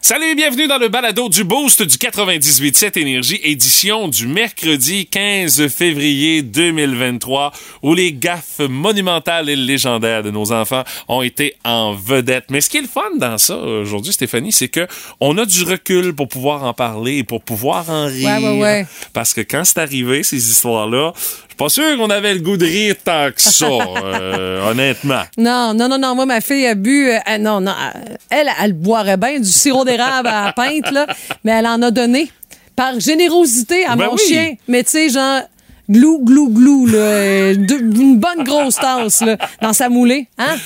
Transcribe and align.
Salut, 0.00 0.36
bienvenue 0.36 0.68
dans 0.68 0.78
le 0.78 0.88
balado 0.88 1.28
du 1.28 1.42
Boost 1.42 1.82
du 1.82 1.96
98.7 1.96 2.98
Énergie, 2.98 3.40
édition 3.42 4.06
du 4.06 4.28
mercredi 4.28 5.06
15 5.06 5.66
février 5.68 6.42
2023, 6.42 7.52
où 7.82 7.94
les 7.94 8.12
gaffes 8.12 8.60
monumentales 8.60 9.50
et 9.50 9.56
légendaires 9.56 10.22
de 10.22 10.30
nos 10.30 10.52
enfants 10.52 10.84
ont 11.08 11.20
été 11.20 11.56
en 11.64 11.94
vedette. 11.94 12.44
Mais 12.48 12.60
ce 12.60 12.70
qui 12.70 12.78
est 12.78 12.82
le 12.82 12.88
fun 12.88 13.16
dans 13.18 13.38
ça 13.38 13.56
aujourd'hui, 13.56 14.12
Stéphanie, 14.12 14.52
c'est 14.52 14.68
que 14.68 14.86
on 15.20 15.36
a 15.36 15.44
du 15.44 15.64
recul 15.64 16.14
pour 16.14 16.28
pouvoir 16.28 16.62
en 16.62 16.72
parler 16.72 17.16
et 17.18 17.24
pour 17.24 17.42
pouvoir 17.42 17.90
en 17.90 18.06
rire. 18.06 18.28
Ouais, 18.40 18.48
ouais, 18.48 18.60
ouais. 18.60 18.86
Parce 19.12 19.34
que 19.34 19.40
quand 19.40 19.64
c'est 19.64 19.78
arrivé, 19.78 20.22
ces 20.22 20.48
histoires-là, 20.48 21.12
pas 21.58 21.68
sûr 21.68 21.96
qu'on 21.98 22.08
avait 22.10 22.32
le 22.34 22.40
goût 22.40 22.56
de 22.56 22.64
rire 22.64 22.94
tant 23.04 23.30
que 23.34 23.40
ça, 23.42 23.66
euh, 24.12 24.70
honnêtement. 24.70 25.22
Non, 25.36 25.74
non, 25.74 25.88
non, 25.88 25.98
non. 25.98 26.14
Moi, 26.14 26.24
ma 26.26 26.40
fille 26.40 26.66
a 26.66 26.74
bu. 26.74 27.10
euh, 27.10 27.18
euh, 27.28 27.38
non, 27.38 27.60
non. 27.60 27.72
euh, 27.72 28.14
elle, 28.30 28.48
elle 28.62 28.72
boirait 28.72 29.16
bien 29.18 29.38
du 29.40 29.48
sirop 29.48 29.84
d'érable 29.84 30.28
à 30.28 30.46
la 30.46 30.52
pinte, 30.52 30.90
là. 30.92 31.06
Mais 31.44 31.52
elle 31.52 31.66
en 31.66 31.82
a 31.82 31.90
donné 31.90 32.30
par 32.76 32.98
générosité 33.00 33.84
à 33.84 33.96
Ben 33.96 34.06
mon 34.06 34.12
oui. 34.14 34.20
chien. 34.26 34.54
Mais 34.68 34.82
tu 34.84 34.90
sais, 34.90 35.08
genre. 35.10 35.42
Glou, 35.90 36.20
glou, 36.22 36.50
glou, 36.50 36.86
là. 36.86 36.98
euh, 36.98 37.54
une 37.54 38.18
bonne 38.18 38.44
grosse 38.44 38.74
tasse, 38.76 39.22
là, 39.22 39.38
dans 39.62 39.72
sa 39.72 39.88
moulée. 39.88 40.28
Hein? 40.36 40.56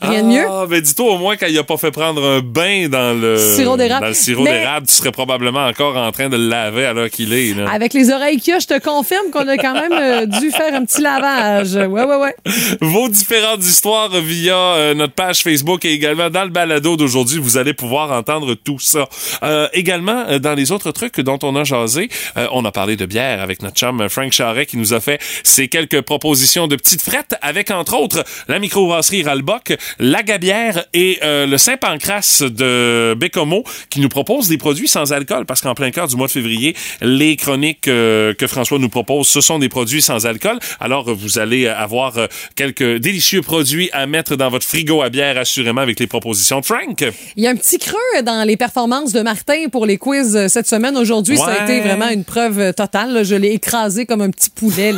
Rien 0.00 0.22
de 0.22 0.28
mieux? 0.28 0.44
Ah, 0.48 0.66
ben 0.70 0.80
dis-toi 0.80 1.14
au 1.14 1.18
moins 1.18 1.36
quand 1.36 1.48
il 1.48 1.58
a 1.58 1.64
pas 1.64 1.76
fait 1.76 1.90
prendre 1.90 2.24
un 2.24 2.38
bain 2.38 2.88
dans 2.88 3.20
le 3.20 3.36
Sirop 3.36 3.76
d'érable. 3.76 4.06
Mais- 4.44 4.86
tu 4.86 4.92
serais 4.94 5.10
probablement 5.10 5.66
encore 5.66 5.96
en 5.96 6.12
train 6.12 6.28
de 6.28 6.36
le 6.36 6.46
laver 6.48 6.84
à 6.86 6.92
l'heure 6.92 7.10
qu'il 7.10 7.32
est. 7.32 7.54
Là. 7.56 7.68
Avec 7.72 7.92
les 7.92 8.10
oreilles 8.12 8.38
qu'il 8.40 8.52
y 8.52 8.56
a, 8.56 8.60
je 8.60 8.68
te 8.68 8.78
confirme 8.78 9.30
qu'on 9.32 9.48
a 9.48 9.56
quand 9.56 9.74
même 9.74 9.92
euh, 9.92 10.26
dû 10.26 10.52
faire 10.52 10.72
un 10.72 10.84
petit 10.84 11.02
lavage. 11.02 11.74
Ouais, 11.74 12.04
ouais, 12.04 12.16
ouais. 12.16 12.36
Vos 12.80 13.08
différentes 13.08 13.64
histoires 13.64 14.10
via 14.10 14.56
euh, 14.56 14.94
notre 14.94 15.14
page 15.14 15.42
Facebook 15.42 15.84
et 15.84 15.92
également 15.92 16.30
dans 16.30 16.44
le 16.44 16.50
balado 16.50 16.96
d'aujourd'hui, 16.96 17.40
vous 17.40 17.56
allez 17.56 17.74
pouvoir 17.74 18.12
entendre 18.12 18.54
tout 18.54 18.78
ça. 18.78 19.08
Euh, 19.42 19.66
également, 19.72 20.38
dans 20.38 20.54
les 20.54 20.70
autres 20.70 20.92
trucs 20.92 21.18
dont 21.20 21.40
on 21.42 21.56
a 21.56 21.64
jasé, 21.64 22.08
on 22.52 22.64
a 22.64 22.70
parlé 22.70 22.94
de 22.94 23.06
bière 23.06 23.42
avec 23.42 23.62
notre 23.62 23.74
chum 23.74 24.08
Frank 24.08 24.30
Charret 24.30 24.67
qui 24.68 24.76
nous 24.76 24.94
a 24.94 25.00
fait 25.00 25.20
ces 25.42 25.68
quelques 25.68 26.02
propositions 26.02 26.68
de 26.68 26.76
petites 26.76 27.02
frettes 27.02 27.34
avec 27.42 27.70
entre 27.70 27.98
autres 27.98 28.24
la 28.46 28.58
microbrasserie 28.58 29.22
Ralbock, 29.22 29.76
la 29.98 30.22
Gabière 30.22 30.84
et 30.92 31.18
euh, 31.22 31.46
le 31.46 31.58
Saint-Pancras 31.58 32.42
de 32.48 33.14
Bécomo 33.18 33.64
qui 33.90 34.00
nous 34.00 34.08
propose 34.08 34.48
des 34.48 34.58
produits 34.58 34.88
sans 34.88 35.12
alcool 35.12 35.46
parce 35.46 35.60
qu'en 35.60 35.74
plein 35.74 35.90
cœur 35.90 36.06
du 36.06 36.16
mois 36.16 36.26
de 36.26 36.32
février, 36.32 36.76
les 37.00 37.36
chroniques 37.36 37.88
euh, 37.88 38.34
que 38.34 38.46
François 38.46 38.78
nous 38.78 38.88
propose, 38.88 39.26
ce 39.26 39.40
sont 39.40 39.58
des 39.58 39.68
produits 39.68 40.02
sans 40.02 40.26
alcool. 40.26 40.58
Alors, 40.80 41.08
euh, 41.08 41.14
vous 41.14 41.38
allez 41.38 41.66
avoir 41.66 42.14
quelques 42.54 42.98
délicieux 42.98 43.42
produits 43.42 43.90
à 43.92 44.06
mettre 44.06 44.36
dans 44.36 44.50
votre 44.50 44.66
frigo 44.66 45.02
à 45.02 45.08
bière 45.08 45.38
assurément 45.38 45.80
avec 45.80 45.98
les 45.98 46.06
propositions 46.06 46.60
de 46.60 46.64
Frank. 46.64 47.04
Il 47.36 47.42
y 47.42 47.46
a 47.46 47.50
un 47.50 47.56
petit 47.56 47.78
creux 47.78 48.22
dans 48.22 48.46
les 48.46 48.56
performances 48.56 49.12
de 49.12 49.20
Martin 49.20 49.68
pour 49.70 49.86
les 49.86 49.96
quiz 49.96 50.46
cette 50.48 50.68
semaine. 50.68 50.96
Aujourd'hui, 50.96 51.36
ça 51.36 51.46
a 51.46 51.64
été 51.64 51.80
vraiment 51.80 52.08
une 52.08 52.24
preuve 52.24 52.74
totale. 52.74 53.24
Je 53.24 53.34
l'ai 53.34 53.52
écrasé 53.52 54.06
comme 54.06 54.20
un 54.20 54.30
petit 54.30 54.50
poulet. 54.58 54.92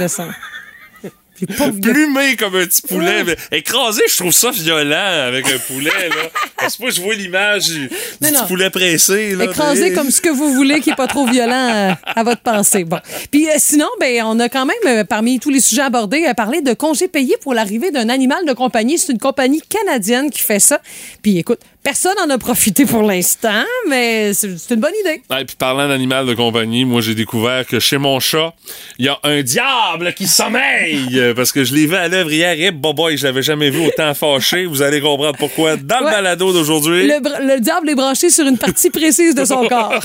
Pauvre 1.57 1.79
gars. 1.79 1.93
Plumé 1.93 2.37
comme 2.37 2.55
un 2.57 2.67
petit 2.67 2.83
poulet, 2.83 3.25
mais 3.25 3.35
écrasé, 3.51 4.03
je 4.11 4.17
trouve 4.19 4.31
ça 4.33 4.51
violent 4.51 4.95
avec 5.27 5.47
un 5.47 5.59
poulet 5.59 5.91
là. 6.11 6.29
Parce 6.59 6.77
que 6.77 6.83
moi 6.83 6.91
je 6.91 7.01
vois 7.01 7.15
l'image 7.15 7.65
du, 7.65 7.85
Non, 8.21 8.29
petit 8.29 8.33
non. 8.35 8.47
poulet 8.47 8.69
pressé 8.69 9.35
là. 9.35 9.45
Écrasé 9.45 9.89
mais- 9.89 9.95
comme 9.95 10.11
ce 10.11 10.21
que 10.21 10.29
vous 10.29 10.53
voulez, 10.53 10.81
qui 10.81 10.91
est 10.91 10.95
pas 10.97 11.07
trop 11.07 11.27
violent 11.27 11.71
euh, 11.75 11.93
à 12.05 12.25
votre 12.25 12.43
pensée. 12.43 12.85
Bon. 12.85 12.99
Puis 13.31 13.49
euh, 13.49 13.55
sinon, 13.57 13.87
ben, 13.99 14.23
on 14.27 14.39
a 14.39 14.51
quand 14.51 14.67
même, 14.67 14.77
euh, 14.87 15.05
parmi 15.05 15.41
tous 15.41 15.49
les 15.49 15.61
sujets 15.61 15.81
abordés, 15.81 16.27
euh, 16.29 16.35
parlé 16.35 16.61
de 16.61 16.75
congés 16.75 17.09
payés 17.09 17.37
pour 17.41 17.55
l'arrivée 17.55 17.91
d'un 17.91 18.11
animal 18.11 18.45
de 18.45 18.53
compagnie. 18.53 18.99
C'est 18.99 19.13
une 19.13 19.19
compagnie 19.19 19.63
canadienne 19.63 20.31
qui 20.31 20.43
fait 20.43 20.61
ça. 20.61 20.79
Puis 21.23 21.39
écoute, 21.39 21.61
personne 21.83 22.15
en 22.25 22.29
a 22.31 22.39
profité 22.39 22.85
pour 22.87 23.03
l'instant, 23.03 23.65
mais 23.89 24.33
c'est 24.35 24.49
une 24.71 24.81
bonne 24.81 24.93
idée. 25.01 25.23
Ouais, 25.31 25.45
puis 25.45 25.57
parlant 25.59 25.89
d'animal 25.89 26.27
de 26.27 26.35
compagnie, 26.35 26.85
moi 26.85 27.01
j'ai 27.01 27.15
découvert 27.15 27.67
que 27.67 27.81
chez 27.81 27.99
mon 27.99 28.21
chat, 28.21 28.53
il 28.99 29.07
y 29.07 29.09
a 29.09 29.19
un 29.23 29.43
diable 29.43 30.13
qui 30.15 30.27
sommeille 30.29 31.09
Euh, 31.19 31.35
parce 31.35 31.53
que 31.53 31.65
je 31.65 31.75
l'ai 31.75 31.87
vu 31.87 31.95
à 31.97 32.09
l'œuvre 32.09 32.31
hier 32.33 32.53
et 32.61 32.71
boy, 32.71 33.17
je 33.17 33.27
l'avais 33.27 33.43
jamais 33.43 33.71
vu 33.71 33.87
autant 33.87 34.13
fâché. 34.15 34.67
Vous 34.67 34.83
allez 34.83 35.01
comprendre 35.01 35.37
pourquoi 35.39 35.77
dans 35.77 36.01
le 36.01 36.07
Ouais. 36.07 36.11
balado 36.13 36.53
d'aujourd'hui. 36.53 37.07
Le 37.07 37.59
diable 37.61 37.91
est 37.91 37.95
branché 37.95 38.31
sur 38.31 38.47
une 38.47 38.59
partie 38.59 38.91
précise 38.91 39.35
de 39.35 39.45
son 39.45 39.65
corps. 39.69 40.03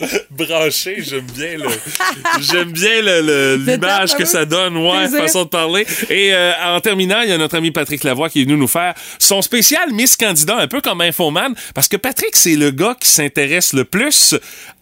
branché, 0.30 0.96
j'aime 0.98 1.26
bien 1.34 1.56
le, 1.58 1.68
j'aime 2.40 2.70
bien 2.72 3.02
le- 3.02 3.20
le- 3.20 3.56
l'image 3.56 4.14
que 4.14 4.24
ça 4.24 4.44
donne, 4.44 4.76
ouais, 4.76 4.98
Plaisir. 5.00 5.20
façon 5.22 5.44
de 5.44 5.48
parler. 5.48 5.86
Et 6.10 6.32
euh, 6.32 6.52
en 6.64 6.80
terminant, 6.80 7.20
il 7.22 7.30
y 7.30 7.32
a 7.32 7.38
notre 7.38 7.56
ami 7.56 7.70
Patrick 7.70 8.04
Lavoie 8.04 8.28
qui 8.28 8.42
est 8.42 8.44
venu 8.44 8.56
nous 8.56 8.68
faire 8.68 8.94
son 9.18 9.42
spécial 9.42 9.92
Miss 9.92 10.16
Candidat, 10.16 10.56
un 10.58 10.68
peu 10.68 10.80
comme 10.80 11.00
Infoman, 11.00 11.54
parce 11.74 11.88
que 11.88 11.96
Patrick, 11.96 12.36
c'est 12.36 12.54
le 12.56 12.70
gars 12.70 12.96
qui 13.00 13.08
s'intéresse 13.08 13.72
le 13.72 13.84
plus 13.84 14.34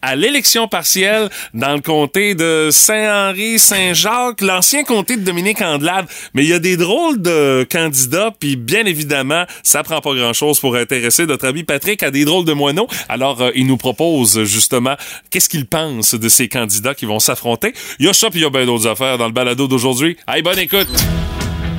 à 0.02 0.14
l'élection 0.16 0.68
partielle 0.68 1.28
dans 1.54 1.74
le 1.74 1.80
comté 1.80 2.34
de 2.34 2.68
Saint-Henri, 2.70 3.58
Saint-Jacques, 3.58 4.40
l'ancien 4.40 4.84
comté 4.84 5.16
de 5.16 5.22
Dominique 5.22 5.62
Andelade. 5.62 6.06
Mais 6.34 6.44
il 6.44 6.48
y 6.48 6.52
a 6.52 6.58
des 6.58 6.76
drôles 6.76 7.20
de 7.20 7.66
candidats, 7.70 8.30
puis 8.38 8.56
bien 8.56 8.84
évidemment, 8.84 9.44
ça 9.62 9.82
prend 9.82 10.00
pas 10.00 10.14
grand-chose 10.14 10.60
pour 10.60 10.76
intéresser 10.76 11.26
notre 11.26 11.46
ami 11.48 11.64
Patrick 11.64 12.02
à 12.02 12.10
des 12.10 12.24
drôles 12.24 12.44
de 12.44 12.52
moineaux. 12.52 12.86
Alors, 13.08 13.40
euh, 13.42 13.50
il 13.54 13.66
nous 13.66 13.76
propose 13.78 14.44
justement 14.44 14.94
qu'est-ce 15.30 15.48
qu'il 15.48 15.66
pense 15.66 16.14
de 16.14 16.28
ces 16.28 16.48
candidats 16.48 16.94
qui 16.94 17.06
vont 17.06 17.18
s'affronter? 17.18 17.72
Il 17.98 18.06
y 18.06 18.08
a 18.08 18.12
ça, 18.12 18.30
puis 18.30 18.40
il 18.40 18.42
y 18.42 18.46
a 18.46 18.50
bien 18.50 18.66
d'autres 18.66 18.86
affaires 18.86 19.18
dans 19.18 19.26
le 19.26 19.32
balado 19.32 19.66
d'aujourd'hui. 19.68 20.16
Hey, 20.28 20.42
bonne 20.42 20.58
écoute! 20.58 20.88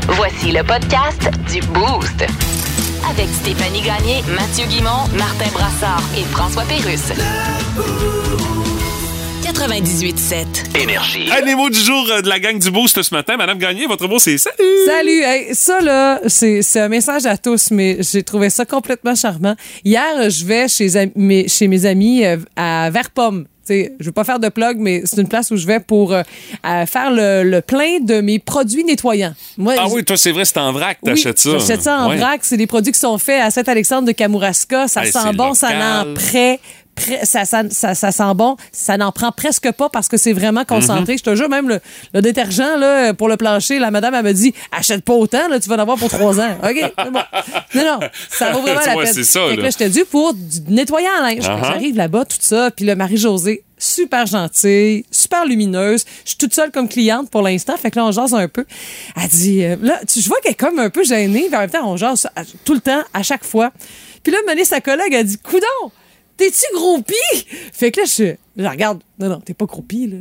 Voici 0.10 0.52
le 0.52 0.64
podcast 0.64 1.30
du 1.52 1.60
Boost. 1.68 2.26
Avec 3.10 3.28
Stéphanie 3.30 3.82
Gagné, 3.82 4.22
Mathieu 4.36 4.66
Guimont, 4.66 5.08
Martin 5.18 5.50
Brassard 5.54 6.04
et 6.18 6.24
François 6.24 6.64
Pérusse. 6.64 7.14
98.7. 9.68 10.82
Énergie. 10.82 11.30
Un 11.30 11.46
des 11.46 11.54
mots 11.54 11.70
du 11.70 11.78
jour 11.80 12.08
euh, 12.10 12.22
de 12.22 12.30
la 12.30 12.40
gang 12.40 12.58
du 12.58 12.72
Boost 12.72 13.02
ce 13.02 13.14
matin. 13.14 13.36
Madame 13.36 13.58
Gagné, 13.58 13.86
votre 13.86 14.08
mot, 14.08 14.18
c'est 14.18 14.38
salut! 14.38 14.56
Salut! 14.86 15.22
Hey, 15.24 15.54
ça, 15.54 15.82
là, 15.82 16.22
c'est 16.28 16.62
c'est 16.62 16.80
un 16.80 16.88
message 16.88 17.26
à 17.26 17.36
tous, 17.38 17.70
mais 17.72 17.98
j'ai 18.00 18.24
trouvé 18.24 18.50
ça 18.50 18.64
complètement 18.66 19.14
charmant. 19.14 19.56
Hier, 19.84 20.30
je 20.30 20.46
vais 20.46 20.70
chez, 20.70 21.12
mes- 21.16 21.50
chez 21.50 21.68
mes 21.68 21.86
amis 21.86 22.24
euh, 22.24 22.38
à 22.56 22.90
Verpomme. 22.92 23.44
Tu 23.68 23.74
sais, 23.74 23.94
je 24.00 24.06
veux 24.06 24.14
pas 24.14 24.24
faire 24.24 24.40
de 24.40 24.48
plug, 24.48 24.78
mais 24.80 25.02
c'est 25.04 25.20
une 25.20 25.28
place 25.28 25.52
où 25.52 25.58
je 25.58 25.68
vais 25.68 25.82
pour 25.82 26.14
euh, 26.14 26.22
euh, 26.66 26.86
faire 26.86 27.12
le, 27.12 27.44
le 27.44 27.62
plein 27.62 28.00
de 28.00 28.22
mes 28.22 28.40
produits 28.40 28.86
nettoyants. 28.86 29.34
Moi, 29.58 29.74
Ah 29.78 29.86
je- 29.90 29.96
oui, 29.96 30.06
toi, 30.06 30.16
c'est 30.16 30.32
vrai, 30.32 30.46
c'est 30.46 30.58
en 30.60 30.72
vrac, 30.72 30.98
oui, 31.04 31.12
t'achètes 31.12 31.40
ça. 31.40 31.58
J'achète 31.60 31.82
ça 31.84 32.00
en 32.00 32.10
Ouais. 32.10 32.16
vrac. 32.16 32.40
C'est 32.44 32.56
des 32.58 32.68
produits 32.68 32.94
qui 32.94 33.00
sont 33.00 33.18
faits 33.18 33.42
à 33.42 33.52
Saint-Alexandre 33.52 34.08
de 34.08 34.14
Kamouraska. 34.14 34.88
Ça 34.88 35.04
Hey, 35.06 35.12
sent 35.12 35.34
bon, 35.34 35.54
ça 35.54 35.74
n'en 36.06 36.14
prêt. 36.14 36.62
Ça, 37.24 37.46
ça, 37.46 37.64
ça, 37.70 37.96
ça 37.96 38.12
sent 38.12 38.34
bon, 38.36 38.58
ça 38.72 38.98
n'en 38.98 39.12
prend 39.12 39.32
presque 39.32 39.72
pas 39.72 39.90
parce 39.90 40.08
que 40.08 40.18
c'est 40.18 40.34
vraiment 40.34 40.66
concentré. 40.66 41.16
Mm-hmm. 41.16 41.20
Je 41.20 41.24
te 41.24 41.36
jure, 41.36 41.50
même 41.50 41.70
le, 41.70 41.80
le 42.14 42.22
détergent 42.22 42.78
là, 42.78 43.14
pour 43.14 43.30
le 43.30 43.38
plancher, 43.38 43.80
la 43.80 43.92
madame, 43.92 44.16
elle 44.16 44.26
me 44.26 44.34
dit 44.34 44.54
achète 44.72 45.04
pas 45.04 45.14
autant, 45.14 45.48
là, 45.48 45.60
tu 45.60 45.70
vas 45.70 45.76
en 45.76 45.80
avoir 45.80 45.98
pour 45.98 46.10
trois 46.10 46.40
ans. 46.40 46.58
OK, 46.64 46.94
bon. 47.12 47.20
Non, 47.76 47.84
non, 47.84 48.00
ça 48.30 48.52
vaut 48.52 48.62
vraiment 48.62 48.82
la 48.86 48.96
peine. 49.04 49.14
c'est 49.14 49.24
ça, 49.24 49.42
Fait 49.48 49.56
que 49.56 49.58
là. 49.58 49.64
là, 49.64 49.70
j'étais 49.70 49.90
dû 49.90 50.06
pour 50.06 50.34
du 50.34 50.62
nettoyant 50.70 51.12
en 51.20 51.24
linge. 51.24 51.46
Uh-huh. 51.46 51.64
J'arrive 51.66 51.96
là-bas, 51.96 52.26
tout 52.26 52.38
ça, 52.40 52.72
puis 52.72 52.86
le 52.86 52.96
Marie-Josée, 52.96 53.64
super 53.78 54.26
gentille, 54.26 55.06
super 55.12 55.46
lumineuse. 55.46 56.04
Je 56.24 56.30
suis 56.30 56.38
toute 56.38 56.54
seule 56.54 56.72
comme 56.72 56.90
cliente 56.90 57.30
pour 57.30 57.42
l'instant, 57.42 57.78
fait 57.78 57.92
que 57.92 58.00
là, 58.00 58.06
on 58.06 58.12
jase 58.12 58.34
un 58.34 58.48
peu. 58.48 58.66
Elle 59.22 59.30
dit, 59.30 59.64
euh, 59.64 59.76
là, 59.82 60.00
tu, 60.08 60.20
je 60.20 60.28
vois 60.28 60.40
qu'elle 60.42 60.54
est 60.54 60.56
comme 60.56 60.80
un 60.80 60.90
peu 60.90 61.04
gênée, 61.04 61.48
mais 61.52 61.58
en 61.58 61.62
même 61.62 61.70
temps, 61.70 61.88
on 61.88 61.98
jase 61.98 62.28
tout 62.66 62.74
le 62.74 62.82
temps, 62.82 63.02
à 63.14 63.24
chaque 63.24 63.44
fois. 63.44 63.72
Puis 64.24 64.32
là, 64.32 64.40
Mané, 64.46 64.66
sa 64.66 64.82
collègue, 64.82 65.14
a 65.16 65.24
dit, 65.24 65.38
coudon, 65.38 65.92
t'es-tu 66.38 66.76
groupie? 66.76 67.14
Fait 67.74 67.92
que 67.92 68.02
là, 68.02 68.06
je, 68.06 68.68
regarde, 68.68 69.02
non, 69.20 69.30
non, 69.30 69.40
t'es 69.40 69.54
pas 69.54 69.66
groupie, 69.66 70.08
là. 70.08 70.18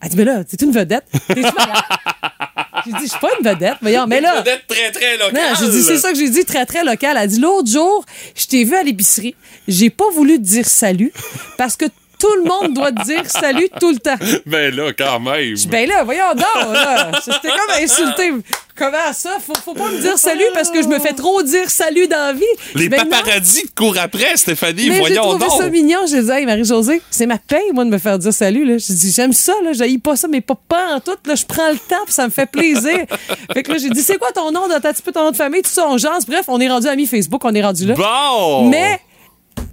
Elle 0.00 0.08
dit, 0.08 0.16
mais 0.16 0.24
là, 0.24 0.44
t'es 0.44 0.56
une 0.64 0.72
vedette. 0.72 1.04
T'es-tu 1.26 1.42
malade? 1.42 1.54
J'ai 2.84 2.92
dit, 2.92 3.04
je 3.04 3.10
suis 3.10 3.18
pas 3.18 3.30
une 3.40 3.48
vedette, 3.48 3.76
voyons, 3.80 4.06
mais 4.06 4.20
là. 4.20 4.40
Vedette 4.40 4.66
très, 4.68 4.92
très 4.92 5.16
locale. 5.16 5.34
Non, 5.34 5.56
j'ai 5.58 5.68
dit, 5.70 5.82
c'est 5.82 5.98
ça 5.98 6.12
que 6.12 6.18
j'ai 6.18 6.28
dit, 6.28 6.44
très, 6.44 6.64
très 6.66 6.84
local. 6.84 7.16
Elle 7.20 7.28
dit, 7.28 7.40
l'autre 7.40 7.68
jour, 7.68 8.04
je 8.36 8.46
t'ai 8.46 8.62
vu 8.62 8.76
à 8.76 8.82
l'épicerie. 8.82 9.34
J'ai 9.66 9.90
pas 9.90 10.08
voulu 10.10 10.36
te 10.36 10.42
dire 10.42 10.66
salut 10.66 11.12
parce 11.58 11.76
que 11.76 11.86
tout 12.26 12.42
le 12.42 12.48
monde 12.48 12.74
doit 12.74 12.92
te 12.92 13.04
dire 13.04 13.22
salut 13.30 13.68
tout 13.80 13.90
le 13.90 13.98
temps. 13.98 14.16
Ben 14.46 14.74
là, 14.74 14.92
quand 14.92 15.20
même. 15.20 15.54
Ben 15.68 15.88
là, 15.88 16.02
voyons 16.04 16.34
donc, 16.34 16.72
là. 16.74 17.10
C'était 17.24 17.48
comme 17.48 17.82
insulté. 17.82 18.32
Comment 18.76 19.12
ça? 19.12 19.38
Faut, 19.44 19.54
faut 19.64 19.72
pas 19.74 19.88
me 19.90 19.98
dire 20.00 20.18
salut 20.18 20.44
parce 20.52 20.70
que 20.70 20.82
je 20.82 20.88
me 20.88 20.98
fais 20.98 21.14
trop 21.14 21.42
dire 21.42 21.70
salut 21.70 22.08
dans 22.08 22.16
la 22.16 22.32
vie. 22.34 22.42
Les 22.74 22.88
Ben 22.90 23.08
paparazzis 23.08 23.68
te 23.68 23.74
courent 23.74 23.96
après, 23.98 24.36
Stéphanie, 24.36 24.88
Mais 24.88 24.94
j'ai 24.96 25.00
voyons 25.00 25.22
trouvé 25.22 25.46
donc. 25.46 25.62
ça 25.62 25.70
mignon. 25.70 26.00
J'ai 26.06 26.22
dit, 26.22 26.30
hey, 26.30 26.44
Marie-Josée, 26.44 27.00
c'est 27.10 27.24
ma 27.24 27.38
paye, 27.38 27.72
moi, 27.72 27.84
de 27.84 27.90
me 27.90 27.96
faire 27.98 28.18
dire 28.18 28.34
salut. 28.34 28.66
Là. 28.66 28.76
J'ai 28.76 28.92
dit, 28.92 29.12
j'aime 29.12 29.32
ça, 29.32 29.54
là. 29.64 29.72
J'haïs 29.72 29.98
pas 29.98 30.14
ça, 30.16 30.28
mais 30.28 30.42
pas, 30.42 30.56
pas 30.68 30.94
en 30.96 31.00
tout. 31.00 31.16
Là. 31.24 31.34
Je 31.34 31.46
prends 31.46 31.70
le 31.70 31.78
temps, 31.78 32.04
puis 32.04 32.12
ça 32.12 32.26
me 32.26 32.30
fait 32.30 32.46
plaisir. 32.46 33.06
fait 33.54 33.62
que 33.62 33.72
là, 33.72 33.78
j'ai 33.78 33.88
dit, 33.88 34.02
c'est 34.02 34.18
quoi 34.18 34.32
ton 34.32 34.52
nom, 34.52 34.68
dans 34.68 34.80
ta 34.80 34.92
petit 34.92 35.02
peu 35.02 35.12
ton 35.12 35.24
nom 35.24 35.30
de 35.30 35.36
famille, 35.36 35.62
tout 35.62 35.70
ça, 35.70 35.86
on 35.88 35.96
jase. 35.96 36.26
Bref, 36.26 36.44
on 36.48 36.60
est 36.60 36.68
rendu 36.68 36.86
amis 36.86 37.06
Facebook, 37.06 37.42
on 37.44 37.54
est 37.54 37.62
rendu 37.62 37.86
là. 37.86 37.94
Bon! 37.94 38.68
Mais 38.68 39.00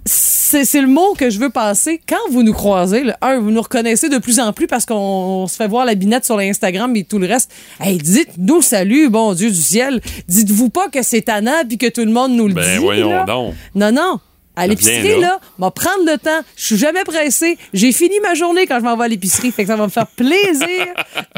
c'est 0.06 0.80
le 0.80 0.86
mot 0.86 1.14
que 1.14 1.30
je 1.30 1.38
veux 1.38 1.50
passer. 1.50 2.00
Quand 2.08 2.30
vous 2.30 2.42
nous 2.42 2.52
croisez, 2.52 3.02
là, 3.02 3.16
un, 3.22 3.38
vous 3.40 3.50
nous 3.50 3.62
reconnaissez 3.62 4.08
de 4.08 4.18
plus 4.18 4.38
en 4.38 4.52
plus 4.52 4.66
parce 4.66 4.86
qu'on 4.86 4.94
on 4.94 5.46
se 5.48 5.56
fait 5.56 5.66
voir 5.66 5.84
la 5.84 5.94
binette 5.94 6.24
sur 6.24 6.36
l'Instagram 6.36 6.94
et 6.96 7.04
tout 7.04 7.18
le 7.18 7.26
reste. 7.26 7.50
Hey, 7.80 7.98
dites-nous 7.98 8.62
salut, 8.62 9.08
bon 9.08 9.32
Dieu 9.34 9.50
du 9.50 9.60
ciel. 9.60 10.00
Dites-vous 10.28 10.68
pas 10.70 10.88
que 10.88 11.02
c'est 11.02 11.22
tannant 11.22 11.64
puis 11.66 11.78
que 11.78 11.88
tout 11.88 12.04
le 12.04 12.12
monde 12.12 12.32
nous 12.32 12.46
le 12.48 12.54
Ben 12.54 12.78
dit. 12.78 12.84
voyons 12.84 13.10
là. 13.10 13.24
donc. 13.24 13.54
Non, 13.74 13.90
non. 13.90 14.20
À 14.56 14.68
l'épicerie, 14.68 15.20
là. 15.20 15.26
là, 15.30 15.40
va 15.58 15.72
prendre 15.72 16.04
le 16.06 16.16
temps. 16.16 16.38
Je 16.56 16.64
suis 16.64 16.76
jamais 16.76 17.02
pressée. 17.02 17.58
J'ai 17.72 17.90
fini 17.90 18.14
ma 18.22 18.34
journée 18.34 18.68
quand 18.68 18.78
je 18.78 18.84
m'en 18.84 18.96
vais 18.96 19.06
à 19.06 19.08
l'épicerie. 19.08 19.50
Fait 19.50 19.64
que 19.64 19.68
ça 19.68 19.74
va 19.74 19.82
me 19.82 19.90
faire 19.90 20.06
plaisir 20.06 20.86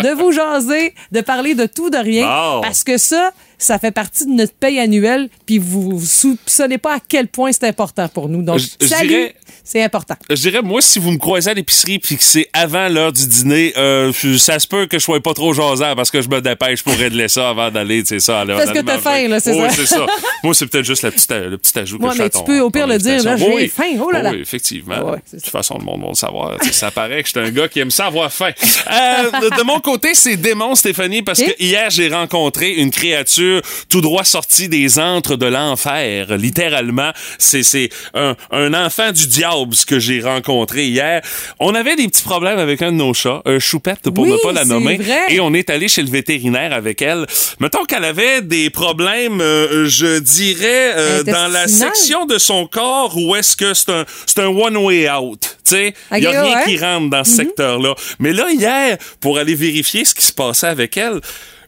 de 0.03 0.09
vous 0.11 0.33
jaser, 0.33 0.93
de 1.13 1.23
parler 1.23 1.55
de 1.55 1.65
tout, 1.65 1.89
de 1.89 1.97
rien. 1.97 2.27
Parce 2.61 2.85
que 2.85 2.99
ça, 2.99 3.31
ça 3.59 3.79
fait 3.79 3.91
partie 3.91 4.27
de 4.27 4.33
notre 4.33 4.53
paye 4.55 4.79
annuelle. 4.79 5.29
Puis 5.47 5.59
vous, 5.59 5.99
vous 5.99 6.07
soupçonnez 6.07 6.79
pas 6.79 6.95
à 6.97 6.99
quel 7.07 7.29
point 7.29 7.53
c'est 7.53 7.65
important 7.67 8.09
pour 8.09 8.29
nous. 8.29 8.43
Donc, 8.43 8.59
Je- 8.59 8.87
salut, 8.87 9.31
c'est 9.65 9.83
important. 9.83 10.15
Je 10.31 10.35
dirais, 10.35 10.63
moi, 10.63 10.81
si 10.83 10.99
vous 10.99 11.11
me 11.11 11.19
croisez 11.19 11.51
à 11.51 11.55
l'épicerie 11.55 11.99
puis 11.99 12.17
que 12.17 12.23
c'est 12.25 12.49
avant 12.53 12.89
l'heure 12.89 13.13
du 13.13 13.27
dîner, 13.27 13.73
euh, 13.77 14.13
ça 14.39 14.59
se 14.59 14.67
peut 14.67 14.87
que 14.87 14.99
je 14.99 15.05
sois 15.05 15.21
pas 15.23 15.35
trop 15.35 15.53
jasant 15.53 15.95
parce 15.97 16.11
que 16.11 16.21
je 16.23 16.29
me 16.29 16.41
dépêche 16.41 16.83
pour 16.83 16.93
régler 16.95 17.29
ça 17.29 17.51
avant 17.51 17.71
d'aller, 17.71 18.03
tu 18.03 18.09
sais, 18.09 18.21
ça. 18.21 18.41
aller- 18.41 18.55
Parce 18.55 18.67
que 18.67 18.79
aller 18.79 18.83
t'as 18.85 18.99
faim, 18.99 19.29
là, 19.29 19.41
c'est 19.41 19.53
Oui, 19.53 19.69
ça. 19.71 19.77
c'est 19.77 19.87
ça. 19.87 20.07
Moi, 20.45 20.55
c'est 20.55 20.67
peut-être 20.67 20.85
juste 20.85 21.03
la 21.03 21.11
petite, 21.11 21.31
le 21.33 21.59
petit 21.59 21.79
ajout 21.79 21.99
que 21.99 22.05
Ouais, 22.05 22.11
je 22.13 22.17
fais 22.17 22.23
mais 22.25 22.31
tu 22.31 22.45
peux 22.45 22.61
au 22.61 22.71
pire 22.71 22.87
le 22.87 22.99
dire, 22.99 23.23
là, 23.25 23.37
j'ai 23.37 23.49
Oui. 23.55 23.69
faim, 23.69 23.97
oh 24.01 24.11
là 24.11 24.23
là. 24.23 24.31
Oui, 24.33 24.41
effectivement. 24.41 25.11
Ouais, 25.11 25.17
de 25.17 25.23
c'est 25.27 25.41
toute 25.41 25.51
façon, 25.51 25.77
le 25.79 25.85
monde 25.85 26.03
va 26.03 26.09
le 26.09 26.15
savoir. 26.15 26.59
Tu 26.61 26.73
ça 26.73 26.91
paraît 26.91 27.23
que 27.23 27.29
je 27.29 27.39
suis 27.39 27.49
un 27.49 27.51
gars 27.51 27.69
qui 27.69 27.81
aime 27.81 27.91
ça 27.91 28.07
avoir 28.07 28.33
faim. 28.33 28.51
Euh, 28.89 29.31
de, 29.41 29.57
de 29.59 29.63
mon 29.65 29.81
côté, 29.81 30.15
c'est 30.15 30.37
démon, 30.37 30.75
Stéphanie, 30.75 31.23
parce 31.23 31.43
que 31.43 31.51
hier, 31.59 31.91
j'ai 31.91 32.09
rencontré 32.09 32.73
une 32.75 32.91
créature 32.91 33.46
tout 33.89 34.01
droit 34.01 34.25
sortie 34.25 34.69
des 34.69 34.99
antres 34.99 35.37
de 35.37 35.47
l'enfer. 35.47 36.37
Littéralement, 36.37 37.11
c'est 37.39 37.63
c'est 37.63 37.89
un, 38.15 38.35
un 38.51 38.75
enfant 38.75 39.13
du 39.13 39.27
diable 39.27 39.75
ce 39.75 39.87
que 39.87 39.99
j'ai 39.99 40.21
rencontré 40.21 40.87
hier. 40.87 41.23
On 41.61 41.75
avait 41.75 41.97
des 41.97 42.09
petits 42.09 42.23
problèmes 42.23 42.59
avec 42.59 42.83
un 42.83 42.93
de 42.93 42.97
nos 42.97 43.15
chats, 43.15 43.43
un 43.45 43.59
choupette 43.59 44.11
pour 44.11 44.25
Oui, 44.25 44.31
ne 44.33 44.37
pas 44.39 44.53
la 44.53 44.65
nommer, 44.65 44.97
vrai. 44.97 45.27
et 45.31 45.41
on 45.41 45.53
est 45.55 45.71
allé 45.71 45.89
chez 45.89 46.03
le 46.03 46.11
vétérinaire 46.11 46.73
avec 46.73 47.03
elle. 47.03 47.27
Mettons 47.61 47.85
qu'elle 47.85 48.05
avait 48.05 48.43
des 48.43 48.71
problèmes, 48.71 49.41
euh, 49.41 49.87
je 49.89 50.19
dirais, 50.19 50.93
euh, 50.97 51.23
dans 51.23 51.49
la 51.53 51.69
section 51.69 52.27
de 52.27 52.39
son 52.39 52.67
corps 52.67 53.17
où 53.17 53.35
est-ce 53.37 53.57
que 53.57 53.75
c'est 53.75 53.91
un, 53.91 54.05
c'est 54.27 54.41
un 54.41 54.49
one 54.49 54.77
way 54.77 55.09
out. 55.11 55.41
Tu 55.65 55.71
sais, 55.75 55.95
il 56.13 56.23
y 56.23 56.27
a 56.27 56.31
rien 56.31 56.45
ouais. 56.45 56.57
Mhm. 56.57 56.65
qui 56.65 56.79
rentre 56.79 57.11
dans 57.11 57.25
ce 57.25 57.33
secteur-là. 57.33 57.95
Mais 58.19 58.33
là, 58.33 58.47
hier, 58.51 58.97
pour 59.21 59.39
aller 59.39 59.55
vérifier 59.55 60.05
ce 60.05 60.15
qui 60.15 60.25
se 60.27 60.33
passait 60.33 60.69
avec 60.69 60.97
elle, 60.97 61.21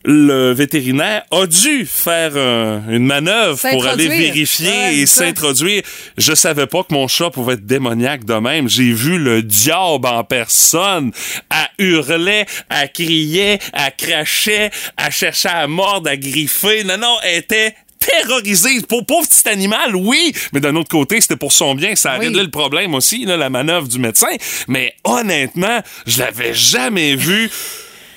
le 0.05 0.53
vétérinaire 0.53 1.23
a 1.31 1.47
dû 1.47 1.85
faire 1.87 2.37
un- 2.37 2.83
une 2.89 3.05
manœuvre 3.05 3.59
pour 3.71 3.87
aller 3.87 4.09
vérifier 4.09 4.69
Ouais, 4.69 4.97
et 4.97 5.07
s'introduire. 5.07 5.83
Je 6.17 6.35
savais 6.35 6.67
pas 6.67 6.83
que 6.85 6.95
mon 6.95 7.09
chat 7.09 7.31
pouvait 7.31 7.55
être 7.55 7.67
démoniaque 7.67 8.25
de 8.25 8.35
même. 8.35 8.69
J'ai 8.69 8.93
vu 8.93 9.19
le 9.19 9.43
diable 9.43 10.07
en 10.07 10.25
personne. 10.25 11.13
Elle 11.79 11.87
hurlait, 11.87 12.47
elle 12.71 12.93
criait, 12.93 13.59
elle 13.73 13.93
crachait, 13.97 14.71
elle 14.97 15.13
cherchait 15.13 15.49
à 15.49 15.67
mordre, 15.67 16.09
à 16.11 16.17
griffer. 16.17 16.85
Non, 16.85 16.97
non, 16.99 17.17
elle 17.25 17.39
était 17.39 17.75
terrorisée. 17.99 18.81
Pour 18.89 19.05
pauvre 19.05 19.27
petit 19.29 19.49
animal, 19.49 19.95
oui, 19.97 20.33
mais 20.53 20.61
d'un 20.61 20.75
autre 20.77 20.89
côté, 20.89 21.21
c'était 21.21 21.37
pour 21.37 21.53
son 21.53 21.75
bien. 21.75 21.95
Ça 21.97 22.13
a 22.13 22.19
Oui. 22.19 22.27
réglé 22.27 22.43
le 22.43 22.51
problème 22.51 22.95
aussi, 22.95 23.25
là, 23.25 23.37
la 23.37 23.51
manœuvre 23.51 23.89
du 23.89 23.99
médecin. 23.99 24.29
Mais 24.69 24.95
honnêtement, 25.05 25.81
je 26.07 26.21
l'avais 26.21 26.55
jamais 26.55 27.17
vu. 27.17 27.51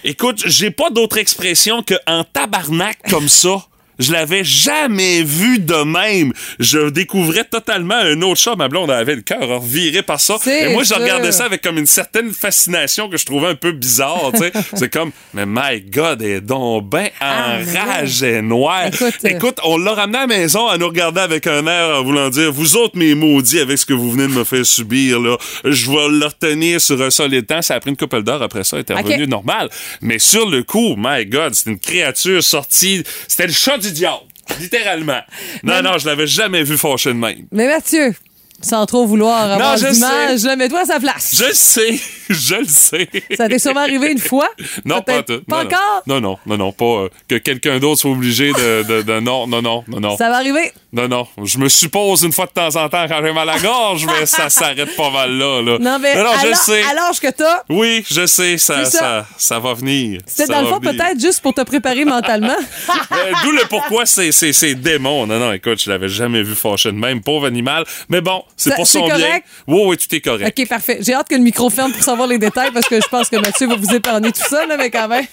Écoute, 0.03 0.41
j'ai 0.45 0.71
pas 0.71 0.89
d'autre 0.89 1.17
expression 1.17 1.83
que 1.83 1.93
en 2.07 2.23
tabarnak 2.23 2.97
comme 3.09 3.29
ça. 3.29 3.67
Je 4.01 4.11
l'avais 4.11 4.43
jamais 4.43 5.23
vu 5.23 5.59
de 5.59 5.83
même. 5.83 6.33
Je 6.59 6.89
découvrais 6.89 7.43
totalement 7.43 7.95
un 7.95 8.21
autre 8.23 8.39
chat. 8.41 8.55
Ma 8.55 8.67
blonde 8.67 8.91
avait 8.91 9.15
le 9.15 9.21
cœur 9.21 9.47
reviré 9.47 10.01
par 10.01 10.19
ça. 10.19 10.37
Et 10.47 10.73
moi, 10.73 10.83
je 10.83 10.93
regardais 10.93 11.31
ça 11.31 11.45
avec 11.45 11.61
comme 11.61 11.77
une 11.77 11.85
certaine 11.85 12.31
fascination 12.33 13.09
que 13.09 13.17
je 13.17 13.25
trouvais 13.25 13.47
un 13.49 13.55
peu 13.55 13.71
bizarre. 13.71 14.31
C'est 14.75 14.91
comme, 14.91 15.11
mais 15.33 15.45
my 15.47 15.81
God, 15.81 16.21
elle 16.21 16.29
est 16.31 16.41
donc 16.41 16.89
ben 16.89 17.09
Ah, 17.19 17.57
enragée 17.59 18.37
et 18.37 18.41
noire. 18.41 18.87
Écoute, 18.87 19.13
euh, 19.25 19.29
Écoute, 19.29 19.57
on 19.63 19.77
l'a 19.77 19.93
ramené 19.93 20.17
à 20.17 20.21
la 20.21 20.27
maison 20.27 20.67
à 20.67 20.77
nous 20.77 20.87
regarder 20.87 21.21
avec 21.21 21.45
un 21.47 21.65
air 21.67 21.99
en 21.99 22.03
voulant 22.03 22.29
dire, 22.29 22.51
vous 22.51 22.75
autres, 22.77 22.97
mes 22.97 23.13
maudits, 23.15 23.59
avec 23.59 23.77
ce 23.77 23.85
que 23.85 23.93
vous 23.93 24.11
venez 24.11 24.23
de 24.27 24.33
me 24.33 24.43
faire 24.43 24.65
subir, 24.65 25.19
là, 25.19 25.37
je 25.63 25.89
vais 25.91 26.09
le 26.09 26.25
retenir 26.25 26.81
sur 26.81 27.01
un 27.01 27.09
solide 27.09 27.45
temps. 27.45 27.61
Ça 27.61 27.75
a 27.75 27.79
pris 27.79 27.91
une 27.91 27.97
couple 27.97 28.23
d'heures 28.23 28.41
après 28.41 28.63
ça, 28.63 28.77
elle 28.77 28.81
était 28.81 28.93
Ok. 28.93 29.03
revenu 29.05 29.27
normal. 29.27 29.69
Mais 30.01 30.19
sur 30.19 30.49
le 30.49 30.63
coup, 30.63 30.95
my 30.97 31.25
God, 31.25 31.53
c'est 31.53 31.69
une 31.69 31.79
créature 31.79 32.43
sortie. 32.43 33.03
C'était 33.27 33.47
le 33.47 33.53
chat 33.53 33.77
du 33.77 33.90
diable. 33.91 34.23
Littéralement. 34.59 35.21
Non, 35.63 35.81
non, 35.81 35.97
je 35.97 36.07
l'avais 36.07 36.27
jamais 36.27 36.63
vu 36.63 36.77
fâché 36.77 37.09
de 37.09 37.17
même. 37.17 37.45
Mais 37.51 37.67
Mathieu, 37.67 38.13
sans 38.61 38.85
trop 38.85 39.05
vouloir 39.05 39.51
avoir 39.51 39.77
là, 39.77 40.55
mets-toi 40.55 40.81
à 40.81 40.85
sa 40.85 40.99
place. 40.99 41.35
Je 41.35 41.53
sais, 41.53 41.99
je 42.39 42.55
le 42.55 42.65
sais. 42.67 43.09
Ça 43.35 43.47
t'est 43.47 43.59
sûrement 43.59 43.81
arrivé 43.81 44.11
une 44.11 44.19
fois? 44.19 44.49
Non, 44.85 45.01
pas 45.01 45.21
tout. 45.23 45.41
Pas 45.47 45.63
Non, 45.63 45.69
encore? 45.69 46.03
Non, 46.07 46.21
non, 46.21 46.37
non, 46.45 46.57
non, 46.57 46.71
pas 46.71 46.85
euh, 46.85 47.09
que 47.27 47.35
quelqu'un 47.35 47.79
d'autre 47.79 48.01
soit 48.01 48.11
obligé 48.11 48.51
de, 48.51 48.83
de, 48.83 49.01
de- 49.01 49.19
non, 49.19 49.47
non, 49.47 49.61
non, 49.61 49.83
non, 49.87 49.99
non. 49.99 50.17
Ça 50.17 50.29
va 50.29 50.37
arriver? 50.37 50.71
Non, 50.93 51.07
non. 51.07 51.27
Je 51.43 51.57
me 51.57 51.69
suppose 51.69 52.23
une 52.23 52.31
fois 52.31 52.45
de 52.45 52.51
temps 52.51 52.75
en 52.75 52.89
temps 52.89 53.05
quand 53.07 53.19
j'ai 53.23 53.31
mal 53.33 53.47
à 53.49 53.53
la 53.55 53.59
gorge, 53.59 54.05
mais 54.05 54.25
ça 54.25 54.49
s'arrête 54.49 54.95
pas 54.95 55.09
mal 55.09 55.31
là. 55.37 55.61
là. 55.61 55.77
Non, 55.79 55.99
mais 55.99 56.15
non, 56.15 56.31
à 56.31 56.39
je 56.41 56.47
le 56.47 56.53
sais. 56.55 56.81
à 56.83 56.93
l'âge 56.93 57.19
que 57.19 57.29
t'as, 57.29 57.63
Oui, 57.69 58.03
je 58.09 58.25
sais, 58.25 58.57
ça, 58.57 58.85
ça. 58.85 58.99
ça, 58.99 59.27
ça 59.37 59.59
va 59.59 59.73
venir. 59.73 60.21
c'était 60.25 60.51
dans 60.51 60.61
le 60.61 60.67
fond 60.67 60.79
peut-être 60.79 61.19
juste 61.19 61.41
pour 61.41 61.53
te 61.53 61.61
préparer 61.61 62.05
mentalement. 62.05 62.55
Euh, 63.11 63.31
D'où 63.43 63.51
le 63.51 63.63
pourquoi 63.69 64.05
c'est, 64.05 64.31
démon. 64.75 65.27
Non, 65.27 65.37
non, 65.37 65.51
écoute, 65.51 65.81
je 65.83 65.89
l'avais 65.89 66.07
jamais 66.07 66.43
vu 66.43 66.55
fâché 66.55 66.91
de 66.91 66.97
même. 66.97 67.21
Pauvre 67.21 67.45
animal. 67.47 67.83
Mais 68.09 68.21
bon, 68.21 68.43
c'est 68.55 68.73
pour 68.75 68.87
son 68.87 69.05
bien. 69.05 69.15
correct? 69.15 69.45
Oui, 69.67 69.81
oui, 69.85 69.97
tout 69.97 70.15
est 70.15 70.21
correct. 70.21 70.57
OK, 70.59 70.67
parfait. 70.67 70.99
J'ai 71.01 71.13
hâte 71.13 71.27
que 71.27 71.35
le 71.35 71.41
micro 71.41 71.69
ferme 71.69 71.91
pour 71.91 72.01
savoir 72.03 72.20
les 72.27 72.37
détails 72.37 72.71
parce 72.71 72.87
que 72.87 72.95
je 73.01 73.07
pense 73.07 73.29
que 73.29 73.37
Mathieu 73.37 73.67
va 73.67 73.75
vous 73.75 73.93
épargner 73.95 74.31
tout 74.31 74.43
ça, 74.47 74.65
là, 74.65 74.77
mais 74.77 74.89
quand 74.89 75.07
même. 75.07 75.25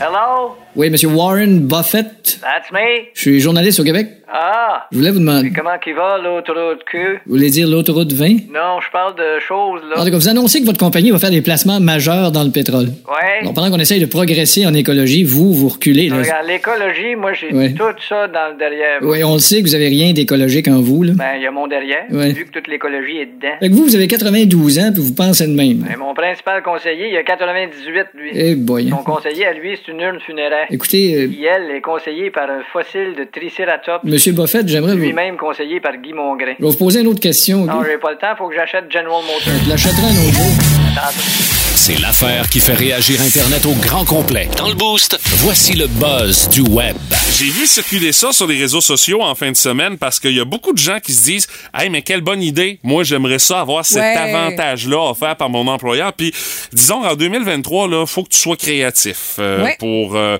Hello, 0.00 0.56
Oui, 0.74 0.88
Monsieur 0.88 1.08
Warren 1.08 1.60
Buffett. 1.66 2.38
that's 2.40 2.72
me. 2.72 2.78
Je 3.14 3.20
suis 3.20 3.40
journaliste 3.40 3.80
au 3.80 3.84
Québec. 3.84 4.19
Ah, 4.32 4.86
Je 4.92 4.98
voulais 4.98 5.10
vous 5.10 5.18
demander. 5.18 5.50
comment 5.50 5.76
qu'il 5.82 5.94
va 5.94 6.18
l'autoroute 6.18 6.84
Q? 6.84 7.20
Vous 7.26 7.34
voulez 7.34 7.50
dire 7.50 7.66
l'autoroute 7.68 8.12
20? 8.12 8.26
Non, 8.52 8.80
je 8.80 8.90
parle 8.92 9.14
de 9.16 9.40
choses, 9.40 9.80
En 9.84 9.98
là. 9.98 10.04
tout 10.04 10.10
cas, 10.10 10.16
vous 10.16 10.28
annoncez 10.28 10.60
que 10.60 10.66
votre 10.66 10.78
compagnie 10.78 11.10
va 11.10 11.18
faire 11.18 11.30
des 11.30 11.42
placements 11.42 11.80
majeurs 11.80 12.30
dans 12.30 12.44
le 12.44 12.50
pétrole. 12.50 12.86
Ouais. 13.08 13.40
Alors, 13.40 13.54
pendant 13.54 13.70
qu'on 13.70 13.78
essaye 13.80 14.00
de 14.00 14.06
progresser 14.06 14.66
en 14.66 14.74
écologie, 14.74 15.24
vous, 15.24 15.52
vous 15.52 15.68
reculez. 15.68 16.08
Là. 16.08 16.18
Regarde, 16.18 16.46
l'écologie, 16.46 17.16
moi, 17.16 17.32
j'ai 17.32 17.52
Ouais. 17.52 17.72
tout 17.74 17.82
ça 18.08 18.28
dans 18.28 18.52
le 18.52 18.58
derrière. 18.58 18.98
Oui, 19.02 19.24
on 19.24 19.34
le 19.34 19.40
sait 19.40 19.58
que 19.62 19.66
vous 19.66 19.74
avez 19.74 19.88
rien 19.88 20.12
d'écologique 20.12 20.68
en 20.68 20.80
vous. 20.80 21.02
Là. 21.02 21.12
Ben, 21.16 21.32
il 21.36 21.42
y 21.42 21.46
a 21.46 21.50
mon 21.50 21.66
derrière, 21.66 22.04
Ouais. 22.10 22.32
vu 22.32 22.44
que 22.44 22.52
toute 22.52 22.68
l'écologie 22.68 23.16
est 23.18 23.26
dedans. 23.26 23.54
Fait 23.58 23.68
que 23.68 23.74
vous, 23.74 23.82
vous 23.84 23.96
avez 23.96 24.06
92 24.06 24.78
ans, 24.78 24.90
puis 24.92 25.02
vous 25.02 25.14
pensez 25.14 25.46
de 25.48 25.54
même. 25.54 25.78
Ben, 25.78 25.96
mon 25.98 26.14
principal 26.14 26.62
conseiller, 26.62 27.08
il 27.10 27.16
a 27.16 27.24
98, 27.24 28.06
lui. 28.14 28.30
Eh 28.34 28.54
boy. 28.54 28.90
Son 28.90 28.98
conseiller, 28.98 29.46
à 29.46 29.52
lui, 29.54 29.76
c'est 29.76 29.90
une 29.90 30.00
urne 30.00 30.20
funéraire. 30.20 30.66
Écoutez, 30.70 31.16
euh, 31.16 31.26
Qui, 31.28 31.44
elle, 31.44 31.74
est 31.74 31.80
conseillée 31.80 32.30
par 32.30 32.48
un 32.48 32.60
fossile 32.72 33.14
de 33.18 33.24
Triceratops, 33.24 34.04
Monsieur 34.04 34.19
Buffett, 34.28 34.68
j'aimerais 34.68 34.94
vous... 34.94 35.02
lui-même 35.02 35.36
conseillé 35.36 35.80
par 35.80 35.96
Guy 35.96 36.12
Mongrain. 36.12 36.54
Je 36.58 36.64
vais 36.64 36.70
vous 36.70 36.76
poser 36.76 37.00
une 37.00 37.06
autre 37.06 37.20
question. 37.20 37.64
Non, 37.64 37.82
j'ai 37.84 37.98
pas 37.98 38.10
le 38.12 38.18
temps, 38.18 38.36
faut 38.36 38.48
que 38.48 38.54
j'achète 38.54 38.90
General 38.92 39.22
Motors. 39.22 39.64
Je 39.64 39.70
l'achèterai 39.70 40.02
un 40.02 40.28
autre 40.28 40.34
jour. 40.34 41.69
C'est 41.82 41.98
l'affaire 41.98 42.50
qui 42.50 42.60
fait 42.60 42.74
réagir 42.74 43.22
Internet 43.22 43.64
au 43.64 43.72
grand 43.72 44.04
complet. 44.04 44.50
Dans 44.58 44.68
le 44.68 44.74
boost, 44.74 45.18
voici 45.38 45.72
le 45.72 45.86
buzz 45.86 46.46
du 46.50 46.60
web. 46.60 46.94
J'ai 47.38 47.46
vu 47.46 47.66
circuler 47.66 48.12
ça 48.12 48.32
sur 48.32 48.46
les 48.46 48.58
réseaux 48.58 48.82
sociaux 48.82 49.22
en 49.22 49.34
fin 49.34 49.50
de 49.50 49.56
semaine 49.56 49.96
parce 49.96 50.20
qu'il 50.20 50.36
y 50.36 50.40
a 50.40 50.44
beaucoup 50.44 50.74
de 50.74 50.78
gens 50.78 50.98
qui 51.00 51.14
se 51.14 51.22
disent 51.24 51.48
Hey, 51.72 51.88
mais 51.88 52.02
quelle 52.02 52.20
bonne 52.20 52.42
idée! 52.42 52.78
Moi, 52.82 53.02
j'aimerais 53.02 53.38
ça 53.38 53.60
avoir 53.62 53.86
cet 53.86 53.96
Ouais. 54.02 54.14
avantage-là 54.14 55.10
offert 55.10 55.36
par 55.36 55.48
mon 55.48 55.66
employeur. 55.68 56.12
Puis, 56.12 56.34
disons, 56.74 57.02
en 57.02 57.14
2023, 57.16 57.88
il 57.90 58.06
faut 58.06 58.24
que 58.24 58.28
tu 58.28 58.38
sois 58.38 58.56
créatif 58.58 59.36
euh, 59.38 59.64
Ouais. 59.64 59.76
pour 59.78 60.16
euh, 60.16 60.36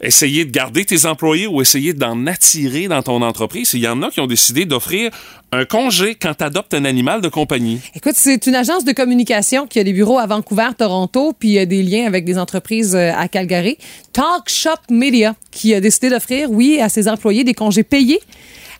essayer 0.00 0.46
de 0.46 0.50
garder 0.50 0.86
tes 0.86 1.04
employés 1.04 1.46
ou 1.46 1.60
essayer 1.60 1.92
d'en 1.92 2.26
attirer 2.26 2.88
dans 2.88 3.02
ton 3.02 3.20
entreprise. 3.20 3.72
Il 3.74 3.80
y 3.80 3.88
en 3.88 4.02
a 4.02 4.10
qui 4.10 4.20
ont 4.20 4.26
décidé 4.26 4.64
d'offrir 4.64 5.10
un 5.52 5.64
congé 5.64 6.14
quand 6.14 6.34
tu 6.34 6.76
un 6.76 6.84
animal 6.84 7.20
de 7.20 7.28
compagnie. 7.28 7.80
Écoute, 7.94 8.14
c'est 8.16 8.46
une 8.46 8.54
agence 8.54 8.84
de 8.84 8.92
communication 8.92 9.66
qui 9.66 9.78
a 9.78 9.84
des 9.84 9.92
bureaux 9.92 10.18
à 10.18 10.26
Vancouver, 10.26 10.68
Toronto, 10.76 11.32
puis 11.38 11.58
a 11.58 11.66
des 11.66 11.82
liens 11.82 12.06
avec 12.06 12.24
des 12.24 12.38
entreprises 12.38 12.94
euh, 12.94 13.12
à 13.16 13.28
Calgary. 13.28 13.78
Talk 14.12 14.48
Shop 14.48 14.70
Media, 14.90 15.34
qui 15.50 15.74
a 15.74 15.80
décidé 15.80 16.10
d'offrir, 16.10 16.50
oui, 16.50 16.80
à 16.80 16.88
ses 16.88 17.08
employés 17.08 17.44
des 17.44 17.54
congés 17.54 17.82
payés 17.82 18.20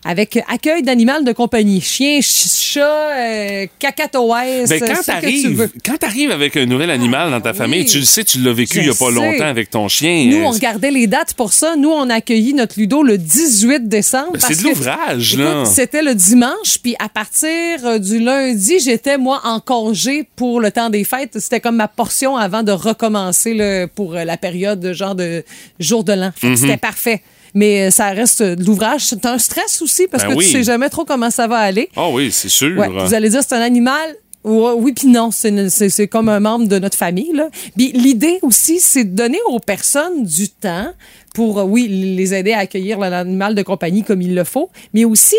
avec 0.05 0.39
accueil 0.47 0.81
d'animal 0.83 1.23
de 1.25 1.31
compagnie. 1.31 1.81
Chien, 1.81 2.21
ch- 2.21 2.47
chat, 2.73 2.81
euh, 3.17 3.65
cacatoès, 3.79 4.69
Ben, 4.69 4.81
euh, 4.81 4.87
quand 4.87 5.03
t'arrives, 5.03 5.69
quand 5.85 5.97
t'arrives 5.97 6.31
avec 6.31 6.55
un 6.57 6.65
nouvel 6.65 6.89
animal 6.89 7.31
dans 7.31 7.41
ta 7.41 7.51
oui. 7.51 7.57
famille, 7.57 7.85
tu 7.85 7.99
le 7.99 8.05
sais, 8.05 8.23
tu 8.23 8.39
l'as 8.39 8.53
vécu 8.53 8.77
il 8.79 8.85
y 8.85 8.89
a 8.89 8.93
pas 8.93 9.07
sais. 9.07 9.11
longtemps 9.11 9.45
avec 9.47 9.69
ton 9.69 9.87
chien. 9.87 10.25
Nous, 10.29 10.37
Euh, 10.37 10.45
on 10.45 10.51
regardait 10.51 10.91
les 10.91 11.07
dates 11.07 11.33
pour 11.33 11.51
ça. 11.53 11.75
Nous, 11.75 11.89
on 11.89 12.09
a 12.09 12.15
accueilli 12.15 12.53
notre 12.53 12.79
Ludo 12.79 13.03
le 13.03 13.17
18 13.17 13.87
décembre. 13.87 14.33
Ben, 14.33 14.39
c'est 14.39 14.57
de 14.61 14.63
l'ouvrage, 14.67 15.35
là. 15.37 15.65
C'était 15.65 16.01
le 16.01 16.15
dimanche, 16.15 16.77
puis 16.81 16.95
à 16.99 17.09
partir 17.09 17.49
euh, 17.85 17.99
du 17.99 18.19
lundi, 18.19 18.79
j'étais, 18.79 19.17
moi, 19.17 19.41
en 19.43 19.59
congé 19.59 20.27
pour 20.35 20.59
le 20.61 20.71
temps 20.71 20.89
des 20.89 21.03
fêtes. 21.03 21.37
C'était 21.39 21.59
comme 21.59 21.75
ma 21.75 21.87
portion 21.87 22.37
avant 22.37 22.63
de 22.63 22.71
recommencer 22.71 23.53
là, 23.53 23.87
pour 23.87 24.13
la 24.13 24.37
période 24.37 24.79
de 24.79 24.93
genre 24.93 25.15
de 25.15 25.43
jour 25.79 26.03
de 26.03 26.13
l'an. 26.13 26.31
Mhm. 26.43 26.55
c'était 26.55 26.77
parfait. 26.77 27.21
Mais 27.53 27.87
euh, 27.87 27.91
ça 27.91 28.09
reste 28.09 28.41
euh, 28.41 28.55
de 28.55 28.63
l'ouvrage. 28.63 29.05
C'est 29.05 29.25
un 29.25 29.37
stress 29.37 29.81
aussi 29.81 30.07
parce 30.07 30.23
Ben 30.23 30.31
que 30.31 30.37
oui. 30.37 30.45
tu 30.45 30.51
sais 30.51 30.63
jamais 30.63 30.89
trop 30.89 31.05
comment 31.05 31.29
ça 31.29 31.47
va 31.47 31.57
aller. 31.57 31.89
Ah 31.95 32.09
oui, 32.09 32.31
c'est 32.31 32.49
sûr. 32.49 32.77
Ouais, 32.77 32.87
vous 32.89 33.13
allez 33.13 33.29
dire 33.29 33.41
c'est 33.41 33.55
un 33.55 33.61
animal? 33.61 34.15
Ouais, 34.43 34.71
oui, 34.77 34.93
puis 34.93 35.07
non, 35.07 35.31
c'est 35.31 36.07
comme 36.07 36.29
un 36.29 36.39
membre 36.39 36.67
de 36.67 36.79
notre 36.79 36.97
famille. 36.97 37.31
l'idée 37.75 38.39
aussi, 38.41 38.79
c'est 38.79 39.03
de 39.03 39.15
donner 39.15 39.39
aux 39.49 39.59
personnes 39.59 40.23
du 40.23 40.47
temps 40.47 40.91
pour, 41.35 41.59
euh, 41.59 41.63
oui, 41.63 41.87
les 41.89 42.33
aider 42.33 42.53
à 42.53 42.59
accueillir 42.59 42.99
l'animal 42.99 43.53
de 43.53 43.61
compagnie 43.63 44.03
comme 44.03 44.21
il 44.21 44.33
le 44.35 44.43
faut, 44.45 44.69
mais 44.93 45.03
aussi 45.05 45.35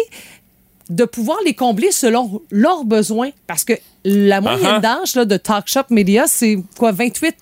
de 0.90 1.04
pouvoir 1.04 1.38
les 1.46 1.54
combler 1.54 1.92
selon 1.92 2.42
leurs 2.50 2.84
besoins. 2.84 3.30
Parce 3.46 3.64
que 3.64 3.72
la 4.04 4.40
moyenne 4.40 4.60
Uh-huh. 4.60 4.80
d'âge 4.80 5.14
là, 5.14 5.24
de 5.24 5.36
Talk 5.36 5.68
Shop 5.68 5.84
Media, 5.90 6.24
c'est 6.26 6.58
quoi, 6.78 6.92
28, 6.92 7.34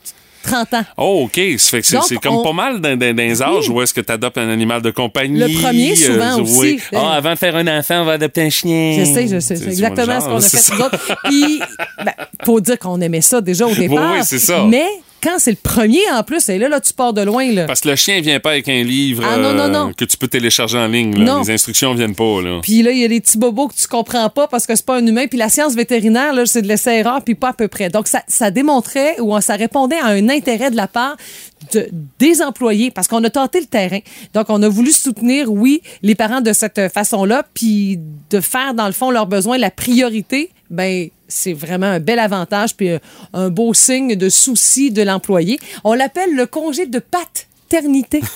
30 0.51 0.75
ans? 0.75 0.85
Oh, 0.97 1.23
OK. 1.27 1.41
Ça 1.59 1.71
fait 1.71 1.81
que 1.81 1.87
c'est 1.87 1.95
Donc, 1.97 2.05
c'est 2.09 2.17
comme 2.17 2.37
on- 2.37 2.43
pas 2.43 2.53
mal 2.53 2.81
dans, 2.81 2.97
dans, 2.97 3.15
dans 3.15 3.23
les 3.23 3.43
âges 3.43 3.69
Oui. 3.69 3.75
où 3.77 3.83
est-ce 3.83 3.93
que 3.95 4.01
tu 4.01 4.13
adoptes 4.13 4.39
un 4.39 4.49
animal 4.49 4.83
de 4.83 4.91
compagnie. 4.91 5.39
Le 5.39 5.61
premier, 5.63 5.95
souvent 5.97 6.39
euh, 6.39 6.43
aussi. 6.43 6.59
oui. 6.59 6.81
Ah, 6.95 7.13
avant 7.15 7.33
de 7.33 7.39
faire 7.39 7.55
un 7.57 7.79
enfant, 7.79 8.03
on 8.03 8.05
va 8.05 8.13
adopter 8.13 8.43
un 8.43 8.51
chien. 8.51 8.97
Je 8.99 9.05
sais, 9.05 9.27
je 9.29 9.41
sais. 9.41 9.57
C'est 9.57 9.65
C'est 9.65 9.69
exactement 9.71 10.21
genre, 10.21 10.43
ce 10.43 10.51
qu'on 10.51 10.57
a 10.57 10.61
fait 10.61 10.75
nous 10.75 10.85
autres. 10.85 11.17
Puis, 11.25 11.61
ben, 12.05 12.13
faut 12.45 12.61
dire 12.61 12.79
qu'on 12.79 13.01
aimait 13.01 13.21
ça 13.21 13.41
déjà 13.41 13.67
au 13.67 13.75
départ. 13.75 14.13
oui, 14.15 14.21
c'est 14.25 14.39
ça. 14.39 14.65
Mais 14.69 14.87
quand 15.23 15.39
c'est 15.39 15.51
le 15.51 15.57
premier 15.63 16.01
en 16.13 16.23
plus, 16.23 16.49
et 16.49 16.59
là, 16.59 16.69
là, 16.69 16.81
tu 16.81 16.93
pars 16.93 17.13
de 17.13 17.23
loin. 17.23 17.51
Là. 17.53 17.65
Parce 17.67 17.81
que 17.81 17.89
le 17.89 17.97
chien 17.97 18.21
vient 18.21 18.41
pas 18.41 18.51
avec 18.51 18.69
un 18.69 18.83
livre 18.83 19.23
Ah, 19.27 19.37
non, 19.37 19.53
non, 19.53 19.65
euh, 19.65 19.69
non. 19.69 19.93
que 19.93 20.05
tu 20.05 20.17
peux 20.17 20.29
télécharger 20.29 20.79
en 20.79 20.87
ligne. 20.89 21.17
là. 21.25 21.41
Les 21.45 21.51
instructions 21.53 21.95
viennent 21.95 22.15
pas. 22.15 22.41
Là. 22.43 22.61
Puis 22.63 22.83
là, 22.83 22.91
il 22.93 22.99
y 22.99 23.05
a 23.05 23.09
des 23.09 23.21
petits 23.21 23.39
bobos 23.39 23.69
que 23.69 23.75
tu 23.75 23.87
comprends 23.89 24.29
pas 24.31 24.47
parce 24.49 24.67
que 24.67 24.75
c'est 24.77 24.85
pas 24.87 24.97
un 24.97 25.07
humain. 25.07 25.27
Puis 25.27 25.39
la 25.39 25.49
science 25.49 25.75
vétérinaire, 25.75 26.33
là, 26.33 26.47
c'est 26.47 26.63
de 26.63 26.69
l'essai-erreur, 26.69 27.23
puis 27.25 27.35
pas 27.35 27.49
à 27.49 27.53
peu 27.53 27.69
près. 27.69 27.89
Donc, 27.91 28.07
ça, 28.09 28.23
ça 28.29 28.51
démontrait 28.51 29.21
ou 29.21 29.39
ça 29.41 29.57
répondait 29.57 29.99
à 29.99 30.07
un 30.07 30.29
intérêt 30.29 30.71
de 30.71 30.77
la 30.77 30.87
part 30.89 31.17
de- 31.73 31.89
des 32.19 32.41
employés 32.41 32.91
parce 32.91 33.09
qu'on 33.09 33.23
a 33.25 33.31
tenté 33.31 33.61
le 33.61 33.67
terrain. 33.67 33.99
Donc, 34.35 34.47
on 34.49 34.63
a 34.63 34.69
voulu 34.69 34.93
soutenir, 34.93 35.51
oui, 35.53 35.83
les 36.03 36.15
parents 36.15 36.41
de 36.41 36.53
cette 36.53 36.93
façon-là, 36.93 37.45
puis 37.55 37.99
de 38.31 38.41
faire, 38.41 38.75
dans 38.75 38.87
le 38.87 38.93
fond, 38.93 39.11
leurs 39.11 39.27
besoins 39.27 39.59
la 39.59 39.71
priorité. 39.71 40.51
Ben, 40.71 41.09
c'est 41.29 41.53
vraiment 41.53 41.87
un 41.87 42.01
bel 42.01 42.19
avantage, 42.19 42.75
puis 42.75 42.91
euh, 42.91 42.99
un 43.33 43.51
beau 43.51 43.75
signe 43.75 44.15
de 44.17 44.29
souci 44.29 44.91
de 44.91 45.03
l'employé. 45.03 45.59
On 45.85 45.95
l'appelle 45.95 46.35
le 46.35 46.47
congé 46.47 46.87
de 46.87 46.99
paternité. 47.01 48.21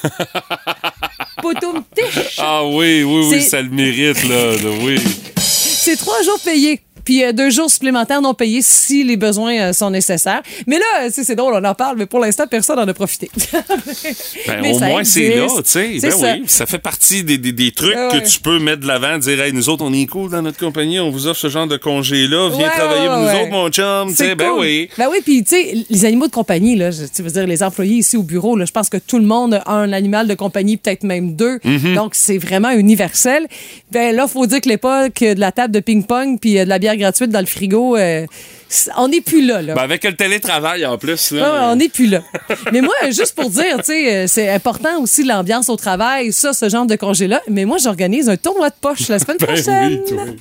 Ah 2.39 2.65
oui, 2.67 3.03
oui, 3.03 3.27
oui, 3.31 3.43
ça 3.43 3.61
le 3.63 3.71
mérite, 3.71 4.23
là. 4.29 4.53
oui. 4.85 4.97
C'est 5.37 5.97
trois 5.97 6.23
jours 6.23 6.39
payés. 6.45 6.81
Puis 7.05 7.25
euh, 7.25 7.33
deux 7.33 7.51
jours 7.51 7.71
supplémentaires 7.71 8.23
non 8.23 8.35
payés 8.35 8.61
si 8.63 9.05
les 9.05 9.17
besoins 9.17 9.59
euh, 9.59 9.73
sont 9.73 9.91
nécessaires. 9.91 10.43
Mais 10.67 10.79
là, 10.79 11.05
euh, 11.05 11.09
c'est 11.11 11.35
drôle, 11.35 11.55
on 11.55 11.65
en 11.65 11.75
parle, 11.75 11.97
mais 11.99 12.07
pour 12.07 12.21
l'instant, 12.21 12.47
personne 12.47 12.77
n'en 12.77 12.89
a 12.89 12.95
profité. 12.95 13.31
Ben, 14.47 14.65
au 14.65 14.79
moins, 14.79 15.05
c'est 15.05 15.37
là, 15.37 15.47
tu 15.57 15.63
sais. 15.65 15.99
Ben 16.01 16.11
ça. 16.11 16.35
oui, 16.35 16.45
ça 16.47 16.67
fait 16.67 16.79
partie 16.79 17.23
des, 17.23 17.39
des, 17.39 17.53
des 17.53 17.73
trucs 17.73 17.95
Ah 17.97 18.09
que 18.13 18.27
tu 18.27 18.41
peux 18.41 18.59
mettre 18.59 18.83
de 18.83 18.87
l'avant, 18.87 19.19
dire, 19.19 19.41
hey, 19.41 19.53
nous 19.53 19.69
autres, 19.69 19.85
on 19.85 19.93
est 19.93 20.07
cool 20.07 20.31
dans 20.31 20.43
notre 20.43 20.59
compagnie, 20.59 21.01
on 21.01 21.11
vous 21.11 21.27
offre 21.27 21.39
ce 21.39 21.49
genre 21.49 21.67
de 21.67 21.77
congé-là, 21.77 22.49
viens 22.51 22.67
Ouais, 22.67 22.71
travailler 22.71 23.07
pour 23.07 23.19
ouais, 23.19 23.35
nous 23.35 23.41
autres, 23.41 23.51
mon 23.51 23.69
chum, 23.69 24.15
tu 24.15 24.35
ben 24.35 24.51
oui. 24.59 24.89
Ben 24.99 25.09
oui, 25.11 25.19
puis 25.25 25.43
tu 25.45 25.51
sais, 25.51 25.75
les 25.89 26.05
animaux 26.05 26.27
de 26.27 26.33
compagnie, 26.33 26.77
là, 26.77 26.91
tu 26.93 27.23
veux 27.23 27.31
dire, 27.31 27.47
les 27.47 27.63
employés 27.63 27.97
ici 27.97 28.17
au 28.17 28.23
bureau, 28.23 28.57
là, 28.57 28.65
je 28.65 28.73
pense 28.73 28.89
que 28.89 28.99
tout 28.99 29.19
le 29.19 29.27
monde 29.27 29.55
a 29.55 29.71
un 29.71 29.93
animal 29.93 30.27
de 30.27 30.35
compagnie, 30.35 30.77
peut-être 30.77 31.05
même 31.05 31.35
deux. 31.35 31.59
Mm-hmm. 31.59 31.95
Donc, 31.95 32.15
c'est 32.15 32.39
vraiment 32.39 32.71
universel. 32.71 33.47
Ben 33.91 34.15
là, 34.15 34.27
faut 34.27 34.47
dire 34.47 34.61
que 34.61 34.69
l'époque 34.69 35.21
de 35.21 35.41
la 35.41 35.53
table 35.53 35.75
de 35.75 35.81
ping-pong 35.81 36.39
puis 36.41 36.55
de 36.55 36.65
la 36.65 36.79
bière 36.79 36.92
gratuite 36.97 37.31
dans 37.31 37.41
le 37.41 37.47
frigo, 37.47 37.97
euh, 37.97 38.27
on 38.97 39.09
n'est 39.09 39.21
plus 39.21 39.45
là, 39.45 39.61
là. 39.63 39.75
Ben, 39.75 39.83
avec 39.83 40.05
le 40.05 40.15
télétravail 40.15 40.85
en 40.87 40.97
plus, 40.99 41.33
là. 41.33 41.43
Ouais, 41.43 41.59
on 41.73 41.77
n'est 41.77 41.89
plus 41.89 42.07
là. 42.07 42.23
Mais 42.73 42.81
moi, 42.81 42.95
juste 43.07 43.35
pour 43.35 43.51
dire, 43.51 43.79
euh, 43.89 44.25
c'est 44.27 44.49
important 44.49 45.01
aussi 45.01 45.25
l'ambiance 45.25 45.69
au 45.69 45.77
travail, 45.77 46.33
ça, 46.33 46.53
ce 46.53 46.69
genre 46.69 46.87
de 46.87 46.97
congé-là. 46.97 47.41
Mais 47.49 47.65
moi, 47.65 47.79
j'organise 47.79 48.29
un 48.29 48.37
tournoi 48.37 48.71
de 48.71 48.75
poche 48.81 49.09
la 49.09 49.19
semaine 49.19 49.37
Ben 49.41 49.47
prochaine. 49.47 50.01
oui. 50.11 50.37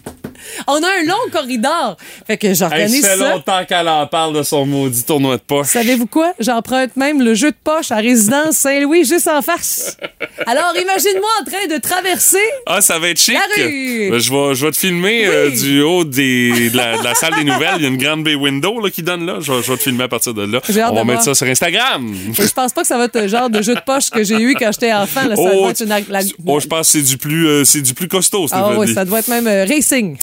On 0.68 0.76
a 0.82 0.88
un 0.88 1.04
long 1.06 1.30
corridor. 1.32 1.98
Fait 2.28 2.38
que 2.38 2.48
Hey, 2.48 2.56
j'organise 2.56 3.02
ça 3.04 3.10
fait 3.12 3.18
longtemps 3.18 3.64
qu'elle 3.68 3.88
en 3.88 4.06
parle 4.08 4.36
de 4.36 4.44
son 4.44 4.66
maudit 4.66 5.04
tournoi 5.04 5.38
de 5.38 5.42
poche. 5.42 5.68
Savez-vous 5.68 6.06
quoi? 6.08 6.34
J'emprunte 6.40 6.96
même 6.96 7.22
le 7.22 7.34
jeu 7.36 7.52
de 7.52 7.56
poche 7.64 7.92
à 7.92 7.98
résidence 7.98 8.56
Saint-Louis 8.58 9.06
juste 9.06 9.28
en 9.28 9.42
face. 9.42 9.98
Alors, 10.46 10.74
imagine-moi 10.82 11.30
en 11.42 11.46
train 11.46 11.68
de 11.76 11.80
traverser. 11.80 12.38
Ah, 12.66 12.82
ça 12.82 13.00
va 13.00 13.10
être 13.10 13.20
chic. 13.20 13.34
La 13.36 13.64
rue. 13.64 14.10
Ben, 14.12 14.20
je, 14.20 14.32
vais, 14.32 14.56
je 14.56 14.66
vais 14.66 14.72
te 14.72 14.78
filmer 14.78 15.26
euh, 15.26 15.50
du 15.52 15.82
haut 15.82 16.04
des, 16.04 16.70
de, 16.70 16.78
la, 16.78 16.98
de 16.98 17.04
la 17.04 17.14
salle 17.16 17.36
des 17.36 17.44
nouvelles. 17.44 17.76
Il 17.78 17.84
y 17.84 17.86
a 17.86 17.90
une 17.90 17.98
grande 17.98 18.24
bay 18.24 18.36
window 18.36 18.80
là, 18.84 18.90
qui 18.90 19.04
donne 19.04 19.26
là. 19.26 19.38
Je, 19.40 19.52
vais- 19.52 19.62
je 19.64 19.72
vais 19.72 19.78
te 19.78 19.84
filmer 19.84 20.04
à 20.04 20.08
partir 20.08 20.34
de 20.34 20.44
là. 20.44 20.60
On 20.68 20.92
de 20.92 20.96
va 20.96 21.04
mettre 21.04 21.24
ça 21.24 21.34
sur 21.34 21.48
Instagram. 21.48 22.14
Et 22.38 22.42
je 22.46 22.54
pense 22.54 22.74
pas 22.74 22.82
que 22.82 22.88
ça 22.88 22.98
va 22.98 23.06
être 23.06 23.20
le 23.20 23.28
genre 23.28 23.50
de 23.50 23.62
jeu 23.62 23.76
de 23.76 23.82
poche 23.82 24.10
que 24.10 24.24
j'ai 24.24 24.40
eu 24.42 24.56
quand 24.56 24.72
j'étais 24.72 24.94
enfant. 24.94 25.28
là. 25.28 25.36
Ça 25.36 25.42
Oh, 25.44 25.50
doit 25.62 25.70
être 25.72 25.82
une... 25.82 25.90
la- 25.90 26.20
oh, 26.46 26.60
je 26.60 26.68
pense 26.68 26.92
que 26.92 27.00
c'est 27.00 27.04
du 27.04 27.18
plus, 27.18 27.48
euh, 27.48 27.64
c'est 27.64 27.82
du 27.82 27.94
plus 27.94 28.08
costaud, 28.08 28.48
Ah 28.52 28.72
ouais, 28.78 28.88
ça 28.88 29.06
doit 29.06 29.20
être 29.20 29.28
même 29.28 29.48
euh, 29.48 29.66
racing. 29.66 30.18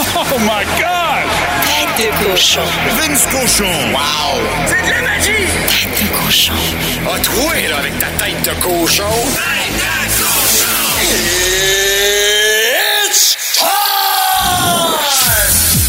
Oh 0.00 0.38
my 0.38 0.64
God! 0.78 1.26
Tête 1.66 2.06
de 2.06 2.10
cochon. 2.24 2.60
Vince 3.00 3.26
Cochon. 3.26 3.64
Wow! 3.92 4.38
C'est 4.66 4.82
de 4.82 4.90
la 4.90 5.02
magie! 5.02 5.48
Tête 5.66 5.90
de 6.00 6.08
cochon. 6.24 6.52
A 7.12 7.18
troué, 7.18 7.66
là, 7.68 7.78
avec 7.78 7.98
ta 7.98 8.06
tête 8.22 8.42
de 8.44 8.52
cochon. 8.62 9.02
Tête 9.34 9.74
de 9.74 10.22
cochon! 10.22 10.78
It's 13.10 13.36
time! 13.54 13.64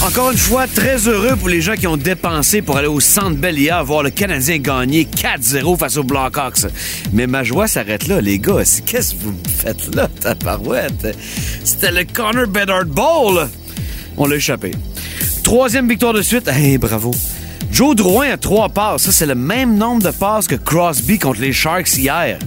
Encore 0.08 0.32
une 0.32 0.38
fois, 0.38 0.66
très 0.66 1.08
heureux 1.08 1.36
pour 1.36 1.50
les 1.50 1.62
gens 1.62 1.76
qui 1.76 1.86
ont 1.86 1.98
dépensé 1.98 2.64
pour 2.64 2.78
aller 2.78 2.88
au 2.88 3.00
Centre 3.00 3.36
Bell 3.38 3.60
hier 3.60 3.84
voir 3.84 4.02
le 4.02 4.10
Canadien 4.10 4.58
gagner 4.58 5.06
4-0 5.06 5.78
face 5.78 5.98
aux 5.98 6.04
Blackhawks. 6.04 6.66
Mais 7.14 7.28
ma 7.28 7.44
joie 7.44 7.68
s'arrête 7.68 8.08
là, 8.08 8.22
les 8.22 8.40
gars. 8.40 8.64
Qu'est-ce 8.88 9.14
que 9.14 9.20
vous 9.20 9.36
faites 9.62 9.94
là, 9.94 10.08
ta 10.20 10.34
parouette? 10.34 11.16
C'était 11.64 11.92
le 11.92 12.06
Connor 12.06 12.48
Bedard 12.48 12.86
Bowl. 12.86 13.48
On 14.18 14.26
l'a 14.28 14.36
échappé. 14.36 14.72
Troisième 15.44 15.88
victoire 15.88 16.14
de 16.14 16.22
suite. 16.22 16.48
Hey, 16.48 16.78
bravo. 16.78 17.12
Joe 17.72 17.96
Drouin 17.96 18.32
a 18.32 18.38
trois 18.38 18.70
passes. 18.70 19.04
Ça, 19.04 19.12
c'est 19.12 19.26
le 19.26 19.36
même 19.36 19.78
nombre 19.78 20.04
de 20.04 20.12
passes 20.12 20.48
que 20.48 20.56
Crosby 20.56 21.20
contre 21.20 21.42
les 21.42 21.54
Sharks 21.54 21.96
hier. 21.98 22.40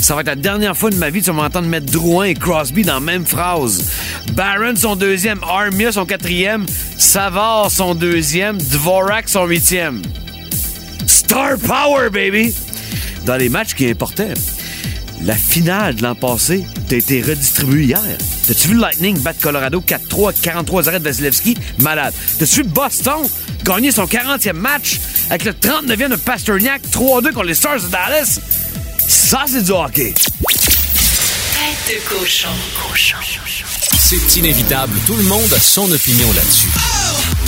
Ça 0.00 0.14
va 0.14 0.20
être 0.20 0.26
la 0.26 0.36
dernière 0.36 0.76
fois 0.76 0.90
de 0.90 0.96
ma 0.96 1.10
vie 1.10 1.20
que 1.20 1.24
tu 1.24 1.30
vas 1.30 1.42
m'entendre 1.42 1.68
mettre 1.68 1.90
Drouin 1.90 2.26
et 2.26 2.34
Crosby 2.34 2.82
dans 2.82 2.94
la 2.94 3.00
même 3.00 3.24
phrase. 3.24 3.90
Barron 4.34 4.76
son 4.76 4.94
deuxième, 4.94 5.40
Armia 5.42 5.90
son 5.90 6.04
quatrième, 6.04 6.66
Savard 6.98 7.70
son 7.70 7.94
deuxième, 7.94 8.58
Dvorak 8.58 9.28
son 9.28 9.46
huitième. 9.46 10.02
Star 11.06 11.56
Power, 11.58 12.10
baby! 12.10 12.54
Dans 13.24 13.36
les 13.36 13.48
matchs 13.48 13.74
qui 13.74 13.90
importaient, 13.90 14.34
la 15.24 15.34
finale 15.34 15.94
de 15.94 16.02
l'an 16.02 16.14
passé 16.14 16.64
t'a 16.88 16.96
été 16.96 17.22
redistribuée 17.22 17.84
hier. 17.84 18.00
T'as-tu 18.46 18.68
vu 18.68 18.74
le 18.74 18.80
Lightning 18.80 19.18
battre 19.18 19.40
Colorado 19.40 19.80
4-3, 19.80 20.34
43 20.40 20.88
arrêts 20.88 20.98
de 20.98 21.04
Vasilevski? 21.04 21.56
Malade. 21.78 22.14
T'as-tu 22.38 22.62
vu 22.62 22.64
Boston 22.64 23.28
gagner 23.64 23.92
son 23.92 24.04
40e 24.04 24.52
match 24.52 25.00
avec 25.30 25.44
le 25.44 25.52
39e 25.52 26.10
de 26.10 26.16
Pasternak 26.16 26.82
3-2 26.92 27.32
contre 27.32 27.44
les 27.44 27.54
Stars 27.54 27.80
de 27.80 27.88
Dallas? 27.88 28.40
Ça, 29.08 29.44
c'est 29.46 29.62
du 29.62 29.72
hockey. 29.72 30.14
Tête 30.14 31.96
de 31.96 32.08
cochon. 32.08 32.48
Cochon. 32.88 33.16
C'est 33.98 34.36
inévitable, 34.36 34.92
tout 35.06 35.16
le 35.16 35.24
monde 35.24 35.52
a 35.52 35.58
son 35.58 35.90
opinion 35.90 36.28
là-dessus. 36.32 36.68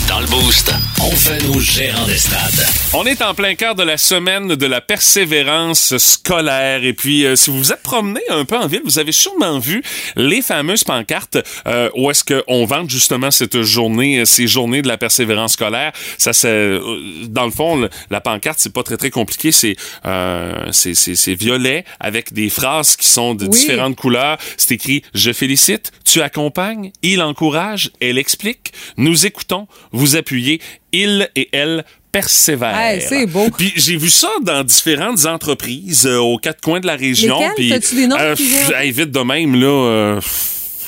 Dans 0.09 0.21
le 0.21 0.27
Boost, 0.27 0.73
on 1.03 1.11
fait 1.11 1.43
nos 1.47 1.61
gérants 1.61 2.07
des 2.07 2.17
stades. 2.17 2.67
On 2.95 3.05
est 3.05 3.21
en 3.21 3.35
plein 3.35 3.55
cœur 3.55 3.75
de 3.75 3.83
la 3.83 3.99
semaine 3.99 4.55
de 4.55 4.67
la 4.67 4.81
persévérance 4.81 5.97
scolaire. 5.99 6.83
Et 6.85 6.95
puis, 6.95 7.27
euh, 7.27 7.37
si 7.37 7.50
vous 7.50 7.59
vous 7.59 7.73
êtes 7.73 7.83
promené 7.83 8.21
un 8.31 8.47
peu 8.47 8.57
en 8.57 8.67
ville, 8.67 8.81
vous 8.85 8.99
avez 8.99 9.12
sûrement 9.12 9.59
vu 9.59 9.83
les 10.17 10.41
fameuses 10.41 10.85
pancartes 10.85 11.37
euh, 11.67 11.91
où 11.95 12.11
est-ce 12.11 12.25
qu'on 12.25 12.65
vante 12.65 12.88
justement 12.88 13.31
cette 13.31 13.61
journée, 13.62 14.21
euh, 14.21 14.25
ces 14.25 14.47
journées 14.47 14.81
de 14.81 14.88
la 14.88 14.97
persévérance 14.97 15.53
scolaire. 15.53 15.93
Ça, 16.17 16.33
c'est 16.33 16.49
euh, 16.49 16.81
dans 17.29 17.45
le 17.45 17.50
fond, 17.50 17.77
le- 17.77 17.91
la 18.11 18.21
pancarte, 18.23 18.59
c'est 18.61 18.73
pas 18.73 18.83
très 18.83 18.97
très 18.97 19.11
compliqué. 19.11 19.53
C'est 19.53 19.77
euh, 20.07 20.69
c'est 20.73 20.95
c'est- 20.95 21.17
c'est 21.17 21.35
violet 21.35 21.85
avec 22.00 22.33
des 22.33 22.49
phrases 22.49 22.97
qui 22.97 23.07
sont 23.09 23.35
de 23.35 23.45
Oui. 23.45 23.50
différentes 23.50 23.97
couleurs. 23.97 24.38
C'est 24.57 24.73
écrit 24.75 25.03
Je 25.15 25.33
félicite, 25.33 25.93
tu 26.05 26.23
accompagnes, 26.23 26.93
il 27.03 27.21
encourage, 27.21 27.91
elle 28.00 28.17
explique, 28.19 28.73
nous 28.97 29.27
écoutons, 29.27 29.67
vous 29.99 30.17
appuyez, 30.17 30.61
il 30.93 31.28
et 31.37 31.49
elle 31.52 31.85
persévèrent. 32.12 32.76
Hey, 32.78 33.02
c'est 33.07 33.26
beau. 33.26 33.49
Puis 33.57 33.73
j'ai 33.76 33.97
vu 33.97 34.09
ça 34.09 34.28
dans 34.43 34.64
différentes 34.64 35.26
entreprises 35.26 36.07
euh, 36.07 36.19
aux 36.19 36.38
quatre 36.38 36.61
coins 36.62 36.81
de 36.81 36.87
la 36.87 36.97
région. 36.97 37.38
Lesquelles? 37.38 37.55
Puis, 37.57 37.69
T'as-tu 37.69 37.95
des 37.97 38.07
noms 38.07 38.17
euh, 38.19 38.35
qui 38.35 38.49
viennent? 38.49 38.73
hey, 38.75 38.90
vite 38.93 39.11
de 39.11 39.21
même 39.21 39.55
là. 39.61 39.67
euh, 39.67 40.21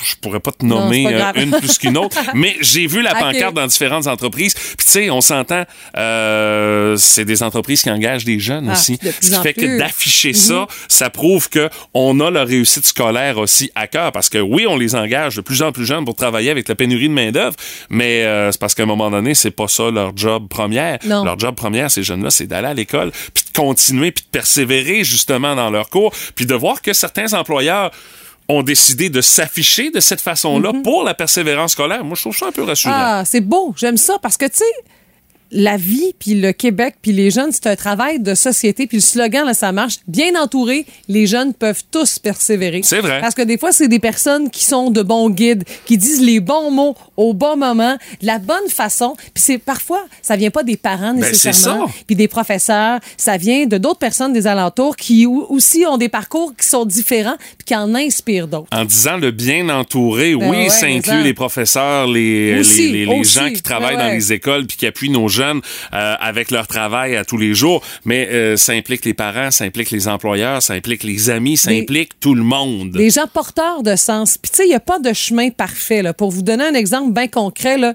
je 0.02 0.16
pourrais 0.16 0.40
pas 0.40 0.52
te 0.52 0.64
nommer 0.64 1.04
pas 1.04 1.32
euh, 1.36 1.42
une 1.42 1.50
plus 1.50 1.78
qu'une 1.78 1.96
autre, 1.96 2.16
mais 2.34 2.56
j'ai 2.60 2.86
vu 2.86 3.02
la 3.02 3.14
pancarte 3.14 3.54
dans 3.54 3.66
différentes 3.66 4.06
entreprises. 4.06 4.54
Puis 4.54 4.86
tu 4.86 4.92
sais, 4.92 5.10
on 5.10 5.20
s'entend, 5.20 5.64
euh, 5.96 6.96
c'est 6.96 7.24
des 7.24 7.42
entreprises 7.42 7.82
qui 7.82 7.90
engagent 7.90 8.24
des 8.24 8.38
jeunes 8.38 8.68
Ah, 8.68 8.72
aussi. 8.72 8.98
de 8.98 9.10
Ce 9.20 9.30
qui 9.30 9.40
fait 9.42 9.54
que 9.54 9.78
d'afficher 9.78 10.32
ça, 10.32 10.66
ça 10.88 11.10
prouve 11.10 11.48
que 11.48 11.68
on 11.94 12.20
a 12.20 12.30
leur 12.30 12.46
réussite 12.46 12.86
scolaire 12.86 13.38
aussi 13.38 13.70
à 13.74 13.86
cœur. 13.86 14.12
Parce 14.12 14.28
que 14.28 14.38
oui, 14.38 14.66
on 14.68 14.76
les 14.76 14.94
engage 14.94 15.36
de 15.36 15.40
plus 15.40 15.62
en 15.62 15.72
plus 15.72 15.86
jeunes 15.86 16.04
pour 16.04 16.14
travailler 16.14 16.50
avec 16.50 16.68
la 16.68 16.74
pénurie 16.74 17.08
de 17.08 17.14
main 17.14 17.30
d'œuvre, 17.30 17.56
mais 17.88 18.24
euh, 18.24 18.52
c'est 18.52 18.60
parce 18.60 18.74
qu'à 18.74 18.82
un 18.84 18.86
moment 18.86 19.10
donné, 19.10 19.34
c'est 19.34 19.50
pas 19.50 19.68
ça 19.68 19.90
leur 19.90 20.16
job 20.16 20.48
première. 20.48 20.98
Non. 21.04 21.24
Leur 21.24 21.38
job 21.38 21.54
première, 21.54 21.90
ces 21.90 22.02
jeunes-là, 22.02 22.30
c'est 22.30 22.46
d'aller 22.46 22.68
à 22.68 22.74
l'école, 22.74 23.10
puis 23.34 23.44
de 23.44 23.58
continuer, 23.58 24.12
puis 24.12 24.24
de 24.24 24.30
persévérer 24.30 25.04
justement 25.04 25.54
dans 25.54 25.70
leur 25.70 25.90
cours, 25.90 26.12
puis 26.34 26.46
de 26.46 26.54
voir 26.54 26.82
que 26.82 26.92
certains 26.92 27.32
employeurs 27.34 27.90
ont 28.50 28.62
décidé 28.62 29.10
de 29.10 29.20
s'afficher 29.20 29.90
de 29.90 30.00
cette 30.00 30.20
façon-là 30.20 30.72
pour 30.84 31.04
la 31.04 31.14
persévérance 31.14 31.72
scolaire. 31.72 32.04
Moi, 32.04 32.14
je 32.16 32.22
trouve 32.22 32.36
ça 32.36 32.46
un 32.46 32.52
peu 32.52 32.62
rassurant. 32.62 32.94
Ah, 32.96 33.24
c'est 33.24 33.40
beau. 33.40 33.74
J'aime 33.76 33.96
ça 33.96 34.18
parce 34.20 34.36
que, 34.36 34.46
tu 34.46 34.58
sais, 34.58 34.64
la 35.52 35.76
vie, 35.76 36.14
puis 36.18 36.34
le 36.40 36.52
Québec, 36.52 36.94
puis 37.02 37.12
les 37.12 37.30
jeunes, 37.30 37.50
c'est 37.50 37.66
un 37.66 37.74
travail 37.76 38.20
de 38.20 38.34
société. 38.34 38.86
Puis 38.86 38.98
le 38.98 39.02
slogan, 39.02 39.44
là, 39.46 39.52
ça 39.54 39.72
marche. 39.72 39.96
Bien 40.06 40.40
entouré, 40.40 40.86
les 41.08 41.26
jeunes 41.26 41.54
peuvent 41.54 41.82
tous 41.90 42.18
persévérer. 42.20 42.82
C'est 42.84 43.00
vrai. 43.00 43.20
Parce 43.20 43.34
que 43.34 43.42
des 43.42 43.58
fois, 43.58 43.72
c'est 43.72 43.88
des 43.88 43.98
personnes 43.98 44.48
qui 44.50 44.64
sont 44.64 44.90
de 44.90 45.02
bons 45.02 45.28
guides, 45.28 45.64
qui 45.86 45.98
disent 45.98 46.20
les 46.22 46.38
bons 46.40 46.70
mots 46.70 46.94
au 47.16 47.34
bon 47.34 47.56
moment, 47.56 47.96
de 48.20 48.26
la 48.26 48.38
bonne 48.38 48.68
façon. 48.68 49.14
Puis 49.34 49.42
c'est 49.42 49.58
parfois, 49.58 50.04
ça 50.22 50.36
vient 50.36 50.50
pas 50.50 50.62
des 50.62 50.76
parents 50.76 51.14
Ben, 51.14 51.20
nécessairement, 51.20 51.90
puis 52.06 52.14
des 52.14 52.28
professeurs. 52.28 53.00
Ça 53.16 53.36
vient 53.36 53.66
de 53.66 53.76
d'autres 53.76 53.98
personnes 53.98 54.32
des 54.32 54.46
alentours 54.46 54.94
qui 54.96 55.26
aussi 55.26 55.84
ont 55.86 55.96
des 55.98 56.08
parcours 56.08 56.52
qui 56.56 56.66
sont 56.68 56.84
différents, 56.84 57.36
puis 57.58 57.64
qui 57.66 57.74
en 57.74 57.92
inspirent 57.96 58.46
d'autres. 58.46 58.68
En 58.72 58.84
disant 58.84 59.16
le 59.16 59.32
bien 59.32 59.68
entouré, 59.68 60.36
Ben 60.36 60.48
oui, 60.48 60.56
ouais, 60.58 60.68
ça 60.68 60.86
inclut 60.86 61.22
les 61.22 61.34
professeurs, 61.34 62.06
les, 62.06 62.60
Aussi, 62.60 62.92
les, 62.92 62.92
les- 62.92 63.06
les 63.06 63.20
aussi. 63.20 63.34
gens 63.38 63.50
qui 63.52 63.62
travaillent 63.62 63.96
Ben 63.96 64.08
dans 64.08 64.14
les 64.14 64.32
écoles 64.32 64.66
puis 64.66 64.76
qui 64.76 64.86
appuient 64.86 65.10
nos 65.10 65.26
jeunes 65.26 65.39
euh, 65.44 66.14
avec 66.20 66.50
leur 66.50 66.66
travail 66.66 67.16
à 67.16 67.24
tous 67.24 67.36
les 67.36 67.54
jours. 67.54 67.82
Mais 68.04 68.28
euh, 68.30 68.56
ça 68.56 68.72
implique 68.72 69.04
les 69.04 69.14
parents, 69.14 69.50
ça 69.50 69.64
implique 69.64 69.90
les 69.90 70.08
employeurs, 70.08 70.62
ça 70.62 70.74
implique 70.74 71.02
les 71.02 71.30
amis, 71.30 71.56
ça 71.56 71.70
Des- 71.70 71.80
implique 71.80 72.18
tout 72.20 72.34
le 72.34 72.42
monde. 72.42 72.90
Des 72.92 73.10
gens 73.10 73.26
porteurs 73.32 73.82
de 73.82 73.96
sens. 73.96 74.38
Puis, 74.38 74.50
tu 74.50 74.56
sais, 74.58 74.64
il 74.64 74.68
n'y 74.68 74.74
a 74.74 74.80
pas 74.80 74.98
de 74.98 75.12
chemin 75.12 75.50
parfait. 75.50 76.02
Là. 76.02 76.12
Pour 76.14 76.30
vous 76.30 76.42
donner 76.42 76.64
un 76.64 76.74
exemple 76.74 77.12
bien 77.12 77.28
concret, 77.28 77.78
là, 77.78 77.94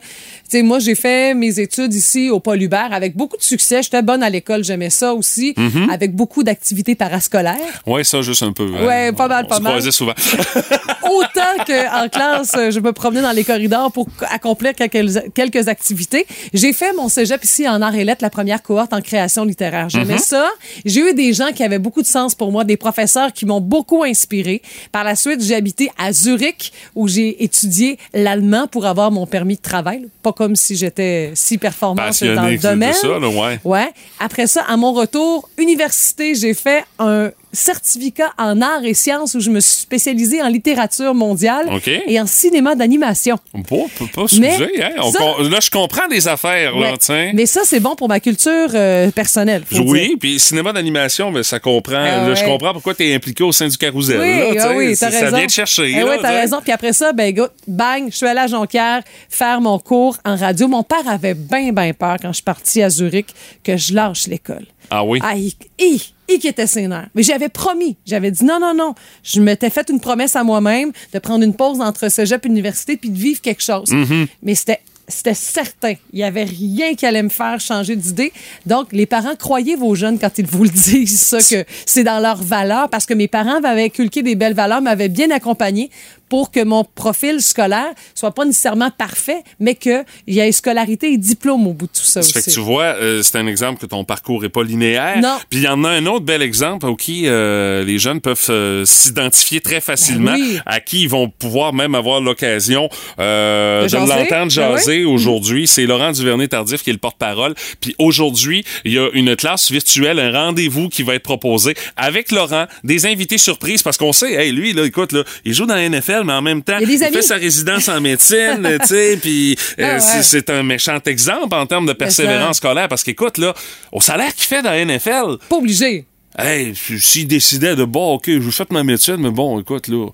sais, 0.49 0.61
moi, 0.61 0.79
j'ai 0.79 0.95
fait 0.95 1.33
mes 1.33 1.59
études 1.59 1.93
ici 1.93 2.29
au 2.29 2.39
Paul 2.39 2.61
Hubert 2.61 2.89
avec 2.91 3.15
beaucoup 3.15 3.37
de 3.37 3.41
succès. 3.43 3.81
J'étais 3.83 4.01
bonne 4.01 4.23
à 4.23 4.29
l'école, 4.29 4.63
j'aimais 4.63 4.89
ça 4.89 5.13
aussi, 5.13 5.53
Mm-hmm. 5.57 5.89
avec 5.89 6.15
beaucoup 6.15 6.43
d'activités 6.43 6.95
parascolaires. 6.95 7.55
Ouais, 7.87 8.03
ça, 8.03 8.21
juste 8.21 8.43
un 8.43 8.51
peu. 8.51 8.67
hein. 8.77 8.85
Ouais, 8.85 9.11
pas 9.11 9.27
mal, 9.27 9.45
On 9.45 9.49
pas 9.49 9.57
se 9.57 9.61
mal. 9.61 9.71
croisait 9.73 9.91
souvent. 9.91 10.13
Autant 11.03 11.63
qu'en 11.65 12.09
classe, 12.09 12.51
je 12.71 12.79
me 12.79 12.91
promenais 12.91 13.21
dans 13.21 13.31
les 13.31 13.43
corridors 13.43 13.91
pour 13.91 14.07
accomplir 14.31 14.73
quelques, 14.73 15.31
quelques 15.33 15.67
activités. 15.67 16.25
J'ai 16.53 16.73
fait 16.73 16.93
mon 16.93 17.09
cégep 17.09 17.43
ici 17.43 17.67
en 17.67 17.81
arts 17.81 17.95
et 17.95 18.03
lettres, 18.03 18.23
la 18.23 18.29
première 18.29 18.61
cohorte 18.61 18.91
en 18.93 19.01
création 19.01 19.45
littéraire. 19.45 19.87
J'aimais 19.89 20.17
ça. 20.17 20.49
J'ai 20.83 21.09
eu 21.09 21.13
des 21.13 21.33
gens 21.33 21.51
qui 21.53 21.63
avaient 21.63 21.79
beaucoup 21.79 22.01
de 22.01 22.07
sens 22.07 22.35
pour 22.35 22.51
moi, 22.51 22.63
des 22.63 22.77
professeurs 22.77 23.31
qui 23.33 23.45
m'ont 23.45 23.61
beaucoup 23.61 24.03
inspiré. 24.03 24.61
Par 24.91 25.03
la 25.03 25.15
suite, 25.15 25.41
j'ai 25.43 25.55
habité 25.55 25.89
à 25.97 26.11
Zurich 26.11 26.71
où 26.95 27.07
j'ai 27.07 27.43
étudié 27.43 27.97
l'allemand 28.13 28.67
pour 28.67 28.85
avoir 28.85 29.11
mon 29.11 29.25
permis 29.27 29.55
de 29.55 29.61
travail. 29.61 30.07
Pas 30.23 30.33
comme 30.35 30.55
si 30.55 30.75
j'étais 30.75 31.31
si 31.33 31.57
performante 31.57 32.23
dans 32.23 32.47
le 32.47 32.57
domaine. 32.57 32.93
ça, 32.93 33.07
là, 33.07 33.27
ouais. 33.27 33.59
Ouais. 33.63 33.89
Après 34.19 34.47
ça, 34.47 34.63
à 34.67 34.77
mon 34.77 34.93
retour, 34.93 35.49
université, 35.57 36.35
j'ai 36.35 36.53
fait 36.53 36.85
un 36.99 37.31
certificat 37.55 38.31
en 38.37 38.61
arts 38.61 38.83
et 38.85 38.93
sciences 38.93 39.33
où 39.35 39.39
je 39.39 39.49
me 39.49 39.59
suis 39.59 39.81
spécialisée 39.81 40.41
en 40.41 40.47
littérature 40.47 41.13
mondiale 41.15 41.67
et 42.07 42.19
en 42.19 42.25
cinéma 42.27 42.75
d'animation. 42.75 43.37
Pas, 43.53 43.59
pas, 43.97 44.05
pas 44.13 44.25
Mais 44.39 44.53
sujet, 44.53 44.83
hein? 44.83 44.91
On 45.01 45.11
ça- 45.11 45.19
con- 45.19 45.41
là, 45.43 45.59
je 45.61 45.69
comprends 45.71 46.07
des 46.07 46.27
affaires, 46.27 46.75
là, 46.75 46.93
Ouais. 47.09 47.31
Mais 47.33 47.45
ça, 47.45 47.61
c'est 47.63 47.79
bon 47.79 47.95
pour 47.95 48.07
ma 48.07 48.19
culture 48.19 48.69
euh, 48.73 49.11
personnelle. 49.11 49.63
Oui, 49.71 50.15
puis 50.19 50.39
cinéma 50.39 50.71
d'animation, 50.73 51.31
mais 51.31 51.43
ça 51.43 51.59
comprend. 51.59 51.95
Ah 51.97 52.27
là, 52.27 52.35
Je 52.35 52.43
comprends 52.43 52.73
pourquoi 52.73 52.93
tu 52.95 53.07
es 53.07 53.13
impliqué 53.15 53.43
au 53.43 53.51
sein 53.51 53.67
du 53.67 53.77
carrousel. 53.77 54.19
Oui, 54.19 54.55
là, 54.55 54.63
ah 54.69 54.73
oui, 54.75 54.95
Ça- 54.95 55.09
t'as 55.09 55.17
raison. 55.19 55.31
Ça 55.31 55.37
vient 55.37 55.47
te 55.47 55.51
chercher. 55.51 55.91
Eh 55.95 56.03
oui, 56.03 56.09
t'as 56.21 56.29
tu 56.29 56.33
sais. 56.33 56.39
raison. 56.41 56.59
Puis 56.61 56.71
après 56.71 56.93
ça, 56.93 57.13
ben, 57.13 57.33
go- 57.33 57.47
bang, 57.67 58.07
je 58.09 58.15
suis 58.15 58.25
allée 58.25 58.39
à 58.41 58.47
Jonquière 58.47 59.01
faire 59.29 59.61
mon 59.61 59.79
cours 59.79 60.17
en 60.25 60.35
radio. 60.35 60.67
Mon 60.67 60.83
père 60.83 61.07
avait 61.07 61.33
bien, 61.33 61.71
bien 61.71 61.93
peur 61.93 62.17
quand 62.21 62.29
je 62.29 62.35
suis 62.35 62.43
partie 62.43 62.81
à 62.81 62.89
Zurich 62.89 63.27
que 63.63 63.77
je 63.77 63.93
lâche 63.93 64.27
l'école. 64.27 64.65
Ah 64.89 65.03
oui? 65.03 65.19
Ah, 65.23 65.35
il, 65.35 65.53
il 65.79 66.39
qui 66.39 66.47
était 66.47 66.67
sénère. 66.67 67.07
Mais 67.15 67.23
j'avais 67.23 67.49
promis. 67.49 67.97
J'avais 68.05 68.31
dit 68.31 68.43
non, 68.45 68.59
non, 68.59 68.73
non. 68.73 68.95
Je 69.23 69.39
m'étais 69.39 69.69
fait 69.69 69.89
une 69.89 69.99
promesse 69.99 70.35
à 70.35 70.43
moi-même 70.43 70.91
de 71.13 71.19
prendre 71.19 71.43
une 71.43 71.55
pause 71.55 71.81
entre 71.81 72.09
cégep 72.09 72.45
et 72.45 72.49
université 72.49 72.97
puis 72.97 73.09
de 73.09 73.17
vivre 73.17 73.41
quelque 73.41 73.63
chose. 73.63 73.89
Mm-hmm. 73.89 74.27
Mais 74.43 74.55
c'était 74.55 74.81
c'était 75.07 75.35
certain. 75.35 75.93
Il 76.13 76.17
n'y 76.17 76.23
avait 76.23 76.45
rien 76.45 76.95
qui 76.95 77.05
allait 77.05 77.23
me 77.23 77.29
faire 77.29 77.59
changer 77.59 77.95
d'idée. 77.95 78.33
Donc, 78.65 78.87
les 78.91 79.05
parents, 79.05 79.35
croyez 79.35 79.75
vos 79.75 79.93
jeunes 79.95 80.17
quand 80.17 80.37
ils 80.37 80.47
vous 80.47 80.63
le 80.63 80.69
disent, 80.71 81.19
ça, 81.19 81.37
que 81.39 81.63
c'est 81.85 82.03
dans 82.03 82.19
leurs 82.19 82.41
valeurs, 82.41 82.89
parce 82.89 83.05
que 83.05 83.13
mes 83.13 83.27
parents 83.27 83.61
m'avaient 83.61 83.85
inculqué 83.85 84.23
des 84.23 84.35
belles 84.35 84.55
valeurs, 84.55 84.81
m'avaient 84.81 85.09
bien 85.09 85.29
accompagné 85.31 85.91
pour 86.29 86.51
que 86.51 86.63
mon 86.63 86.83
profil 86.83 87.41
scolaire 87.41 87.93
soit 88.13 88.31
pas 88.33 88.45
nécessairement 88.45 88.91
parfait, 88.91 89.43
mais 89.59 89.75
qu'il 89.75 90.03
y 90.27 90.39
ait 90.39 90.51
scolarité 90.51 91.11
et 91.11 91.17
diplôme 91.17 91.67
au 91.67 91.73
bout 91.73 91.85
de 91.87 91.91
tout 91.91 92.05
ça 92.05 92.21
Ça 92.21 92.33
fait 92.33 92.39
aussi. 92.39 92.49
que 92.49 92.55
tu 92.55 92.59
vois, 92.61 92.83
euh, 92.95 93.21
c'est 93.23 93.37
un 93.37 93.47
exemple 93.47 93.79
que 93.79 93.85
ton 93.85 94.03
parcours 94.03 94.43
est 94.45 94.49
pas 94.49 94.63
linéaire. 94.63 95.19
Non. 95.21 95.37
Puis 95.49 95.59
il 95.59 95.63
y 95.65 95.67
en 95.67 95.83
a 95.83 95.89
un 95.89 96.05
autre 96.05 96.25
bel 96.25 96.41
exemple 96.41 96.85
au 96.87 96.95
qui 96.95 97.23
euh, 97.27 97.83
les 97.83 97.99
jeunes 97.99 98.21
peuvent 98.21 98.45
euh, 98.49 98.85
s'identifier 98.85 99.61
très 99.61 99.81
facilement, 99.81 100.31
Ben 100.33 100.39
oui. 100.41 100.59
à 100.65 100.79
qui 100.79 101.01
ils 101.03 101.09
vont 101.09 101.29
pouvoir 101.29 101.73
même 101.73 101.95
avoir 101.95 102.21
l'occasion 102.21 102.89
euh, 103.19 103.79
De 103.79 103.83
de, 103.85 103.89
jaser. 103.89 104.07
l'entendre 104.07 104.29
Ben 104.45 104.49
jaser 104.49 105.05
aujourd'hui. 105.05 105.67
C'est 105.67 105.85
Laurent 105.85 106.11
Duvernay-Tardif 106.11 106.83
qui 106.83 106.89
est 106.89 106.93
le 106.93 106.99
porte-parole. 106.99 107.53
Puis 107.81 107.95
aujourd'hui, 107.99 108.63
il 108.85 108.93
y 108.93 108.99
a 108.99 109.09
une 109.13 109.35
classe 109.35 109.71
virtuelle, 109.71 110.19
un 110.19 110.31
rendez-vous 110.31 110.89
qui 110.89 111.03
va 111.03 111.15
être 111.15 111.23
proposé 111.23 111.75
avec 111.97 112.31
Laurent, 112.31 112.65
des 112.83 113.05
invités 113.05 113.37
surprises 113.37 113.83
parce 113.83 113.97
qu'on 113.97 114.13
sait, 114.13 114.33
hey, 114.33 114.51
lui, 114.51 114.73
là, 114.73 114.83
écoute, 114.85 115.11
là, 115.11 115.23
il 115.43 115.53
joue 115.53 115.65
dans 115.65 115.75
la 115.75 115.87
NFL, 115.89 116.14
mais 116.23 116.33
en 116.33 116.41
même 116.41 116.61
temps, 116.63 116.77
Il 116.79 116.87
fait 116.87 117.21
sa 117.21 117.35
résidence 117.35 117.89
en 117.89 117.99
médecine, 117.99 118.77
tu 118.81 118.87
sais, 118.87 119.17
puis 119.21 119.57
euh, 119.79 119.83
Ah 119.83 119.93
ouais. 119.95 119.99
c'est- 120.23 120.49
un 120.49 120.63
méchant 120.63 120.99
exemple 121.05 121.53
en 121.55 121.65
termes 121.65 121.85
de 121.85 121.93
persévérance 121.93 122.57
scolaire 122.57 122.87
parce 122.87 123.03
qu'écoute, 123.03 123.37
là, 123.37 123.53
au 123.91 123.99
salaire 124.01 124.33
qu'il 124.35 124.45
fait 124.45 124.61
dans 124.61 124.69
la 124.71 124.85
NFL, 124.85 125.37
Pas 125.49 125.55
obligé. 125.57 126.05
hey, 126.37 126.73
s'il 126.75 127.27
décidait 127.27 127.75
de, 127.75 127.83
bon, 127.83 128.13
OK, 128.15 128.25
je 128.29 128.49
fait 128.51 128.71
ma 128.71 128.83
médecine, 128.83 129.17
mais 129.19 129.31
bon, 129.31 129.59
écoute, 129.59 129.87
là, 129.87 130.07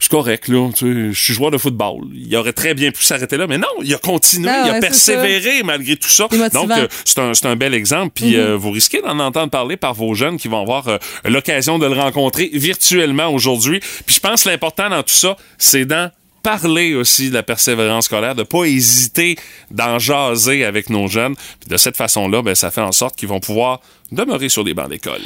je 0.00 0.06
suis 0.06 0.10
correct, 0.10 0.48
là, 0.48 0.70
tu 0.74 0.86
sais, 0.86 1.12
je 1.12 1.20
suis 1.20 1.34
joueur 1.34 1.50
de 1.50 1.58
football. 1.58 2.06
Il 2.14 2.34
aurait 2.34 2.54
très 2.54 2.72
bien 2.72 2.90
pu 2.90 3.02
s'arrêter 3.04 3.36
là, 3.36 3.46
mais 3.46 3.58
non, 3.58 3.68
il 3.82 3.92
a 3.94 3.98
continué, 3.98 4.48
Ah 4.50 4.62
il 4.64 4.70
a 4.70 4.72
ouais, 4.72 4.80
persévéré 4.80 5.62
malgré 5.62 5.94
tout 5.96 6.08
ça. 6.08 6.26
Donc, 6.54 6.70
euh, 6.70 6.88
c'est 7.04 7.18
un, 7.18 7.34
c'est 7.34 7.46
un 7.46 7.54
bel 7.54 7.74
exemple, 7.74 8.12
puis 8.14 8.36
euh, 8.36 8.56
vous 8.56 8.70
risquez 8.70 9.02
d'en 9.02 9.18
entendre 9.18 9.50
parler 9.50 9.76
par 9.76 9.92
vos 9.92 10.14
jeunes 10.14 10.38
qui 10.38 10.48
vont 10.48 10.62
avoir 10.62 10.88
euh, 10.88 10.96
l'occasion 11.26 11.78
de 11.78 11.86
le 11.86 11.92
rencontrer 11.92 12.50
virtuellement 12.54 13.28
aujourd'hui. 13.28 13.80
Puis 14.06 14.16
je 14.16 14.20
pense 14.20 14.44
que 14.44 14.48
l'important 14.48 14.88
dans 14.88 15.02
tout 15.02 15.12
ça, 15.12 15.36
c'est 15.58 15.84
d'en 15.84 16.08
parler 16.42 16.94
aussi 16.94 17.28
de 17.28 17.34
la 17.34 17.42
persévérance 17.42 18.06
scolaire, 18.06 18.34
de 18.34 18.42
pas 18.42 18.64
hésiter 18.64 19.36
d'en 19.70 19.98
jaser 19.98 20.64
avec 20.64 20.88
nos 20.88 21.08
jeunes. 21.08 21.34
Puis 21.60 21.68
de 21.68 21.76
cette 21.76 21.98
façon-là, 21.98 22.40
ben, 22.40 22.54
ça 22.54 22.70
fait 22.70 22.80
en 22.80 22.92
sorte 22.92 23.16
qu'ils 23.16 23.28
vont 23.28 23.40
pouvoir 23.40 23.80
demeurer 24.10 24.48
sur 24.48 24.64
les 24.64 24.72
bancs 24.72 24.88
d'école. 24.88 25.20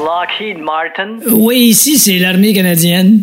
Lockheed 0.00 0.58
Martin. 0.58 1.18
Oui, 1.30 1.58
ici, 1.68 1.98
c'est 1.98 2.18
l'armée 2.18 2.54
canadienne. 2.54 3.22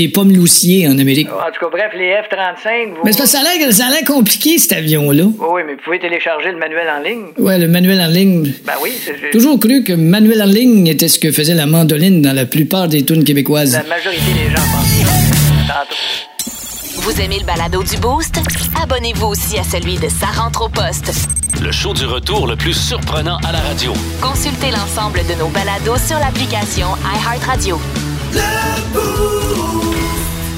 des 0.01 0.07
pommes 0.09 0.33
loussiers 0.35 0.87
en 0.87 0.97
Amérique. 0.97 1.27
En 1.29 1.51
tout 1.51 1.59
cas, 1.65 1.69
bref, 1.71 1.91
les 1.95 2.09
F-35, 2.23 2.89
vous... 2.95 3.01
Mais 3.05 3.11
ça 3.11 3.23
a 3.39 3.43
l'air- 3.43 3.71
ça 3.73 3.85
a 3.85 3.89
l'air 3.91 4.03
compliqué, 4.05 4.57
cet 4.57 4.71
avion-là. 4.73 5.23
Oui, 5.25 5.33
oui, 5.53 5.61
mais 5.67 5.73
vous 5.75 5.81
pouvez 5.83 5.99
télécharger 5.99 6.51
le 6.51 6.57
manuel 6.57 6.87
en 6.89 7.01
ligne. 7.03 7.25
Ouais, 7.37 7.59
le 7.59 7.67
manuel 7.67 8.01
en 8.01 8.07
ligne. 8.07 8.51
Ben 8.65 8.73
oui, 8.81 8.91
c'est... 9.03 9.15
c'est- 9.19 9.29
Toujours 9.31 9.59
cru 9.59 9.83
que 9.83 9.93
manuel 9.93 10.41
en 10.41 10.45
ligne 10.45 10.87
était 10.87 11.07
ce 11.07 11.19
que 11.19 11.31
faisait 11.31 11.53
la 11.53 11.67
mandoline 11.67 12.21
dans 12.21 12.33
la 12.33 12.45
plupart 12.45 12.87
des 12.87 13.05
tunes 13.05 13.23
québécoises. 13.23 13.73
La 13.73 13.83
majorité 13.83 14.31
des 14.33 14.49
gens 14.49 14.63
pensent. 14.73 15.67
Tantôt. 15.67 17.01
Vous 17.03 17.21
aimez 17.21 17.39
le 17.39 17.45
balado 17.45 17.83
du 17.83 17.97
Boost? 17.97 18.35
Abonnez-vous 18.81 19.27
aussi 19.27 19.57
à 19.59 19.63
celui 19.63 19.95
de 19.97 20.07
Sa 20.09 20.27
rentre 20.27 20.63
au 20.65 20.69
poste. 20.69 21.11
Le 21.61 21.71
show 21.71 21.93
du 21.93 22.05
retour 22.05 22.47
le 22.47 22.55
plus 22.55 22.73
surprenant 22.73 23.37
à 23.47 23.51
la 23.51 23.59
radio. 23.59 23.93
Consultez 24.21 24.71
l'ensemble 24.71 25.19
de 25.29 25.35
nos 25.39 25.49
balados 25.49 25.97
sur 26.07 26.17
l'application 26.19 26.87
iHeartRadio. 27.05 27.79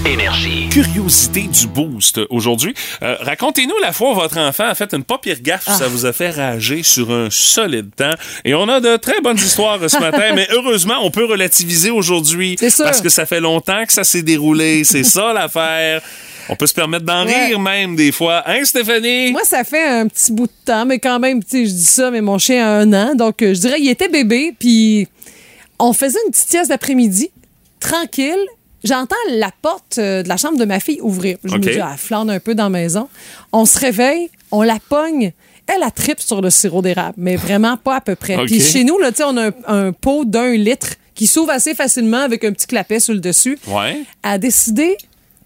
Énergie. 0.06 0.68
Curiosité 0.70 1.42
du 1.44 1.68
boost 1.68 2.20
aujourd'hui. 2.30 2.74
Euh, 3.02 3.16
Racontez-nous 3.22 3.78
la 3.82 3.92
fois 3.94 4.12
où 4.12 4.16
votre 4.16 4.38
enfant 4.38 4.66
a 4.66 4.76
fait 4.76 4.94
une 4.94 5.04
pas 5.04 5.18
pire 5.18 5.38
gaffe, 5.42 5.64
Ah. 5.68 5.78
ça 5.78 5.88
vous 5.88 6.06
a 6.06 6.14
fait 6.14 6.30
rager 6.30 6.84
sur 6.84 7.10
un 7.12 7.30
solide 7.32 7.90
temps. 7.96 8.14
Et 8.44 8.54
on 8.54 8.68
a 8.68 8.80
de 8.82 8.98
très 8.98 9.22
bonnes 9.22 9.38
histoires 9.38 9.80
ce 9.90 9.98
matin, 10.00 10.32
mais 10.36 10.48
heureusement, 10.52 10.96
on 11.04 11.10
peut 11.10 11.26
relativiser 11.26 11.90
aujourd'hui. 11.90 12.58
C'est 12.60 12.70
sûr. 12.70 12.86
Parce 12.86 13.02
que 13.02 13.10
ça 13.10 13.26
fait 13.26 13.40
longtemps 13.40 13.86
que 13.86 13.94
ça 13.94 14.04
s'est 14.04 14.22
déroulé. 14.24 14.84
C'est 14.84 15.04
ça 15.04 15.32
l'affaire. 15.34 16.02
On 16.50 16.56
peut 16.58 16.68
se 16.68 16.74
permettre 16.74 17.06
d'en 17.06 17.26
Ouais. 17.26 17.46
rire 17.48 17.60
même 17.60 17.96
des 17.96 18.12
fois. 18.12 18.44
Hein, 18.46 18.66
Stéphanie? 18.66 19.32
Moi, 19.32 19.44
ça 19.46 19.64
fait 19.64 19.88
un 19.88 20.08
petit 20.08 20.34
bout 20.34 20.48
de 20.48 20.52
temps, 20.66 20.86
mais 20.86 21.00
quand 21.00 21.18
même, 21.20 21.42
tu 21.42 21.50
sais, 21.50 21.66
je 21.66 21.72
dis 21.72 21.86
ça, 21.86 22.12
mais 22.12 22.20
mon 22.20 22.38
chien 22.38 22.66
a 22.68 22.70
un 22.82 22.92
an. 22.94 23.16
Donc, 23.16 23.42
euh, 23.42 23.54
je 23.54 23.62
dirais, 23.62 23.78
il 23.80 23.90
était 23.90 24.10
bébé, 24.10 24.54
puis 24.60 25.08
on 25.80 25.94
faisait 25.94 26.20
une 26.26 26.32
petite 26.32 26.50
sieste 26.50 26.70
d'après-midi, 26.70 27.32
tranquille. 27.84 28.46
j'entends 28.84 29.16
la 29.30 29.52
porte 29.62 29.98
euh, 29.98 30.24
de 30.24 30.30
la 30.30 30.38
chambre 30.38 30.58
de 30.58 30.66
ma 30.66 30.80
fille 30.80 31.00
ouvrir. 31.02 31.38
Je 31.44 31.56
OK. 31.56 31.66
me 31.66 31.72
dis, 31.74 31.80
ah, 31.80 31.90
elle 31.94 31.98
flâne 31.98 32.30
un 32.30 32.40
peu 32.40 32.56
dans 32.56 32.64
la 32.64 32.70
maison. 32.70 33.08
On 33.52 33.66
se 33.66 33.80
réveille, 33.80 34.30
on 34.52 34.62
la 34.62 34.78
pogne. 34.90 35.32
Elle 35.68 35.84
a 35.84 35.92
tripe 35.92 36.20
sur 36.20 36.42
le 36.42 36.50
sirop 36.50 36.82
d'érable, 36.82 37.14
mais 37.18 37.36
vraiment 37.38 37.78
pas 37.78 37.96
à 37.98 38.02
peu 38.02 38.16
près. 38.16 38.36
OK. 38.36 38.48
Puis 38.48 38.60
chez 38.60 38.84
nous, 38.84 38.98
là, 39.00 39.12
tu 39.12 39.18
sais, 39.20 39.24
on 39.26 39.38
a 39.38 39.48
un, 39.48 39.54
un 39.68 39.92
pot 39.94 40.26
d'un 40.26 40.52
litre 40.54 40.88
qui 41.16 41.28
s'ouvre 41.28 41.52
assez 41.52 41.74
facilement 41.76 42.18
avec 42.22 42.44
un 42.44 42.52
petit 42.52 42.68
clapet 42.68 43.00
sur 43.00 43.14
le 43.14 43.20
dessus. 43.22 43.58
Ouais. 43.68 44.04
Elle 44.24 44.32
a 44.32 44.38
décidé 44.38 44.98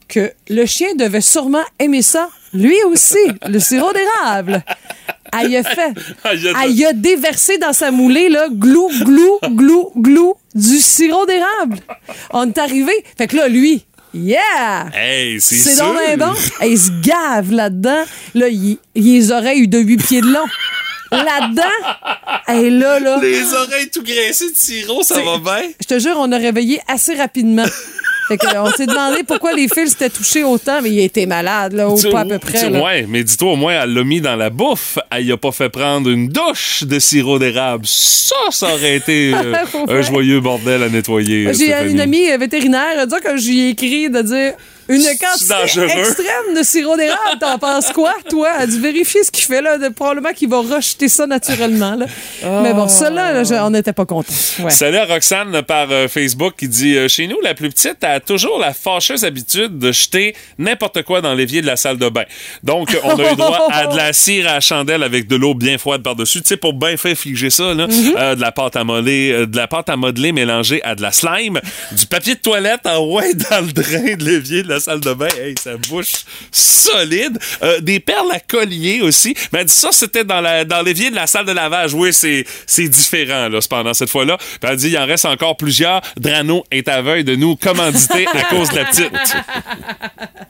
que 0.07 0.31
le 0.49 0.65
chien 0.65 0.95
devait 0.95 1.21
sûrement 1.21 1.63
aimer 1.77 2.01
ça, 2.01 2.29
lui 2.53 2.77
aussi, 2.87 3.17
le 3.47 3.59
sirop 3.59 3.91
d'érable. 3.93 4.63
Elle 5.39 5.51
y 5.51 5.57
a 5.57 5.63
fait. 5.63 5.91
Elle 6.23 6.39
y 6.41 6.47
a- 6.47 6.53
Elle 6.63 6.71
y 6.71 6.85
a 6.85 6.93
déversé 6.93 7.57
dans 7.59 7.73
sa 7.73 7.91
moulée, 7.91 8.29
là, 8.29 8.47
glou, 8.49 8.89
glou, 9.03 9.37
glou, 9.51 9.91
glou, 9.97 10.35
du 10.57 10.79
sirop 10.79 11.25
d'érable. 11.25 11.77
On 12.31 12.47
est 12.47 12.57
arrivé. 12.57 12.91
Fait 13.17 13.27
que 13.27 13.35
là, 13.37 13.47
lui, 13.47 13.85
yeah! 14.13 14.89
Hey, 14.93 15.39
c'est 15.39 15.55
C'est 15.55 15.77
donc 15.77 15.95
bien 15.97 16.17
bon. 16.17 16.33
Il 16.65 16.77
se 16.77 16.91
gave 17.01 17.51
là-dedans. 17.51 18.03
Là, 18.33 18.47
il, 18.49 18.77
il 18.95 19.09
a 19.09 19.13
les 19.13 19.31
oreilles 19.31 19.67
de 19.67 19.79
8 19.79 19.97
pieds 19.97 20.21
de 20.21 20.27
long. 20.27 20.45
Là-dedans. 21.11 22.53
Et 22.53 22.69
là, 22.69 22.99
là. 22.99 23.19
Les 23.21 23.53
oreilles 23.53 23.89
tout 23.89 24.03
graissées 24.03 24.51
de 24.51 24.55
sirop, 24.57 25.03
ça 25.03 25.21
va 25.21 25.37
bien? 25.37 25.69
Je 25.79 25.87
te 25.87 25.99
jure, 25.99 26.15
on 26.17 26.31
a 26.31 26.37
réveillé 26.37 26.81
assez 26.87 27.13
rapidement. 27.15 27.65
Fait 28.27 28.37
que, 28.37 28.45
on 28.57 28.69
s'est 28.71 28.85
demandé 28.85 29.23
pourquoi 29.25 29.53
les 29.53 29.67
fils 29.67 29.91
s'étaient 29.91 30.09
touchés 30.09 30.43
autant, 30.43 30.81
mais 30.81 30.89
il 30.91 30.99
était 30.99 31.25
malade, 31.25 31.73
là, 31.73 31.89
ou 31.89 31.97
Tu- 31.99 32.09
pas 32.09 32.21
à 32.21 32.25
peu 32.25 32.39
près. 32.39 32.59
tu- 32.65 32.69
là. 32.69 32.83
Ouais, 32.83 33.05
mais 33.07 33.23
dis-toi, 33.23 33.53
au 33.53 33.55
moins, 33.55 33.81
elle 33.83 33.93
l'a 33.93 34.03
mis 34.03 34.19
dans 34.21 34.35
la 34.35 34.49
bouffe. 34.49 34.97
Elle 35.11 35.25
y 35.27 35.31
a 35.31 35.37
pas 35.37 35.51
fait 35.51 35.69
prendre 35.69 36.09
une 36.09 36.27
douche 36.27 36.83
de 36.83 36.99
sirop 36.99 37.39
d'érable. 37.39 37.85
Ça, 37.87 38.35
ça 38.51 38.73
aurait 38.73 38.97
été 38.97 39.33
euh, 39.33 39.53
un 39.87 40.01
joyeux 40.01 40.41
bordel 40.41 40.83
à 40.83 40.89
nettoyer. 40.89 41.45
J'ai 41.47 41.53
Stéphanie. 41.53 41.91
une 41.93 41.99
amie 42.01 42.29
euh, 42.29 42.37
vétérinaire, 42.37 42.97
elle 42.99 43.07
dit 43.07 43.15
que 43.23 43.37
je 43.37 43.47
lui 43.47 43.59
ai 43.61 43.69
écrit 43.69 44.09
de 44.09 44.21
dire 44.21 44.53
une 44.89 45.03
quantité 45.19 45.53
extrême 45.99 46.55
de 46.57 46.63
sirop 46.63 46.95
d'érable. 46.95 47.39
T'en 47.39 47.57
penses 47.57 47.91
quoi, 47.91 48.13
toi? 48.29 48.49
Elle 48.59 48.69
dit 48.69 48.79
vérifier 48.79 49.23
ce 49.23 49.31
qu'il 49.31 49.43
fait 49.45 49.61
là. 49.61 49.77
De, 49.77 49.89
probablement 49.89 50.33
qu'il 50.33 50.49
va 50.49 50.59
rejeter 50.59 51.07
ça 51.09 51.27
naturellement. 51.27 51.95
là? 51.95 52.05
Mais 52.63 52.73
bon, 52.73 52.87
je- 52.87 53.61
on 53.61 53.69
n'était 53.69 53.93
pas 53.93 54.05
contents. 54.05 54.33
Ouais. 54.59 54.69
Salut 54.69 54.97
à 54.97 55.05
Roxane 55.05 55.61
par 55.63 55.87
euh, 55.91 56.07
Facebook 56.07 56.53
qui 56.57 56.67
dit 56.67 56.95
euh, 56.95 57.07
Chez 57.07 57.27
nous, 57.27 57.39
la 57.41 57.53
plus 57.53 57.69
petite 57.69 58.03
a 58.03 58.19
toujours 58.19 58.59
la 58.59 58.73
fâcheuse 58.73 59.23
habitude 59.25 59.77
de 59.77 59.91
jeter 59.91 60.35
n'importe 60.57 61.03
quoi 61.03 61.21
dans 61.21 61.33
l'évier 61.33 61.61
de 61.61 61.67
la 61.67 61.75
salle 61.75 61.97
de 61.97 62.09
bain. 62.09 62.23
Donc, 62.63 62.95
on 63.03 63.17
a 63.19 63.31
eu 63.31 63.35
droit 63.35 63.67
à 63.71 63.87
de 63.87 63.95
la 63.97 64.13
cire 64.17 64.47
à 64.49 64.59
chandelle 64.59 65.03
avec 65.03 65.27
de 65.27 65.35
l'eau 65.35 65.53
bien 65.53 65.77
froide 65.77 66.01
par-dessus. 66.03 66.41
Tu 66.41 66.47
sais, 66.49 66.57
pour 66.57 66.73
bien 66.73 66.95
faire 66.97 67.15
figer 67.17 67.49
ça, 67.49 67.73
là, 67.73 67.87
euh, 68.17 68.35
de 68.35 68.41
la 68.41 68.51
pâte 68.51 68.75
à 68.75 68.83
modeler, 68.83 69.45
de 69.47 69.57
la 69.57 69.67
pâte 69.67 69.89
à 69.89 69.95
modeler 69.95 70.31
mélangée 70.31 70.81
à 70.83 70.95
de 70.95 71.01
la 71.01 71.11
slime, 71.11 71.59
du 71.91 72.05
papier 72.05 72.35
de 72.35 72.39
toilette 72.39 72.85
en 72.85 73.05
ouais 73.13 73.33
dans 73.33 73.65
le 73.65 73.71
drain 73.71 74.15
de 74.15 74.23
l'évier 74.23 74.63
de 74.63 74.69
la 74.69 74.76
salle 74.79 74.99
de 74.99 75.13
bain. 75.13 75.27
Hey, 75.41 75.55
ça 75.61 75.77
bouche 75.89 76.11
solide. 76.51 77.37
Euh, 77.63 77.79
des 77.81 77.99
perles 77.99 78.31
à 78.31 78.39
collier 78.39 79.01
aussi. 79.01 79.35
Mais 79.51 79.59
elle 79.59 79.65
dit 79.65 79.73
ça, 79.73 79.89
c'était 79.91 80.23
dans 80.23 80.41
la 80.41 80.65
dans 80.65 80.81
l'évier 80.81 81.09
de 81.09 81.15
la 81.15 81.27
salle 81.27 81.45
de 81.45 81.51
lavage. 81.51 81.93
Oui, 81.93 82.13
c'est 82.13 82.45
c'est 82.65 82.87
différent 82.87 83.49
là, 83.49 83.61
cependant 83.61 83.93
cette 83.93 84.09
fois-là. 84.09 84.37
Puis 84.37 84.69
elle 84.69 84.77
dit 84.77 84.89
il 84.89 84.97
en 84.97 85.05
reste 85.05 85.25
encore 85.25 85.57
plusieurs. 85.57 86.01
Drano 86.19 86.63
est 86.71 86.87
aveugle 86.87 87.23
de 87.23 87.35
nous 87.35 87.55
commanditer 87.55 88.27
à 88.33 88.43
cause 88.49 88.69
de 88.69 88.75
la 88.75 88.85
petite. 88.85 89.11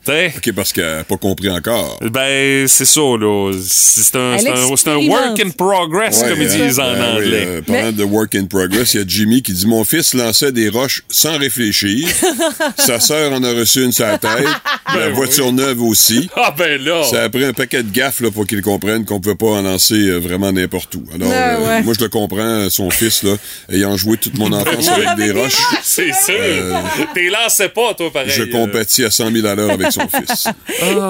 T'sais? 0.04 0.32
OK, 0.36 0.52
parce 0.54 0.72
qu'elle 0.72 0.96
n'a 0.98 1.04
pas 1.04 1.16
compris 1.16 1.50
encore. 1.50 1.98
Ben, 2.02 2.66
c'est 2.68 2.84
ça, 2.84 3.00
là. 3.00 3.52
C'est 3.62 4.16
un, 4.16 4.38
c'est 4.38 4.48
un, 4.50 4.76
c'est 4.76 4.88
un 4.90 4.96
work 4.96 5.40
in 5.40 5.50
progress, 5.50 6.22
Ouais, 6.22 6.28
comme 6.30 6.42
ils 6.42 6.50
hein, 6.52 6.66
disent 6.66 6.80
en 6.80 6.92
ben 6.92 7.16
oui, 7.18 7.24
anglais. 7.26 7.44
euh, 7.46 7.62
parlant 7.62 7.92
de 7.92 8.04
work 8.04 8.34
in 8.34 8.46
progress, 8.46 8.94
il 8.94 9.00
y 9.00 9.02
a 9.02 9.06
Jimmy 9.06 9.42
qui 9.42 9.52
dit 9.52 9.66
Mon 9.66 9.84
fils 9.84 10.14
lançait 10.14 10.52
des 10.52 10.68
roches 10.68 11.02
sans 11.08 11.36
réfléchir. 11.38 12.08
Sa 12.76 13.00
sœur 13.00 13.32
en 13.32 13.42
a 13.42 13.52
reçu 13.52 13.82
une 13.84 13.92
sur 13.92 14.06
la 14.06 14.17
tête. 14.18 14.46
Ben 14.90 15.00
la 15.00 15.10
voiture 15.10 15.52
neuve 15.52 15.82
aussi. 15.82 16.30
Ah, 16.34 16.54
ben 16.56 16.82
là! 16.82 17.02
Ça 17.04 17.24
a 17.24 17.28
pris 17.28 17.44
un 17.44 17.52
paquet 17.52 17.82
de 17.82 17.90
gaffes 17.90 18.20
là, 18.20 18.30
pour 18.30 18.46
qu'il 18.46 18.62
comprenne 18.62 19.04
qu'on 19.04 19.20
pouvait 19.20 19.34
pas 19.34 19.48
en 19.48 19.60
lancer 19.60 19.94
euh, 19.94 20.16
vraiment 20.16 20.50
n'importe 20.50 20.94
où. 20.94 21.04
Alors, 21.14 21.28
euh, 21.30 21.66
ouais. 21.66 21.82
moi, 21.82 21.92
je 21.92 22.02
le 22.02 22.08
comprends, 22.08 22.70
son 22.70 22.88
fils, 22.88 23.22
là, 23.22 23.34
ayant 23.70 23.98
joué 23.98 24.16
toute 24.16 24.38
mon 24.38 24.50
enfance 24.52 24.88
avec 24.88 25.14
des 25.16 25.30
roches, 25.30 25.60
C'est 25.82 26.14
sûr! 26.14 26.34
T'es 27.14 27.28
lancé 27.28 27.68
pas, 27.68 27.92
toi, 27.92 28.10
pareil. 28.10 28.30
je 28.30 28.44
euh. 28.44 28.50
compatis 28.50 29.04
à 29.04 29.10
100 29.10 29.30
000 29.30 29.46
à 29.46 29.54
l'heure 29.54 29.72
avec 29.72 29.92
son 29.92 30.08
fils. 30.08 30.48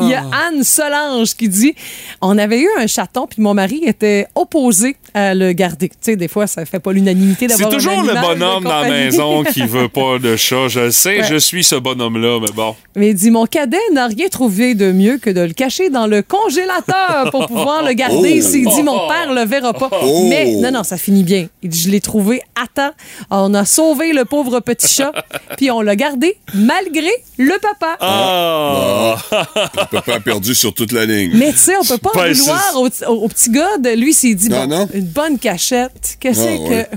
Il 0.03 0.09
y 0.09 0.14
a 0.14 0.25
Anne 0.33 0.64
Solange 0.64 1.37
qui 1.37 1.49
dit 1.49 1.75
On 2.21 2.37
avait 2.37 2.61
eu 2.61 2.68
un 2.79 2.88
chaton, 2.88 3.29
puis 3.29 3.40
mon 3.40 3.55
mari 3.55 3.83
était 3.87 4.27
opposé 4.35 4.97
à 5.18 5.35
le 5.35 5.52
garder. 5.52 5.88
Tu 5.88 5.94
sais, 6.00 6.16
des 6.16 6.28
fois, 6.28 6.46
ça 6.46 6.64
fait 6.64 6.78
pas 6.81 6.92
l'unanimité 6.92 7.48
C'est 7.48 7.59
d'avoir 7.59 7.68
un 7.72 7.76
toujours 7.76 8.02
le 8.02 8.14
bonhomme 8.20 8.64
dans 8.64 8.81
la 8.81 8.88
maison 8.88 9.42
qui 9.52 9.62
veut 9.62 9.88
pas 9.88 10.18
de 10.18 10.37
chat. 10.37 10.68
Je 10.68 10.81
le 10.81 10.90
sais, 10.90 11.18
Ouais. 11.20 11.24
je 11.28 11.37
suis 11.37 11.64
ce 11.64 11.74
bonhomme-là, 11.76 12.38
mais 12.40 12.52
bon. 12.54 12.74
Mais 12.96 13.11
il 13.11 13.14
dit 13.14 13.31
Mon 13.31 13.46
cadet 13.46 13.76
n'a 13.92 14.07
rien 14.07 14.28
trouvé 14.28 14.74
de 14.74 14.92
mieux 14.92 15.18
que 15.18 15.31
de 15.31 15.40
le 15.40 15.52
cacher 15.52 15.90
dans 15.90 16.07
le 16.07 16.22
congélateur 16.22 17.31
pour 17.31 17.46
pouvoir 17.46 17.83
le 17.85 17.92
garder. 17.92 18.16
Oh. 18.20 18.37
Il 18.37 18.42
s'est 18.42 18.61
dit 18.62 18.83
Mon 18.83 19.09
père 19.09 19.33
le 19.33 19.44
verra 19.44 19.72
pas. 19.72 19.90
Oh. 20.02 20.26
Mais 20.28 20.52
non, 20.57 20.70
non, 20.70 20.83
ça 20.85 20.96
finit 20.96 21.22
bien. 21.24 21.46
Il 21.62 21.68
dit 21.70 21.81
Je 21.83 21.90
l'ai 21.90 22.00
trouvé 22.00 22.40
à 22.61 22.66
temps. 22.72 22.92
On 23.31 23.54
a 23.54 23.64
sauvé 23.64 24.12
le 24.12 24.24
pauvre 24.24 24.61
petit 24.61 24.88
chat, 24.94 25.12
puis 25.57 25.70
on 25.70 25.81
l'a 25.81 25.96
gardé 25.96 26.37
malgré 26.54 27.11
le 27.38 27.54
papa. 27.61 27.96
Ah! 28.00 29.16
Le 29.33 29.90
papa 29.90 30.14
a 30.14 30.20
perdu 30.20 30.54
sur 30.54 30.72
toute 30.74 30.92
la 30.92 31.04
ligne. 31.04 31.33
Mais 31.35 31.52
tu 31.52 31.59
sais, 31.59 31.72
on 31.81 31.85
peut 31.85 31.98
pas 31.98 32.11
en 32.11 32.33
vouloir 32.33 32.90
c'est- 32.92 33.07
au, 33.07 33.12
au- 33.12 33.24
au 33.24 33.28
petit 33.28 33.50
gars. 33.50 33.78
De, 33.78 33.90
lui, 33.90 34.11
il 34.11 34.14
s'est 34.14 34.35
dit, 34.35 34.48
Non, 34.48 34.66
bon, 34.66 34.78
non. 34.78 34.88
Bonne 35.09 35.38
cachette. 35.38 36.16
Qu'est-ce 36.21 36.40
Ah, 36.40 36.57
que... 36.57 36.68
ouais. 36.71 36.88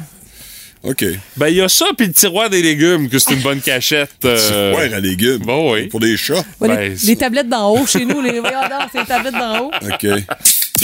OK. 0.83 1.05
Ben, 1.37 1.47
il 1.49 1.55
y 1.57 1.61
a 1.61 1.69
ça, 1.69 1.85
puis 1.95 2.07
le 2.07 2.13
tiroir 2.13 2.49
des 2.49 2.61
légumes, 2.61 3.07
que 3.07 3.19
c'est 3.19 3.33
une 3.33 3.41
bonne 3.41 3.61
cachette. 3.61 4.09
euh, 4.25 4.75
Ouais, 4.75 4.91
à 4.93 4.99
légumes. 4.99 5.37
Bon, 5.45 5.73
oui. 5.73 5.87
Pour 5.87 5.99
des 5.99 6.17
chats. 6.17 6.43
Ouais, 6.59 6.67
les, 6.67 6.75
Ben, 6.89 6.97
les 7.03 7.15
tablettes 7.15 7.49
d'en 7.49 7.69
haut, 7.71 7.85
chez 7.85 8.03
nous, 8.05 8.19
les, 8.21 8.41
c'est 8.91 8.99
les 8.99 9.05
tablettes 9.05 9.33
d'en 9.33 9.59
haut. 9.65 9.71
OK. 9.93 10.07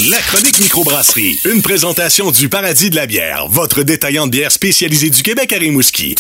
La 0.10 0.18
chronique 0.20 0.60
microbrasserie, 0.60 1.40
une 1.46 1.64
présentation 1.64 2.30
du 2.30 2.50
Paradis 2.50 2.92
de 2.92 2.96
la 2.96 3.08
bière, 3.08 3.48
votre 3.50 3.82
détaillant 3.82 4.28
de 4.28 4.32
bière 4.32 4.52
spécialisée 4.52 5.10
du 5.10 5.24
Québec 5.24 5.52
à 5.54 5.58
Rimouski. 5.58 6.14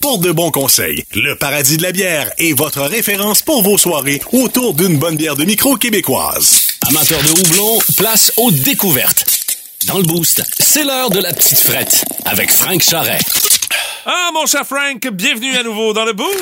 Pour 0.00 0.18
de 0.18 0.32
bons 0.32 0.50
conseils, 0.50 1.04
le 1.14 1.36
Paradis 1.36 1.76
de 1.76 1.82
la 1.82 1.92
bière 1.92 2.28
est 2.38 2.54
votre 2.54 2.80
référence 2.80 3.42
pour 3.42 3.62
vos 3.62 3.78
soirées 3.78 4.20
autour 4.32 4.74
d'une 4.74 4.98
bonne 4.98 5.16
bière 5.16 5.36
de 5.36 5.44
micro 5.44 5.76
québécoise. 5.76 6.62
Amateurs 6.88 7.22
de 7.22 7.40
houblon, 7.40 7.78
place 7.96 8.32
aux 8.38 8.50
découvertes. 8.50 9.24
Dans 9.86 9.96
le 9.96 10.02
boost, 10.04 10.42
c'est 10.58 10.84
l'heure 10.84 11.10
de 11.10 11.20
la 11.20 11.32
petite 11.32 11.58
frette 11.58 12.04
avec 12.26 12.50
Frank 12.50 12.82
Charret. 12.82 13.18
Ah, 14.06 14.30
mon 14.34 14.46
cher 14.46 14.64
Frank, 14.66 15.06
bienvenue 15.12 15.54
à 15.56 15.62
nouveau 15.62 15.92
dans 15.92 16.04
le 16.04 16.12
Boost! 16.12 16.38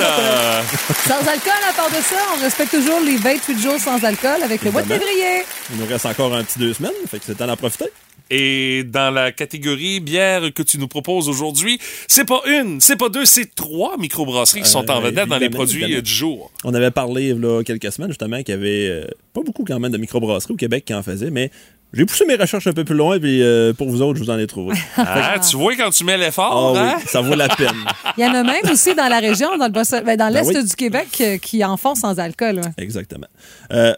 Euh, 0.00 0.62
Sans 1.06 1.18
alcool, 1.28 1.52
à 1.68 1.72
part 1.72 1.88
de 1.90 1.96
ça, 2.02 2.16
on 2.36 2.42
respecte 2.42 2.70
toujours 2.72 3.00
les 3.00 3.16
28 3.16 3.58
jours 3.60 3.78
sans 3.78 4.02
alcool 4.04 4.42
avec 4.42 4.62
le 4.64 4.70
mois 4.70 4.82
de 4.82 4.88
février. 4.88 5.42
Il 5.72 5.78
nous 5.78 5.86
reste 5.86 6.06
encore 6.06 6.34
un 6.34 6.44
petit 6.44 6.58
deux 6.58 6.72
semaines, 6.74 6.92
fait 7.10 7.18
que 7.18 7.24
c'est 7.26 7.34
temps 7.36 7.46
d'en 7.46 7.56
profiter. 7.56 7.86
Et 8.32 8.84
dans 8.84 9.10
la 9.10 9.32
catégorie 9.32 9.98
bière 10.00 10.52
que 10.54 10.62
tu 10.62 10.78
nous 10.78 10.86
proposes 10.88 11.28
aujourd'hui, 11.28 11.80
c'est 12.06 12.24
pas 12.26 12.42
une, 12.46 12.80
c'est 12.80 12.96
pas 12.96 13.08
deux, 13.08 13.24
c'est 13.24 13.54
trois 13.54 13.96
microbrasseries 13.98 14.62
qui 14.62 14.68
sont 14.70 14.88
en 14.90 14.98
Euh, 14.98 15.06
vedette 15.06 15.28
dans 15.28 15.38
les 15.38 15.50
produits 15.50 15.82
évidemment. 15.82 16.02
du 16.02 16.10
jour. 16.12 16.50
On 16.64 16.72
avait 16.74 16.92
parlé 16.92 17.30
il 17.30 17.40
y 17.42 17.46
a 17.46 17.64
quelques 17.64 17.90
semaines 17.92 18.10
justement 18.10 18.38
qu'il 18.42 18.54
y 18.54 18.58
avait 18.58 18.88
euh, 18.88 19.06
pas 19.34 19.40
beaucoup 19.44 19.64
quand 19.66 19.80
même 19.80 19.90
de 19.90 19.98
microbrasseries 19.98 20.54
au 20.54 20.56
Québec 20.56 20.84
qui 20.84 20.94
en 20.94 21.02
faisaient, 21.02 21.30
mais 21.30 21.50
j'ai 21.92 22.06
poussé 22.06 22.24
mes 22.24 22.36
recherches 22.36 22.66
un 22.66 22.72
peu 22.72 22.84
plus 22.84 22.94
loin 22.96 23.18
puis 23.18 23.42
euh, 23.42 23.72
pour 23.72 23.88
vous 23.90 24.00
autres, 24.02 24.18
je 24.18 24.24
vous 24.24 24.30
en 24.30 24.38
ai 24.38 24.46
trouvé. 24.46 24.76
Ah, 24.96 25.36
tu 25.38 25.56
vois 25.56 25.74
quand 25.76 25.90
tu 25.90 26.04
mets 26.04 26.14
Ah 26.14 26.16
l'effort, 26.18 26.76
hein? 26.78 26.94
oui, 26.98 27.02
ça 27.06 27.20
vaut 27.20 27.34
la 27.34 27.48
peine. 27.48 27.74
Il 28.16 28.24
y 28.24 28.26
en 28.26 28.34
a 28.34 28.42
même 28.42 28.62
aussi 28.70 28.94
dans 28.94 29.08
la 29.08 29.18
région, 29.18 29.56
dans 29.58 29.66
le 29.66 29.72
bas- 29.72 30.00
ben, 30.02 30.16
dans 30.16 30.28
l'est 30.28 30.46
oui. 30.46 30.64
du 30.64 30.74
Québec, 30.76 31.08
euh, 31.20 31.38
qui 31.38 31.64
en 31.64 31.76
font 31.76 31.94
sans 31.94 32.18
alcool. 32.18 32.56
ouais. 32.56 32.70
Exactement. 32.78 33.26
Euh, 33.72 33.94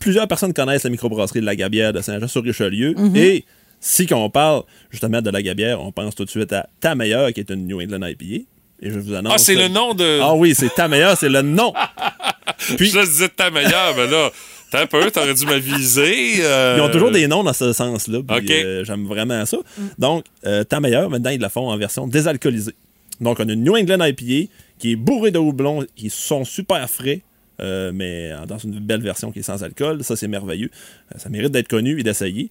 plusieurs 0.00 0.26
personnes 0.28 0.52
connaissent 0.52 0.84
la 0.84 0.90
microbrasserie 0.90 1.40
de 1.40 1.46
la 1.46 1.54
Gabière 1.56 1.92
de 1.92 2.00
Saint-Jean-sur-Richelieu 2.00 2.94
Mhm. 2.96 3.16
et 3.16 3.44
si 3.80 4.06
on 4.12 4.30
parle 4.30 4.62
justement 4.90 5.20
de 5.22 5.30
la 5.30 5.42
Gabière, 5.42 5.80
on 5.82 5.92
pense 5.92 6.14
tout 6.14 6.24
de 6.24 6.30
suite 6.30 6.52
à 6.52 6.66
Ta 6.80 6.94
Meilleure 6.94 7.32
qui 7.32 7.40
est 7.40 7.50
une 7.50 7.66
New 7.66 7.80
England 7.80 8.04
IPA. 8.06 8.44
Et 8.82 8.90
je 8.90 8.98
vous 8.98 9.14
annonce. 9.14 9.32
Ah, 9.34 9.38
c'est 9.38 9.54
le 9.54 9.68
nom 9.68 9.94
de. 9.94 10.18
Ah 10.20 10.34
oui, 10.34 10.54
c'est 10.54 10.74
Ta 10.74 10.88
Meilleure, 10.88 11.16
c'est 11.16 11.28
le 11.28 11.42
nom. 11.42 11.72
Puis... 12.76 12.90
Je 12.90 13.00
disais 13.00 13.28
ta 13.28 13.50
meilleure, 13.50 13.94
mais 13.96 14.06
là, 14.06 14.30
t'as 14.74 14.82
un 14.82 14.86
peu, 14.86 15.10
t'aurais 15.10 15.34
dû 15.34 15.46
m'aviser. 15.46 16.42
euh, 16.42 16.74
Ils 16.78 16.82
ont 16.82 16.90
toujours 16.90 17.10
des 17.10 17.26
noms 17.26 17.42
dans 17.44 17.52
ce 17.52 17.72
sens-là. 17.72 18.18
euh, 18.64 18.84
J'aime 18.84 19.06
vraiment 19.06 19.44
ça. 19.46 19.58
Donc, 19.98 20.24
euh, 20.46 20.64
Ta 20.64 20.80
Meilleure, 20.80 21.08
maintenant, 21.10 21.30
ils 21.30 21.40
la 21.40 21.48
font 21.48 21.68
en 21.68 21.76
version 21.76 22.06
désalcoolisée. 22.06 22.74
Donc, 23.20 23.38
on 23.40 23.48
a 23.48 23.52
une 23.52 23.62
New 23.64 23.76
England 23.76 24.04
IPA 24.04 24.50
qui 24.78 24.92
est 24.92 24.96
bourrée 24.96 25.30
de 25.30 25.38
houblon, 25.38 25.84
qui 25.94 26.10
sont 26.10 26.44
super 26.44 26.88
frais, 26.90 27.22
euh, 27.60 27.92
mais 27.94 28.32
dans 28.48 28.58
une 28.58 28.80
belle 28.80 29.02
version 29.02 29.30
qui 29.30 29.38
est 29.38 29.42
sans 29.42 29.62
alcool. 29.62 30.02
Ça, 30.02 30.16
c'est 30.16 30.26
merveilleux. 30.28 30.70
Euh, 31.14 31.18
ça 31.18 31.28
mérite 31.28 31.52
d'être 31.52 31.68
connu 31.68 32.00
et 32.00 32.02
d'essayer. 32.02 32.50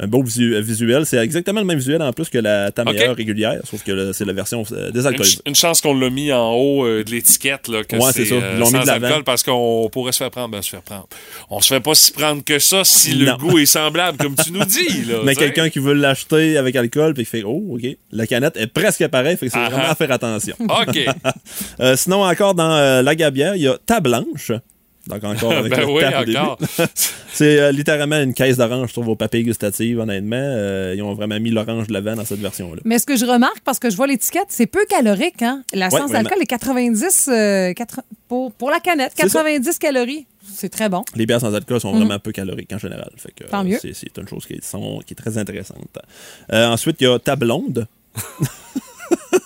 Un 0.00 0.06
beau 0.06 0.22
visu- 0.22 0.54
euh, 0.54 0.60
visuel. 0.60 1.04
C'est 1.06 1.16
exactement 1.18 1.60
le 1.60 1.66
même 1.66 1.78
visuel 1.78 2.00
en 2.02 2.12
plus 2.12 2.28
que 2.28 2.38
la 2.38 2.70
ta 2.70 2.84
meilleure 2.84 3.10
Ok. 3.12 3.16
régulière, 3.18 3.60
sauf 3.64 3.82
que 3.82 4.12
c'est 4.12 4.24
la 4.24 4.32
version 4.32 4.62
euh, 4.72 4.86
Une, 4.88 4.92
désalcoolisée. 4.92 5.30
ch- 5.36 5.42
une 5.46 5.54
chance 5.54 5.80
qu'on 5.80 5.94
l'a 5.98 6.10
mis 6.10 6.32
en 6.32 6.52
haut 6.54 6.84
euh, 6.86 7.02
de 7.04 7.10
l'étiquette, 7.10 7.68
là, 7.68 7.82
que 7.84 7.96
Ouais, 7.96 8.12
c'est 8.12 8.30
euh, 8.32 8.56
mis 8.58 8.70
de 8.72 8.88
alcool, 8.90 9.24
parce 9.24 9.42
qu'on 9.42 9.88
pourrait 9.92 10.12
se 10.12 10.18
faire 10.18 10.30
prendre. 10.30 10.48
Ben, 10.50 10.62
se 10.62 10.70
faire 10.70 10.82
prendre. 10.82 11.08
On 11.50 11.60
se 11.60 11.74
fait 11.74 11.80
pas 11.80 11.94
si 11.94 12.12
prendre 12.12 12.44
que 12.44 12.58
ça 12.58 12.84
si 12.84 13.14
le 13.14 13.26
Non. 13.26 13.36
goût 13.36 13.58
est 13.58 13.66
semblable, 13.66 14.18
comme 14.18 14.34
tu 14.36 14.52
nous 14.52 14.64
dis. 14.64 15.04
Là, 15.08 15.18
Mais 15.24 15.34
quelqu'un 15.34 15.68
qui 15.68 15.78
veut 15.78 15.94
l'acheter 15.94 16.56
avec 16.56 16.76
alcool, 16.76 17.14
puis 17.14 17.24
fait 17.24 17.42
Oh, 17.44 17.64
OK. 17.74 17.86
La 18.12 18.26
canette 18.26 18.56
est 18.56 18.66
presque 18.68 19.06
pareille, 19.08 19.36
fait 19.36 19.46
que 19.46 19.52
c'est 19.52 19.58
Ah 19.58 19.68
vraiment 19.68 19.84
ah. 19.88 19.92
à 19.92 19.94
faire 19.94 20.12
attention. 20.12 20.54
OK. 20.60 20.98
Euh, 21.80 21.96
sinon, 21.96 22.22
encore 22.24 22.54
dans 22.54 23.02
la 23.02 23.14
gabière, 23.14 23.54
il 23.56 23.62
y 23.62 23.68
a 23.68 23.76
Ta 23.86 24.00
Blanche. 24.00 24.52
Donc, 25.08 25.24
encore 25.24 25.52
avec 25.56 25.72
Ben 25.72 25.80
le 25.80 25.86
oui, 25.86 26.36
encore. 26.36 26.58
c'est 27.32 27.58
euh, 27.60 27.72
littéralement 27.72 28.20
une 28.20 28.34
caisse 28.34 28.56
d'orange, 28.58 28.88
je 28.88 28.92
trouve, 28.92 29.08
aux 29.08 29.16
papilles 29.16 29.44
gustatives, 29.44 29.98
honnêtement. 29.98 30.36
Euh, 30.38 30.94
ils 30.96 31.02
ont 31.02 31.14
vraiment 31.14 31.40
mis 31.40 31.50
l'orange 31.50 31.86
de 31.86 31.92
l'avant 31.94 32.14
dans 32.14 32.24
cette 32.24 32.40
version-là. 32.40 32.80
Mais 32.84 32.98
ce 32.98 33.06
que 33.06 33.16
je 33.16 33.24
remarque, 33.24 33.60
parce 33.64 33.78
que 33.78 33.90
je 33.90 33.96
vois 33.96 34.06
l'étiquette, 34.06 34.46
c'est 34.48 34.66
peu 34.66 34.84
calorique. 34.88 35.42
Hein? 35.42 35.62
La 35.72 35.86
Ouais, 35.88 35.98
sans 35.98 36.12
alcool 36.14 36.38
est 36.42 36.46
90 36.46 37.28
euh, 37.32 37.72
pour, 38.28 38.52
pour 38.52 38.70
la 38.70 38.80
canette, 38.80 39.12
C'est 39.16 39.28
ça. 39.28 39.42
90 39.42 39.78
calories. 39.78 40.26
C'est 40.54 40.68
très 40.70 40.88
bon. 40.88 41.04
Les 41.14 41.26
bières 41.26 41.40
sans 41.40 41.54
alcool 41.54 41.80
sont 41.80 41.92
Mhm. 41.92 41.98
vraiment 42.00 42.18
peu 42.18 42.32
caloriques 42.32 42.72
en 42.72 42.78
général. 42.78 43.10
Fait 43.16 43.32
que, 43.32 43.44
Tant 43.44 43.64
mieux. 43.64 43.78
C'est, 43.80 43.94
c'est 43.94 44.16
une 44.18 44.28
chose 44.28 44.44
qui 44.46 44.54
est, 44.54 44.64
sont- 44.64 45.00
qui 45.06 45.14
est 45.14 45.16
très 45.16 45.36
intéressante. 45.38 45.98
Euh, 46.52 46.68
ensuite, 46.68 46.96
il 47.00 47.04
y 47.04 47.06
a 47.06 47.18
Ta 47.18 47.36
Blonde. 47.36 47.86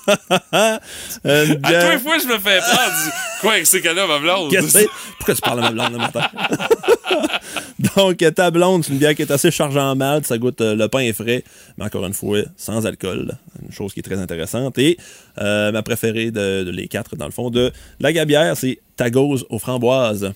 Euh, 1.25 1.47
À 1.63 1.73
tous 1.85 1.91
les 1.91 1.99
fois, 1.99 2.19
je 2.19 2.27
me 2.27 2.39
fais 2.39 2.59
prendre. 2.59 3.13
Quoi, 3.41 3.53
avec 3.53 3.67
ces 3.67 3.81
cas-là, 3.81 4.07
ma 4.07 4.19
blonde? 4.19 4.51
Que 4.51 4.61
c'est? 4.67 4.89
Pourquoi 5.19 5.35
tu 5.35 5.41
parles 5.41 5.61
à 5.65 5.71
ma 5.71 5.71
blonde 5.71 5.93
le 5.93 5.99
matin? 5.99 6.23
Donc, 7.97 8.17
ta 8.35 8.51
blonde, 8.51 8.85
c'est 8.85 8.93
une 8.93 8.99
bière 8.99 9.15
qui 9.15 9.23
est 9.23 9.31
assez 9.31 9.51
chargée 9.51 9.81
en 9.81 9.95
malt. 9.95 10.27
Ça 10.27 10.39
goûte 10.39 10.61
euh, 10.61 10.75
le 10.75 10.89
pain 10.89 11.01
est 11.01 11.13
frais, 11.13 11.45
mais 11.77 11.85
encore 11.85 12.05
une 12.07 12.15
fois, 12.15 12.41
sans 12.57 12.87
alcool. 12.87 13.37
Une 13.65 13.73
chose 13.73 13.93
qui 13.93 14.01
est 14.01 14.03
très 14.03 14.19
intéressante. 14.19 14.79
Et 14.79 14.97
euh, 15.39 15.73
ma 15.73 15.83
préférée 15.83 16.31
de, 16.31 16.65
de 16.65 16.71
les 16.71 16.89
quatre, 16.89 17.17
dans 17.17 17.27
le 17.27 17.33
fond, 17.33 17.51
de 17.51 17.73
la 18.01 18.13
gabière, 18.13 18.57
c'est 18.57 18.81
Tagose 18.97 19.47
aux 19.51 19.59
framboises. 19.59 20.33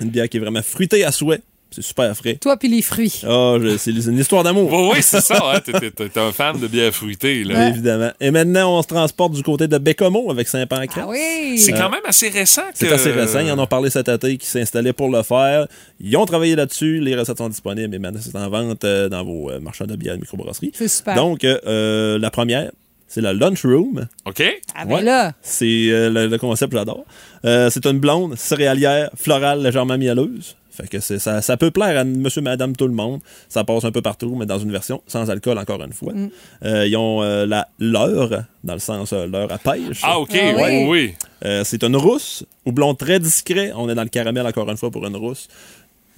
Une 0.00 0.10
bière 0.10 0.28
qui 0.28 0.36
est 0.38 0.40
vraiment 0.40 0.62
fruitée 0.62 1.04
à 1.04 1.12
souhait. 1.12 1.42
C'est 1.72 1.82
super 1.82 2.16
frais. 2.16 2.34
Toi 2.40 2.56
puis 2.56 2.68
les 2.68 2.82
fruits. 2.82 3.20
Ah, 3.24 3.56
je- 3.62 3.76
c'est 3.76 3.92
une 3.92 4.18
histoire 4.18 4.42
d'amour. 4.42 4.72
Oui, 4.72 4.88
oui, 4.94 4.98
c'est 5.02 5.20
ça. 5.20 5.38
Hein? 5.54 5.60
T'es, 5.60 6.18
un 6.18 6.32
fan 6.32 6.58
de 6.58 6.66
bière 6.66 6.92
fruitée. 6.92 7.44
Là. 7.44 7.68
Évidemment. 7.68 8.10
Et 8.20 8.30
maintenant, 8.32 8.78
on 8.78 8.82
se 8.82 8.88
transporte 8.88 9.32
du 9.34 9.42
côté 9.42 9.68
de 9.68 9.78
Bécomo 9.78 10.30
avec 10.30 10.48
Saint-Pancras. 10.48 11.02
Ah 11.04 11.08
oui! 11.08 11.58
C'est 11.58 11.72
Euh, 11.74 11.76
quand 11.78 11.90
même 11.90 12.00
assez 12.06 12.28
récent. 12.28 12.62
C'est 12.74 12.88
que- 12.88 12.94
assez 12.94 13.12
récent. 13.12 13.38
Ils 13.40 13.52
en 13.52 13.58
ont 13.58 13.66
parlé 13.66 13.88
cet 13.90 14.08
été 14.08 14.36
qui 14.36 14.46
s'installaient 14.46 14.92
pour 14.92 15.08
le 15.10 15.22
faire. 15.22 15.66
Ils 16.00 16.16
ont 16.16 16.26
travaillé 16.26 16.56
là-dessus. 16.56 17.00
Les 17.00 17.14
recettes 17.14 17.38
sont 17.38 17.48
disponibles 17.48 17.94
et 17.94 17.98
maintenant 17.98 18.20
c'est 18.22 18.36
en 18.36 18.50
vente 18.50 18.82
euh, 18.84 19.08
dans 19.08 19.24
vos 19.24 19.50
euh, 19.50 19.60
marchands 19.60 19.86
de 19.86 19.94
bière 19.96 20.16
de 20.16 20.20
microbrasserie. 20.20 20.72
C'est 20.74 20.88
super. 20.88 21.14
Donc, 21.14 21.42
la 21.44 22.30
première, 22.30 22.70
c'est 23.06 23.20
la 23.20 23.32
Lunchroom. 23.32 24.06
OK. 24.24 24.42
ah 24.76 24.84
ben 24.84 24.94
ouais. 24.96 25.02
là, 25.02 25.32
C'est 25.42 25.86
euh, 25.90 26.10
le, 26.10 26.26
le 26.28 26.38
concept, 26.38 26.72
j'adore. 26.72 27.04
Euh, 27.44 27.68
c'est 27.70 27.84
une 27.86 27.98
blonde 27.98 28.36
céréalière, 28.36 29.10
florale, 29.16 29.62
légèrement 29.62 29.98
mielleuse. 29.98 30.56
Fait 30.80 30.88
que 30.88 31.00
c'est- 31.00 31.18
ça, 31.18 31.42
ça 31.42 31.56
peut 31.56 31.70
plaire 31.70 31.98
à 31.98 32.04
monsieur, 32.04 32.42
madame, 32.42 32.74
tout 32.76 32.86
le 32.86 32.94
monde. 32.94 33.20
Ça 33.48 33.64
passe 33.64 33.84
un 33.84 33.92
peu 33.92 34.02
partout, 34.02 34.34
mais 34.38 34.46
dans 34.46 34.58
une 34.58 34.72
version 34.72 35.02
sans 35.06 35.28
alcool, 35.30 35.58
encore 35.58 35.82
une 35.82 35.92
fois. 35.92 36.12
Mm. 36.12 36.30
Euh, 36.64 36.86
ils 36.86 36.96
ont 36.96 37.22
euh, 37.22 37.46
la 37.46 37.68
leurre, 37.78 38.44
dans 38.64 38.74
le 38.74 38.78
sens 38.78 39.12
euh, 39.12 39.26
leurre 39.26 39.52
à 39.52 39.58
pêche. 39.58 40.00
Ah, 40.02 40.18
OK. 40.18 40.30
Ah 40.34 40.52
oui, 40.56 40.62
oui. 40.62 40.86
oui. 40.88 41.14
Euh, 41.44 41.62
c'est 41.64 41.82
une 41.84 41.96
rousse, 41.96 42.44
houblon 42.66 42.94
très 42.94 43.18
discret. 43.18 43.72
On 43.74 43.88
est 43.88 43.94
dans 43.94 44.02
le 44.02 44.08
caramel 44.08 44.46
encore 44.46 44.68
une 44.70 44.76
fois 44.76 44.90
pour 44.90 45.06
une 45.06 45.16
rousse. 45.16 45.48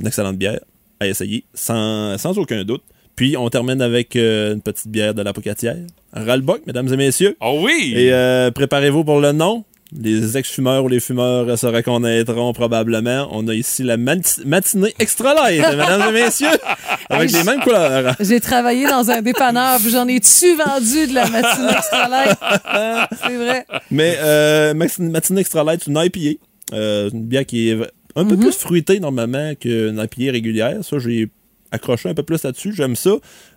Une 0.01 0.07
excellente 0.07 0.37
bière 0.37 0.61
à 1.01 1.07
essayer, 1.07 1.45
sans, 1.55 2.17
sans 2.19 2.39
aucun 2.39 2.65
doute. 2.65 2.83
Puis 3.15 3.37
on 3.37 3.49
termine 3.51 3.83
avec 3.83 4.17
euh, 4.17 4.55
une 4.55 4.63
petite 4.63 4.89
bière 4.89 5.13
de 5.15 5.23
la 5.23 5.33
Pocatière. 5.33 5.77
Ralbock, 6.15 6.63
mesdames 6.67 6.93
et 6.93 6.97
messieurs. 6.97 7.37
Oh 7.41 7.61
oui! 7.63 7.93
Et 7.95 8.13
euh, 8.13 8.51
préparez-vous 8.51 9.05
pour 9.05 9.21
le 9.21 9.33
nom. 9.33 9.65
Les 9.95 10.39
ex-fumeurs 10.39 10.85
ou 10.85 10.89
les 10.89 11.01
fumeurs 11.01 11.59
se 11.59 11.67
reconnaîtront 11.67 12.53
probablement. 12.55 13.29
On 13.31 13.47
a 13.49 13.55
ici 13.55 13.83
la 13.83 13.97
mati- 13.99 14.43
matinée 14.47 14.95
extra 14.99 15.35
light, 15.35 15.61
mesdames 15.71 16.09
et 16.09 16.13
messieurs, 16.25 16.49
avec 17.11 17.31
les 17.31 17.45
mêmes 17.45 17.61
couleurs. 17.61 18.15
j'ai 18.19 18.41
travaillé 18.41 18.87
dans 18.87 19.11
un 19.11 19.21
dépanneur, 19.21 19.79
puis 19.81 19.91
j'en 19.91 20.09
ai-tu 20.09 20.55
vendu 20.57 21.09
de 21.09 21.15
la 21.15 21.29
matinée 21.29 21.73
extra 21.77 22.09
light? 22.09 22.39
C'est 23.23 23.37
vrai. 23.37 23.67
Mais 23.91 24.17
euh, 24.21 24.73
matinée 24.75 25.41
extra 25.41 25.63
light, 25.63 25.83
c'est 25.85 25.91
une 25.91 25.99
IPA. 26.03 26.39
Euh, 26.73 27.11
une 27.13 27.25
bière 27.27 27.45
qui 27.45 27.69
est 27.69 27.77
un 28.17 28.25
peu 28.25 28.37
plus 28.39 28.53
fruitée 28.57 28.99
normalement 28.99 29.55
qu'une 29.61 29.99
IPA 30.03 30.33
régulière. 30.33 30.79
Ça, 30.83 30.99
j'ai 30.99 31.29
accroché 31.73 32.09
un 32.09 32.15
peu 32.15 32.23
plus 32.23 32.43
là-dessus. 32.45 32.73
J'aime 32.77 32.95
ça. 32.97 33.11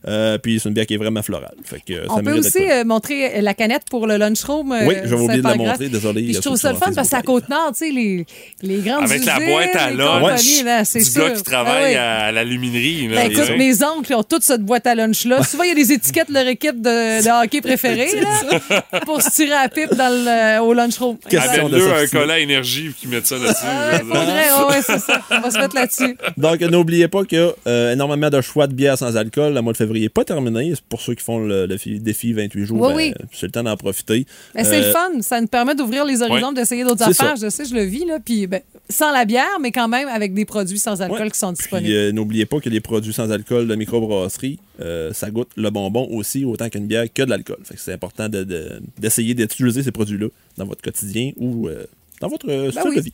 Euh, 0.07 0.37
puis 0.37 0.59
c'est 0.59 0.69
une 0.69 0.75
bière 0.75 0.85
qui 0.85 0.93
est 0.93 0.97
vraiment 0.97 1.23
florale. 1.23 1.55
Fait 1.63 1.79
que, 1.85 1.93
ça 2.07 2.13
On 2.13 2.23
peut 2.23 2.37
aussi 2.37 2.69
euh, 2.69 2.83
montrer 2.83 3.41
la 3.41 3.53
canette 3.53 3.83
pour 3.89 4.05
le 4.07 4.17
lunchroom. 4.17 4.71
euh, 4.71 4.85
Oui, 4.87 4.95
j'avais 5.03 5.21
oublié 5.21 5.41
de 5.41 5.47
la 5.47 5.55
montrer, 5.55 5.89
désolé, 5.89 6.23
Puis 6.23 6.33
je 6.33 6.37
a 6.37 6.41
trouve 6.41 6.57
ça 6.57 6.71
le 6.71 6.77
fun 6.77 6.91
parce 6.93 7.09
qu'à 7.09 7.17
Facebook 7.17 7.41
Côte-Nord, 7.41 7.71
tu 7.75 7.85
sais, 7.87 7.91
les, 7.91 8.25
les 8.61 8.77
grandes 8.81 9.03
Avec 9.03 9.25
la 9.25 9.37
usines, 9.37 9.49
boîte 9.51 9.75
à 9.75 9.89
les 9.89 9.97
lunch 9.97 10.19
compagnies, 10.21 10.63
là, 10.63 10.85
c'est 10.85 10.99
du 10.99 11.05
sûr. 11.05 11.27
gars 11.27 11.31
qui 11.35 11.43
travaille 11.43 11.95
Ah 11.95 12.23
oui. 12.23 12.27
à 12.27 12.31
la 12.31 12.43
luminerie. 12.43 13.07
là, 13.07 13.15
Ben, 13.23 13.31
écoute, 13.31 13.49
mes 13.57 13.83
oncles 13.83 14.13
ont 14.13 14.23
toute 14.23 14.43
cette 14.43 14.61
boîte 14.61 14.85
à 14.87 14.93
lunch-là. 14.95 15.43
Souvent, 15.49 15.63
il 15.63 15.69
y 15.69 15.71
a 15.71 15.75
des 15.75 15.91
étiquettes 15.91 16.29
de 16.29 16.33
leur 16.35 16.47
équipe 16.47 16.81
de, 16.81 17.23
de 17.23 17.43
hockey 17.43 17.61
préférée 17.61 18.09
là, 18.21 18.59
pour 19.05 19.21
se 19.21 19.29
tirer 19.31 19.53
à 19.53 19.63
la 19.63 19.69
pipe 19.69 19.93
dans 19.95 20.09
le, 20.09 20.61
au 20.61 20.73
lunchroom. 20.73 21.17
Question 21.27 21.67
de 21.69 21.75
Amène-le 21.75 22.15
un 22.15 22.29
à 22.29 22.39
énergie 22.39 22.91
qui 22.99 23.07
met 23.07 23.21
ça 23.23 23.37
là-dessus. 23.37 23.65
Ouais, 23.65 24.19
ouais, 24.19 24.75
ouais, 24.75 24.81
c'est 24.85 24.99
ça. 24.99 25.21
On 25.31 25.39
va 25.41 25.51
se 25.51 25.57
mettre 25.57 25.75
là-dessus. 25.75 26.15
Donc, 26.37 26.61
n'oubliez 26.61 27.07
pas 27.07 27.23
qu'il 27.25 27.39
y 27.39 27.41
a 27.41 27.51
euh, 27.67 27.95
énormément 28.05 28.29
de 28.29 28.41
choix 28.41 28.67
de 28.67 28.73
bières 28.73 28.97
sans 28.97 29.17
alcool. 29.17 29.53
Le 29.53 29.61
mois 29.61 29.73
de 29.73 29.77
février 29.77 30.05
n'est 30.05 30.09
pas 30.09 30.23
terminé. 30.23 30.71
C'est 30.75 30.83
pour 30.85 31.01
ceux 31.01 31.15
qui 31.15 31.23
font 31.23 31.39
le, 31.39 31.65
le 31.65 31.77
fi- 31.77 31.99
défi 31.99 32.33
28 32.33 32.65
jours. 32.65 32.81
Oui, 32.81 33.11
ben, 33.11 33.15
oui. 33.21 33.27
C'est 33.33 33.47
le 33.47 33.51
temps 33.51 33.63
d'en 33.63 33.75
profiter. 33.75 34.25
C'est 34.55 34.67
Euh, 34.73 34.87
le 34.87 34.91
fun. 34.91 35.21
Ça 35.21 35.41
nous 35.41 35.47
permet 35.47 35.75
d'ouvrir 35.75 36.05
les 36.05 36.21
horizons, 36.21 36.49
Ouais. 36.49 36.53
d'essayer 36.53 36.83
d'autres 36.83 37.03
affaires. 37.03 37.37
ça. 37.37 37.45
Je 37.45 37.49
sais, 37.49 37.65
je 37.65 37.73
le 37.73 37.83
vis. 37.83 38.05
Là, 38.05 38.19
puis, 38.23 38.47
ben, 38.47 38.61
sans 38.89 39.11
la 39.11 39.25
bière, 39.25 39.59
mais 39.61 39.71
quand 39.71 39.87
même 39.87 40.07
avec 40.07 40.33
des 40.33 40.45
produits 40.45 40.79
sans 40.79 41.01
alcool 41.01 41.21
Ouais. 41.23 41.31
qui 41.31 41.39
sont 41.39 41.51
disponibles. 41.51 41.91
euh, 41.93 42.11
n'oubliez 42.11 42.45
pas 42.45 42.59
que 42.59 42.69
les 42.69 42.81
produits 42.81 43.13
sans 43.13 43.31
alcool 43.31 43.67
de 43.67 43.75
microbrasserie, 43.75 44.59
euh, 44.81 45.11
ça 45.13 45.29
goûte 45.31 45.49
le 45.55 45.69
bonbon 45.69 46.07
aussi 46.11 46.45
autant 46.45 46.69
qu'une 46.69 46.87
bière 46.87 47.05
que 47.13 47.23
de 47.23 47.29
l'alcool. 47.29 47.57
C'est 47.75 47.93
important 47.93 48.29
de- 48.29 48.43
de- 48.43 48.81
d'essayer 48.99 49.33
d'utiliser 49.33 49.83
ces 49.83 49.91
produits-là 49.91 50.27
dans 50.57 50.65
votre 50.65 50.81
quotidien 50.81 51.31
ou 51.37 51.67
euh, 51.67 51.85
dans 52.21 52.27
votre 52.29 52.49
euh, 52.49 52.71
style 52.71 52.81
Ben 52.83 52.89
oui. 52.91 52.95
de 52.97 53.01
vie. 53.01 53.13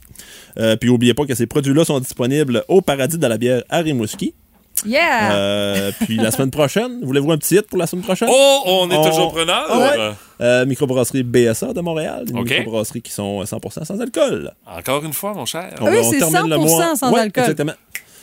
Euh, 0.60 0.75
puis 0.75 0.89
n'oubliez 0.89 1.13
pas 1.13 1.25
que 1.25 1.34
ces 1.36 1.47
produits-là 1.47 1.86
sont 1.86 1.99
disponibles 1.99 2.63
au 2.67 2.82
Paradis 2.82 3.17
de 3.17 3.25
la 3.27 3.38
bière 3.38 3.63
à 3.69 3.80
Rimouski. 3.80 4.34
Yeah! 4.86 5.32
Euh, 5.34 5.91
puis 6.02 6.17
la 6.17 6.32
semaine 6.32 6.52
prochaine, 6.52 7.00
voulez-vous 7.04 7.32
un 7.32 7.38
petit 7.38 7.56
hit 7.56 7.67
pour 7.67 7.78
la 7.78 7.88
semaine 7.88 8.04
prochaine? 8.04 8.30
Oh, 8.32 8.62
on 8.65 8.89
est 8.89 9.10
toujours 9.10 9.32
preneur. 9.34 9.65
Ah 9.70 9.78
ouais. 9.80 10.12
Euh, 10.41 10.65
microbrasserie 10.65 11.24
BSA 11.24 11.74
de 11.74 11.82
Montréal. 11.82 12.26
Des 12.26 12.34
microbrasseries 12.34 13.02
qui 13.02 13.12
sont 13.12 13.44
100% 13.44 13.86
sans 13.86 14.00
alcool. 14.02 14.52
Encore 14.65 15.04
une 15.04 15.13
fois, 15.13 15.34
mon 15.34 15.46
cher. 15.46 15.70
On 15.80 15.86
Ah 15.88 15.89
oui, 15.91 15.98
c'est 16.10 16.17
termine 16.17 16.50
le 16.50 16.56
100% 16.58 16.60
mois- 16.67 16.96
sans 16.96 17.12
Ouais, 17.13 17.20
alcool. 17.22 17.44
Exactement. 17.44 17.74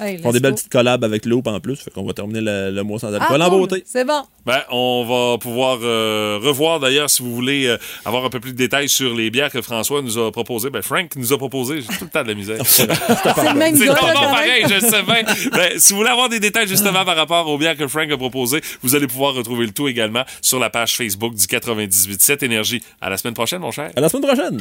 Hey, 0.00 0.14
Ils 0.16 0.22
font 0.22 0.32
des 0.32 0.40
belles 0.40 0.54
petites 0.54 0.70
collabs 0.70 1.02
avec 1.04 1.24
Loop 1.26 1.46
en 1.46 1.60
plus. 1.60 1.76
Fait 1.76 1.90
qu'on 1.90 2.04
va 2.04 2.12
terminer 2.12 2.40
le, 2.40 2.70
le 2.70 2.82
mois 2.82 2.98
sans 2.98 3.12
alcool 3.12 3.40
Ah, 3.40 3.48
en 3.48 3.50
beauté. 3.58 3.82
C'est 3.86 4.04
bon. 4.04 4.22
Ben, 4.46 4.62
on 4.70 5.04
va 5.04 5.38
pouvoir 5.38 5.78
euh, 5.82 6.38
revoir 6.42 6.80
d'ailleurs 6.80 7.10
si 7.10 7.22
vous 7.22 7.34
voulez 7.34 7.66
euh, 7.66 7.76
avoir 8.04 8.24
un 8.24 8.30
peu 8.30 8.40
plus 8.40 8.52
de 8.52 8.56
détails 8.56 8.88
sur 8.88 9.14
les 9.14 9.30
bières 9.30 9.50
que 9.50 9.60
François 9.62 10.00
nous 10.02 10.18
a 10.18 10.30
proposées. 10.32 10.70
Ben, 10.70 10.82
Frank 10.82 11.10
nous 11.16 11.32
a 11.32 11.38
proposé. 11.38 11.80
J'ai 11.80 11.96
tout 11.98 12.04
le 12.04 12.10
temps 12.10 12.22
de 12.22 12.28
la 12.28 12.34
misère. 12.34 12.58
C'est 12.64 12.86
le 12.86 13.54
même 13.54 13.76
C'est 13.76 13.86
pareil, 13.86 14.64
je 14.68 14.80
sais 14.80 15.02
bien. 15.02 15.22
Ben, 15.52 15.78
si 15.78 15.92
vous 15.92 15.98
voulez 15.98 16.10
avoir 16.10 16.28
des 16.28 16.40
détails 16.40 16.68
justement 16.68 17.04
par 17.04 17.16
rapport 17.16 17.48
aux 17.48 17.58
bières 17.58 17.76
que 17.76 17.88
Frank 17.88 18.10
a 18.10 18.16
proposées, 18.16 18.60
vous 18.82 18.94
allez 18.94 19.06
pouvoir 19.06 19.34
retrouver 19.34 19.66
le 19.66 19.72
tout 19.72 19.88
également 19.88 20.24
sur 20.42 20.58
la 20.58 20.70
page 20.70 20.96
Facebook 20.96 21.34
du 21.34 21.44
98.7 21.44 22.44
Énergie. 22.44 22.82
À 23.00 23.10
la 23.10 23.16
semaine 23.16 23.34
prochaine, 23.34 23.60
mon 23.60 23.70
cher. 23.70 23.90
À 23.96 24.00
la 24.00 24.08
semaine 24.08 24.26
prochaine. 24.26 24.58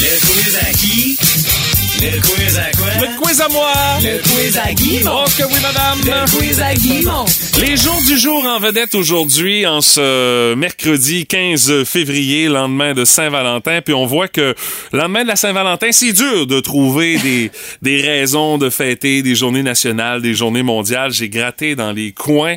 Le? 0.00 1.61
Le 2.02 2.20
quiz 2.20 2.58
à 2.58 2.76
quoi? 2.76 2.88
Le 3.00 3.20
quiz 3.20 3.40
à 3.40 3.48
moi! 3.48 3.72
Le 4.02 4.18
quiz 4.18 4.58
à 4.58 4.72
Guimond. 4.74 5.22
Oh 5.24 5.30
que 5.38 5.44
oui, 5.44 5.60
madame! 5.62 6.00
Le 6.04 6.36
quiz 6.36 6.60
à 6.60 6.74
Guimond. 6.74 7.26
Les 7.60 7.76
jours 7.76 8.02
du 8.04 8.18
jour 8.18 8.44
en 8.44 8.58
vedette 8.58 8.96
aujourd'hui, 8.96 9.68
en 9.68 9.80
ce 9.80 10.54
mercredi 10.54 11.26
15 11.26 11.84
février, 11.84 12.48
lendemain 12.48 12.94
de 12.94 13.04
Saint-Valentin. 13.04 13.82
Puis 13.82 13.94
on 13.94 14.06
voit 14.06 14.26
que 14.26 14.56
lendemain 14.92 15.22
de 15.22 15.28
la 15.28 15.36
Saint-Valentin, 15.36 15.92
c'est 15.92 16.12
dur 16.12 16.48
de 16.48 16.58
trouver 16.58 17.18
des, 17.22 17.52
des 17.82 18.02
raisons 18.02 18.58
de 18.58 18.68
fêter 18.68 19.22
des 19.22 19.36
journées 19.36 19.62
nationales, 19.62 20.22
des 20.22 20.34
journées 20.34 20.64
mondiales. 20.64 21.12
J'ai 21.12 21.28
gratté 21.28 21.76
dans 21.76 21.92
les 21.92 22.10
coins, 22.10 22.56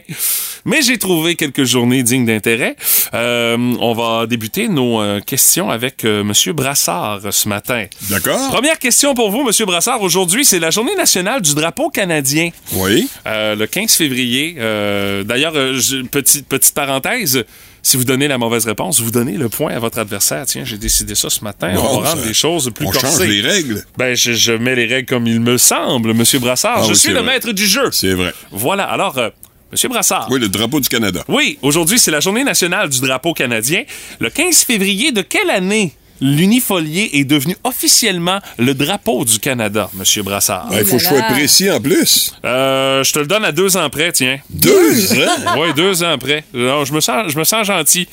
mais 0.66 0.82
j'ai 0.82 0.98
trouvé 0.98 1.36
quelques 1.36 1.66
journées 1.66 2.02
dignes 2.02 2.26
d'intérêt. 2.26 2.76
Euh, 3.14 3.76
on 3.80 3.94
va 3.94 4.26
débuter 4.26 4.68
nos 4.68 5.02
euh, 5.02 5.20
questions 5.20 5.70
avec 5.70 6.04
euh, 6.04 6.24
Monsieur 6.24 6.54
Brassard 6.54 7.22
ce 7.32 7.48
matin. 7.48 7.86
D'accord. 8.10 8.50
Première 8.50 8.80
question 8.80 9.14
pour 9.14 9.30
vous, 9.30 9.35
Monsieur 9.44 9.66
Brassard. 9.66 10.02
Aujourd'hui, 10.02 10.46
c'est 10.46 10.60
la 10.60 10.70
journée 10.72 10.96
nationale 10.96 11.42
du 11.42 11.54
drapeau 11.56 11.90
canadien. 11.90 12.50
Oui. 12.74 13.08
Euh, 13.28 13.56
le 13.56 13.68
15 13.68 13.94
février. 13.94 14.56
Euh, 14.60 15.24
D'ailleurs, 15.24 15.54
euh, 15.56 15.80
petite, 16.12 16.48
petite 16.48 16.74
parenthèse. 16.74 17.44
Si 17.82 17.98
vous 17.98 18.04
donnez 18.04 18.28
la 18.28 18.38
mauvaise 18.38 18.66
réponse, 18.66 19.00
vous 19.00 19.12
donnez 19.12 19.38
le 19.38 19.48
point 19.50 19.74
à 19.76 19.80
votre 19.80 20.00
adversaire. 20.00 20.46
Tiens, 20.48 20.64
j'ai 20.66 20.78
décidé 20.78 21.14
ça 21.14 21.30
ce 21.30 21.44
matin. 21.44 21.72
Bon, 21.76 21.82
on 21.82 22.00
va 22.02 22.10
rendre 22.12 22.22
ça- 22.22 22.28
les 22.28 22.34
choses 22.34 22.72
plus 22.74 22.88
on 22.88 22.92
corsées. 22.92 23.08
change 23.08 23.28
les 23.28 23.42
règles. 23.42 23.86
Ben, 23.98 24.16
je, 24.16 24.34
je 24.34 24.54
mets 24.54 24.76
les 24.76 24.86
règles 24.88 25.08
comme 25.08 25.28
il 25.28 25.40
me 25.40 25.58
semble, 25.60 26.14
Monsieur 26.14 26.40
Brassard. 26.40 26.78
Ah 26.80 26.84
je 26.86 26.90
oui, 26.94 26.96
suis 26.96 27.10
le 27.14 27.20
vrai. 27.20 27.34
maître 27.34 27.52
du 27.52 27.66
jeu. 27.68 27.90
C'est 27.92 28.14
vrai. 28.14 28.34
Voilà. 28.52 28.86
Alors, 28.86 29.18
euh, 29.20 29.30
Monsieur 29.72 29.90
Brassard. 29.90 30.28
Oui, 30.32 30.40
le 30.40 30.48
drapeau 30.50 30.80
du 30.80 30.90
Canada. 30.90 31.24
Oui, 31.28 31.60
aujourd'hui, 31.62 32.00
c'est 32.00 32.12
la 32.12 32.22
journée 32.22 32.44
nationale 32.44 32.90
du 32.90 33.00
drapeau 33.02 33.34
canadien. 33.34 33.84
Le 34.20 34.30
15 34.30 34.64
février 34.64 35.12
de 35.12 35.22
quelle 35.22 35.50
année? 35.52 35.94
L'unifolié 36.22 37.10
est 37.14 37.26
devenu 37.26 37.56
officiellement 37.64 38.40
le 38.58 38.74
drapeau 38.74 39.26
du 39.26 39.40
Canada, 39.40 39.90
Monsieur 39.94 40.24
Brassard? 40.24 40.70
Ah, 40.72 40.80
il 40.80 40.86
faut 40.86 40.98
que 40.98 41.04
je 41.04 41.08
sois 41.08 41.22
précis 41.24 41.70
en 41.70 41.82
plus. 41.82 42.34
Euh, 42.44 43.04
je 43.04 43.14
te 43.14 43.20
le 43.20 43.28
donne 43.28 43.46
à 43.46 43.52
deux 43.52 43.78
ans 43.78 43.90
près, 43.90 44.12
tiens. 44.12 44.40
Deux 44.50 45.14
ans? 45.14 45.58
Oui, 45.58 45.74
deux 45.76 46.04
ans 46.04 46.18
près. 46.18 46.44
Je, 46.54 46.94
me 46.94 47.00
sens, 47.00 47.32
je 47.32 47.38
me 47.38 47.44
sens 47.44 47.68
gentil. 47.68 48.08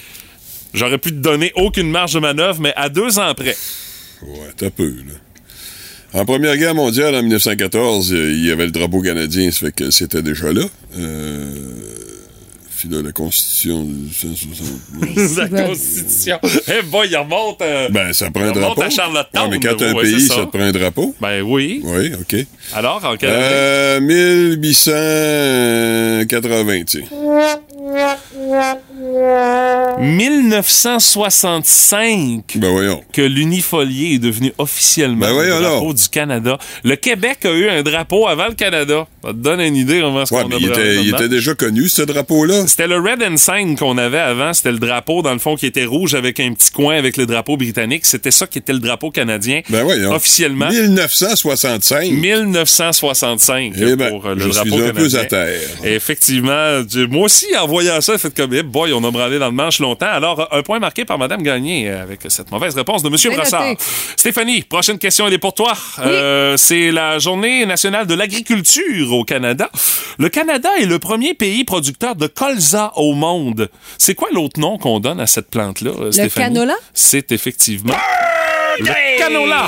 J'aurais 0.74 0.98
pu 0.98 1.10
te 1.10 1.16
donner 1.16 1.52
aucune 1.54 1.90
marge 1.90 2.14
de 2.14 2.20
manœuvre, 2.20 2.60
mais 2.60 2.72
à 2.76 2.88
deux 2.88 3.18
ans 3.18 3.34
près. 3.34 3.56
Ouais, 4.22 4.50
t'as 4.56 4.70
peu, 4.70 4.88
là. 4.88 5.14
En 6.14 6.26
Première 6.26 6.56
Guerre 6.58 6.74
mondiale, 6.74 7.14
en 7.14 7.22
1914, 7.22 8.12
euh, 8.12 8.32
il 8.32 8.44
y 8.44 8.50
avait 8.50 8.66
le 8.66 8.70
drapeau 8.70 9.00
canadien, 9.00 9.50
ça 9.50 9.66
fait 9.66 9.72
que 9.72 9.90
c'était 9.90 10.20
déjà 10.20 10.52
là. 10.52 10.64
Euh, 10.98 11.56
là, 12.88 13.02
la 13.02 13.12
Constitution 13.12 13.84
de 13.84 14.12
160... 14.12 15.36
la 15.52 15.64
Constitution. 15.66 16.38
Eh 16.68 16.82
boy, 16.82 17.08
il 17.10 17.16
remonte. 17.16 17.60
euh, 17.62 17.88
Ben, 17.90 18.12
ça 18.12 18.30
prend 18.30 18.42
un 18.44 18.46
il 18.46 18.50
remonte 18.52 18.76
drapeau. 18.76 18.82
à 18.82 18.90
Charlottetown. 18.90 19.50
Ouais, 19.50 19.58
mais 19.58 19.68
quand 19.68 19.76
t'as 19.76 19.88
un 19.90 19.94
Ouais, 19.94 20.02
pays, 20.02 20.20
ça. 20.20 20.34
te 20.36 20.44
prend 20.56 20.60
un 20.60 20.70
drapeau? 20.72 21.14
Ben 21.20 21.42
oui. 21.42 21.80
Oui, 21.84 22.12
OK. 22.20 22.36
Alors, 22.74 23.04
en 23.04 23.16
quelle 23.16 23.30
année? 23.30 23.40
Euh, 23.42 24.00
1880, 24.00 26.84
tu 26.84 27.00
sais. 27.00 27.04
1965 31.12 32.56
Ben 32.56 33.00
que 33.12 33.22
l'unifolié 33.22 34.14
est 34.14 34.18
devenu 34.18 34.52
officiellement 34.58 35.26
Ben 35.26 35.42
le 35.44 35.60
drapeau 35.60 35.92
du 35.94 36.08
Canada. 36.08 36.58
Le 36.84 36.96
Québec 36.96 37.38
a 37.44 37.50
eu 37.52 37.68
un 37.68 37.82
drapeau 37.82 38.26
avant 38.28 38.48
le 38.48 38.54
Canada. 38.54 39.06
Ça 39.24 39.28
te 39.30 39.36
donne 39.36 39.60
une 39.60 39.76
idée 39.76 40.00
comment 40.00 40.26
ce 40.26 40.34
Ouais, 40.34 40.42
qu'on 40.42 40.50
a 40.52 40.56
il 40.58 40.66
était, 40.66 40.94
il 40.96 40.96
là-dedans. 41.10 41.16
était 41.18 41.28
déjà 41.28 41.54
connu, 41.54 41.88
ce 41.88 42.02
drapeau-là. 42.02 42.66
C'était 42.66 42.88
le 42.88 42.98
Red 42.98 43.22
Ensign 43.22 43.76
qu'on 43.76 43.96
avait 43.98 44.18
avant. 44.18 44.52
C'était 44.52 44.72
le 44.72 44.78
drapeau, 44.78 45.22
dans 45.22 45.32
le 45.32 45.38
fond, 45.38 45.54
qui 45.56 45.66
était 45.66 45.84
rouge 45.84 46.14
avec 46.14 46.40
un 46.40 46.52
petit 46.54 46.70
coin 46.70 46.96
avec 46.96 47.16
le 47.16 47.26
drapeau 47.26 47.56
britannique. 47.56 48.04
C'était 48.04 48.30
ça 48.30 48.46
qui 48.46 48.58
était 48.58 48.72
le 48.72 48.78
drapeau 48.80 49.10
canadien. 49.10 49.60
Ben. 49.68 49.86
Officiellement. 50.12 50.68
1965. 50.70 52.10
1965 52.10 53.72
Eh 53.76 53.96
ben, 53.96 54.08
pour 54.10 54.26
euh, 54.26 54.34
le 54.34 54.40
je 54.40 54.48
drapeau 54.48 54.68
suis 54.70 54.82
un 54.82 54.88
peu 54.92 55.08
canadien. 55.08 55.20
à 55.20 55.24
terre. 55.24 55.60
Et 55.84 55.94
effectivement, 55.94 56.80
moi 57.10 57.24
aussi, 57.26 57.46
en 57.56 57.66
voyant 57.72 58.00
ça, 58.02 58.12
j'ai 58.12 58.18
fait 58.18 58.35
comme, 58.35 58.52
eh 58.52 58.62
boy, 58.62 58.92
on 58.92 59.02
a 59.02 59.11
branlé 59.11 59.38
dans 59.38 59.46
le 59.46 59.52
manche 59.52 59.78
longtemps. 59.78 60.06
Alors, 60.06 60.46
un 60.52 60.62
point 60.62 60.78
marqué 60.78 61.04
par 61.06 61.18
Madame 61.18 61.42
Gagné 61.42 61.88
euh, 61.88 62.02
avec 62.02 62.20
cette 62.28 62.50
mauvaise 62.50 62.74
réponse 62.74 63.02
de 63.02 63.08
Monsieur 63.08 63.30
Bien 63.30 63.38
Brassard. 63.38 63.64
noté. 63.66 63.82
Stéphanie, 64.16 64.62
prochaine 64.62 64.98
question, 64.98 65.26
elle 65.26 65.32
est 65.32 65.38
pour 65.38 65.54
toi. 65.54 65.72
Euh, 66.00 66.56
c'est 66.58 66.90
la 66.90 67.18
journée 67.18 67.64
nationale 67.64 68.06
de 68.06 68.14
l'agriculture 68.14 69.12
au 69.12 69.24
Canada. 69.24 69.70
Le 70.18 70.28
Canada 70.28 70.68
est 70.80 70.85
le 70.85 70.98
premier 70.98 71.32
pays 71.32 71.64
producteur 71.64 72.14
de 72.14 72.26
colza 72.26 72.92
au 72.96 73.14
monde. 73.14 73.70
C'est 73.96 74.14
quoi 74.14 74.28
l'autre 74.32 74.61
nom 74.61 74.76
qu'on 74.76 75.00
donne 75.00 75.20
à 75.20 75.26
cette 75.26 75.48
plante-là, 75.50 75.92
euh, 75.98 76.12
Stéphanie? 76.12 76.54
canola? 76.54 76.74
C'est 76.92 77.32
effectivement 77.32 77.94
le 78.78 79.18
canola. 79.18 79.66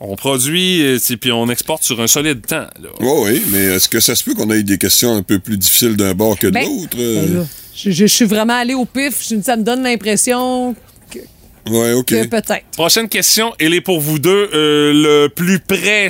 On 0.00 0.14
produit 0.14 0.80
et 0.80 0.98
puis 1.20 1.32
on 1.32 1.48
exporte 1.48 1.82
sur 1.82 2.00
un 2.00 2.06
solide 2.06 2.46
temps. 2.46 2.68
là. 2.80 2.88
Oui, 3.00 3.08
oui, 3.24 3.42
mais 3.50 3.58
est-ce 3.64 3.88
que 3.88 3.98
ça 3.98 4.14
se 4.14 4.22
peut 4.22 4.34
qu'on 4.34 4.48
ait 4.50 4.62
des 4.62 4.78
questions 4.78 5.14
un 5.16 5.22
peu 5.22 5.38
plus 5.40 5.56
difficiles 5.58 5.96
d'un 5.96 6.14
bord 6.14 6.38
que 6.38 6.46
de 6.46 6.52
Ben, 6.52 6.64
l'autre? 6.64 6.96
ben 6.96 7.46
je, 7.74 7.90
je- 7.90 7.90
je 7.90 8.06
suis 8.06 8.24
vraiment 8.24 8.54
allé 8.54 8.74
au 8.74 8.84
pif. 8.84 9.26
Je- 9.28 9.40
Ça 9.42 9.56
me 9.56 9.62
donne 9.64 9.82
l'impression 9.82 10.76
Oui, 11.70 11.92
OK. 11.92 12.06
que 12.06 12.26
peut-être. 12.26 12.64
Prochaine 12.72 13.08
question, 13.08 13.52
elle 13.58 13.74
est 13.74 13.80
pour 13.80 14.00
vous 14.00 14.18
deux. 14.18 14.50
Euh, 14.54 14.92
le 14.92 15.28
plus 15.28 15.58
près, 15.60 16.08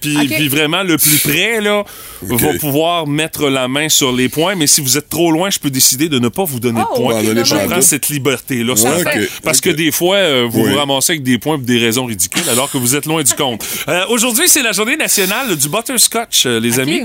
puis 0.00 0.16
Ok. 0.16 0.26
puis 0.36 0.48
vraiment 0.48 0.82
le 0.82 0.96
plus 0.96 1.18
près, 1.18 1.60
là, 1.60 1.84
va 2.22 2.54
pouvoir 2.58 3.06
mettre 3.06 3.48
la 3.48 3.68
main 3.68 3.88
sur 3.88 4.12
les 4.12 4.28
points. 4.28 4.54
Mais 4.54 4.66
si 4.66 4.80
vous 4.80 4.96
êtes 4.98 5.08
trop 5.08 5.30
loin, 5.32 5.50
je 5.50 5.58
peux 5.58 5.70
décider 5.70 6.08
de 6.08 6.18
ne 6.18 6.28
pas 6.28 6.44
vous 6.44 6.60
donner 6.60 6.80
Oh, 6.90 6.94
de 6.96 7.02
points. 7.02 7.18
ok, 7.20 7.24
donner 7.26 7.44
je 7.44 7.54
prends 7.54 7.80
cette 7.80 8.08
liberté-là. 8.08 8.74
Ouais, 8.74 9.28
Parce 9.42 9.60
que 9.60 9.70
des 9.70 9.90
fois, 9.92 10.16
euh, 10.16 10.46
vous 10.50 10.62
Oui. 10.62 10.70
vous 10.70 10.76
ramassez 10.76 11.12
avec 11.12 11.22
des 11.22 11.38
points 11.38 11.56
pour 11.56 11.66
des 11.66 11.78
raisons 11.78 12.04
ridicules, 12.06 12.48
alors 12.50 12.70
que 12.70 12.78
vous 12.78 12.94
êtes 12.96 13.06
loin 13.06 13.22
du 13.22 13.32
compte. 13.34 13.64
Euh, 13.88 14.04
Aujourd'hui, 14.08 14.48
c'est 14.48 14.62
la 14.62 14.72
journée 14.72 14.96
nationale 14.96 15.56
du 15.56 15.68
butterscotch, 15.68 16.46
euh, 16.46 16.58
les 16.60 16.78
amis. 16.80 17.02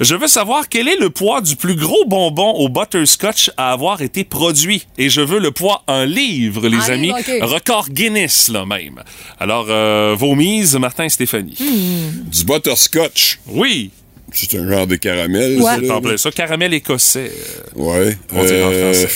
Je 0.00 0.14
veux 0.14 0.26
savoir 0.28 0.68
quel 0.68 0.88
est 0.88 0.96
le 0.98 1.10
poids 1.10 1.40
du 1.40 1.56
plus 1.56 1.74
gros 1.76 2.04
bonbon 2.06 2.50
au 2.52 2.68
butterscotch 2.68 3.50
à 3.56 3.72
avoir 3.72 4.02
été 4.02 4.24
produit. 4.24 4.86
Et 4.98 5.08
je 5.08 5.20
veux 5.20 5.38
le 5.38 5.50
poids 5.50 5.82
en 5.86 6.04
livres, 6.04 6.68
les 6.68 6.76
En 6.76 6.92
amis. 6.92 7.12
Record 7.42 7.88
Guinness, 7.90 8.48
là 8.48 8.64
même. 8.66 9.02
Alors, 9.38 9.66
euh, 9.70 10.14
vos 10.18 10.34
mises, 10.34 10.74
Martin 10.76 11.04
et 11.04 11.08
Stéphanie. 11.08 11.56
Hmm. 11.58 12.28
Du 12.30 12.44
butterscotch. 12.44 13.38
Oui, 13.46 13.90
C'est 14.32 14.58
un 14.58 14.68
genre 14.68 14.86
de 14.86 14.96
caramel, 14.96 15.56
Ouais. 15.56 15.62
ça, 15.64 15.78
là? 15.80 15.94
en 15.96 16.00
plein 16.02 16.16
ça. 16.18 16.30
Caramel 16.30 16.74
écossais. 16.74 17.32
euh, 17.76 17.80
Ouais. 17.80 18.18
On 18.32 18.44
dirait 18.44 18.64
en 18.64 18.70
Euh, 18.70 18.92
français. 18.92 19.14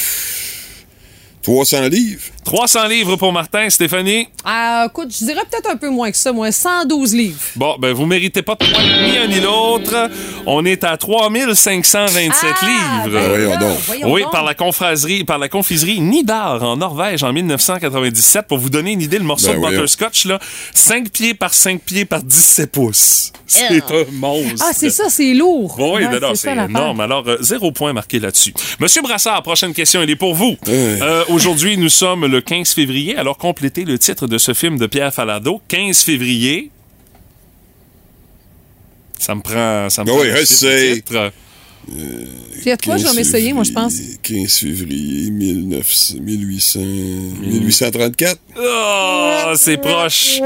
300 1.42 1.88
livres. 1.88 2.22
300 2.44 2.88
livres 2.88 3.16
pour 3.16 3.32
Martin, 3.32 3.70
Stéphanie. 3.70 4.26
Ah, 4.44 4.86
écoute, 4.88 5.14
je 5.16 5.24
dirais 5.24 5.42
peut-être 5.48 5.70
un 5.70 5.76
peu 5.76 5.88
moins 5.90 6.10
que 6.10 6.16
ça, 6.16 6.32
moi. 6.32 6.50
112 6.50 7.14
livres. 7.14 7.38
Bon, 7.56 7.76
ben, 7.78 7.92
vous 7.92 8.04
méritez 8.04 8.42
pas 8.42 8.56
de 8.56 8.64
points 8.64 8.82
ni 8.82 9.16
un 9.16 9.26
ni 9.28 9.40
l'autre. 9.40 10.10
On 10.44 10.64
est 10.64 10.82
à 10.82 10.96
3527 10.96 12.50
Ah, 12.60 13.04
livres. 13.06 13.14
ben 13.16 13.28
voyons 13.28 13.58
donc. 13.58 13.78
voyons 13.86 14.12
Oui, 14.12 14.22
donc. 14.22 14.32
par 14.32 14.42
la 14.44 14.54
confiserie, 14.54 15.22
par 15.24 15.38
la 15.38 15.48
confiserie 15.48 16.00
Nidar 16.00 16.62
en 16.64 16.76
Norvège 16.76 17.22
en 17.22 17.32
1997. 17.32 18.46
Pour 18.48 18.58
vous 18.58 18.70
donner 18.70 18.92
une 18.92 19.02
idée, 19.02 19.18
le 19.18 19.24
morceau 19.24 19.46
Ben 19.48 19.54
de 19.54 19.58
voyons. 19.60 19.76
butterscotch, 19.76 20.24
là, 20.24 20.40
5 20.74 21.10
pieds 21.10 21.34
par 21.34 21.54
5 21.54 21.80
pieds 21.80 22.04
par 22.04 22.22
17 22.24 22.72
pouces. 22.72 23.32
C'est 23.46 23.68
un 23.82 24.04
monstre. 24.12 24.64
Ah, 24.66 24.72
c'est 24.74 24.90
ça, 24.90 25.04
c'est 25.10 25.34
lourd. 25.34 25.74
Bon, 25.76 25.96
oui, 25.96 26.04
Ouais, 26.06 26.18
c'est 26.34 26.50
énorme. 26.52 27.00
Alors, 27.00 27.22
euh, 27.28 27.36
zéro 27.40 27.70
point 27.70 27.92
marqué 27.92 28.18
là-dessus. 28.18 28.54
Monsieur 28.80 29.02
Brassard, 29.02 29.42
prochaine 29.42 29.74
question, 29.74 30.00
elle 30.02 30.08
est 30.10 30.16
pour 30.16 30.34
vous. 30.34 30.56
Ouais. 30.66 30.98
Euh, 31.02 31.24
Aujourd'hui, 31.28 31.76
nous 31.76 31.90
sommes 31.90 32.24
le 32.32 32.40
15 32.40 32.72
février. 32.72 33.16
Alors, 33.16 33.38
complétez 33.38 33.84
le 33.84 33.98
titre 33.98 34.26
de 34.26 34.38
ce 34.38 34.54
film 34.54 34.78
de 34.78 34.86
Pierre 34.86 35.14
Falado. 35.14 35.60
15 35.68 36.02
février. 36.02 36.70
Ça 39.18 39.36
me 39.36 39.42
prend... 39.42 39.88
Ça 39.88 40.02
me 40.02 40.08
Ben 40.08 41.02
prend 41.02 41.28
oui, 41.88 41.94
le 41.96 42.02
je 42.02 42.08
titre, 42.08 42.16
sais. 42.16 42.20
le 42.22 42.50
titre. 42.52 42.60
Puis 42.62 42.70
à 42.70 42.76
toi, 42.76 42.96
je 42.96 43.04
vais 43.06 43.12
m'essayer, 43.14 43.52
moi, 43.52 43.64
je 43.64 43.72
pense. 43.72 43.94
15 44.22 44.58
février 44.58 45.30
1900, 45.30 46.14
1800, 46.20 46.80
1834. 47.40 48.36
Oh, 48.56 49.52
c'est 49.56 49.76
proche. 49.78 50.40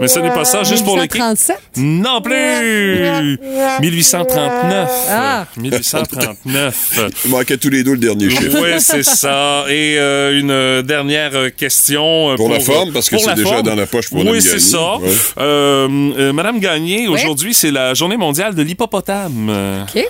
Mais 0.00 0.08
ce 0.08 0.18
n'est 0.20 0.30
pas 0.30 0.44
ça, 0.44 0.62
juste 0.62 0.84
pour 0.84 0.96
le 0.96 1.02
kick. 1.02 1.16
137? 1.20 1.56
Non 1.76 2.20
plus! 2.22 3.38
1839. 3.80 4.88
Ah. 5.10 5.46
1839. 5.56 7.00
Il 7.24 7.30
manquait 7.30 7.56
tous 7.58 7.70
les 7.70 7.82
deux 7.84 7.92
le 7.92 7.98
dernier 7.98 8.30
chiffre. 8.30 8.58
Oui, 8.62 8.70
c'est 8.80 9.02
ça. 9.04 9.64
Et 9.68 9.96
euh, 9.98 10.38
une 10.40 10.50
euh, 10.50 10.82
dernière 10.82 11.32
euh, 11.34 11.50
question. 11.50 12.30
euh, 12.30 12.36
Pour 12.36 12.48
la 12.48 12.60
forme, 12.60 12.92
parce 12.92 13.08
que 13.10 13.16
pour 13.16 13.24
c'est 13.24 13.34
déjà 13.34 13.48
forme. 13.48 13.62
dans 13.62 13.74
la 13.74 13.86
poche 13.86 14.08
pour 14.08 14.18
Oui, 14.20 14.24
Madame 14.24 14.40
c'est 14.40 14.48
Gagné. 14.50 14.60
ça. 14.60 14.96
Ouais. 14.96 15.10
Euh, 15.38 15.88
euh, 16.18 16.32
Madame 16.32 16.58
Gagné, 16.60 17.08
aujourd'hui, 17.08 17.54
c'est 17.54 17.70
la 17.70 17.94
journée 17.94 18.16
mondiale 18.16 18.54
de 18.54 18.62
l'hippopotame. 18.62 19.48
Euh, 19.50 19.82
OK. 19.82 20.04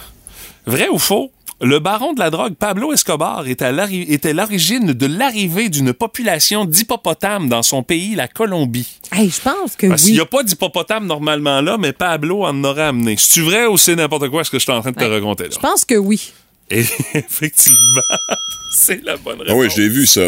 Vrai 0.71 0.89
ou 0.89 0.99
faux? 0.99 1.31
Le 1.63 1.79
baron 1.79 2.15
de 2.15 2.21
la 2.21 2.31
drogue 2.31 2.55
Pablo 2.55 2.93
Escobar 2.95 3.47
est 3.47 3.61
à 3.61 3.71
l'ari- 3.71 4.07
était 4.09 4.33
l'origine 4.33 4.93
de 4.95 5.07
l'arrivée 5.07 5.69
d'une 5.69 5.93
population 5.93 6.65
d'hippopotames 6.65 7.49
dans 7.51 7.63
son 7.63 7.83
pays, 7.83 8.15
la 8.15 8.29
Colombie. 8.29 8.89
Hey, 9.13 9.29
je 9.29 9.41
pense 9.43 9.77
que 9.77 9.87
Parce 9.89 10.05
oui. 10.05 10.13
n'y 10.13 10.21
a 10.21 10.25
pas 10.27 10.43
d'hippopotame 10.43 11.07
normalement 11.07 11.61
là, 11.61 11.77
mais 11.77 11.93
Pablo 11.93 12.45
en 12.45 12.65
aurait 12.65 12.85
amené. 12.85 13.17
C'est-tu 13.19 13.43
vrai 13.43 13.67
ou 13.67 13.77
c'est 13.77 13.95
n'importe 13.97 14.29
quoi 14.31 14.43
ce 14.45 14.51
que 14.51 14.59
je 14.59 14.63
suis 14.63 14.73
en 14.73 14.81
train 14.81 14.93
de 14.93 14.97
te 14.97 15.05
Ouais. 15.05 15.11
raconter 15.15 15.45
là? 15.45 15.51
Je 15.53 15.59
pense 15.59 15.85
que 15.85 15.97
oui. 15.97 16.33
Et 16.71 16.81
effectivement, 17.15 18.01
c'est 18.73 19.05
la 19.05 19.17
bonne 19.19 19.41
réponse. 19.41 19.51
Ah 19.55 19.57
oui, 19.59 19.69
je 19.75 19.83
l'ai 19.83 19.89
vu, 19.89 20.07
ça. 20.07 20.23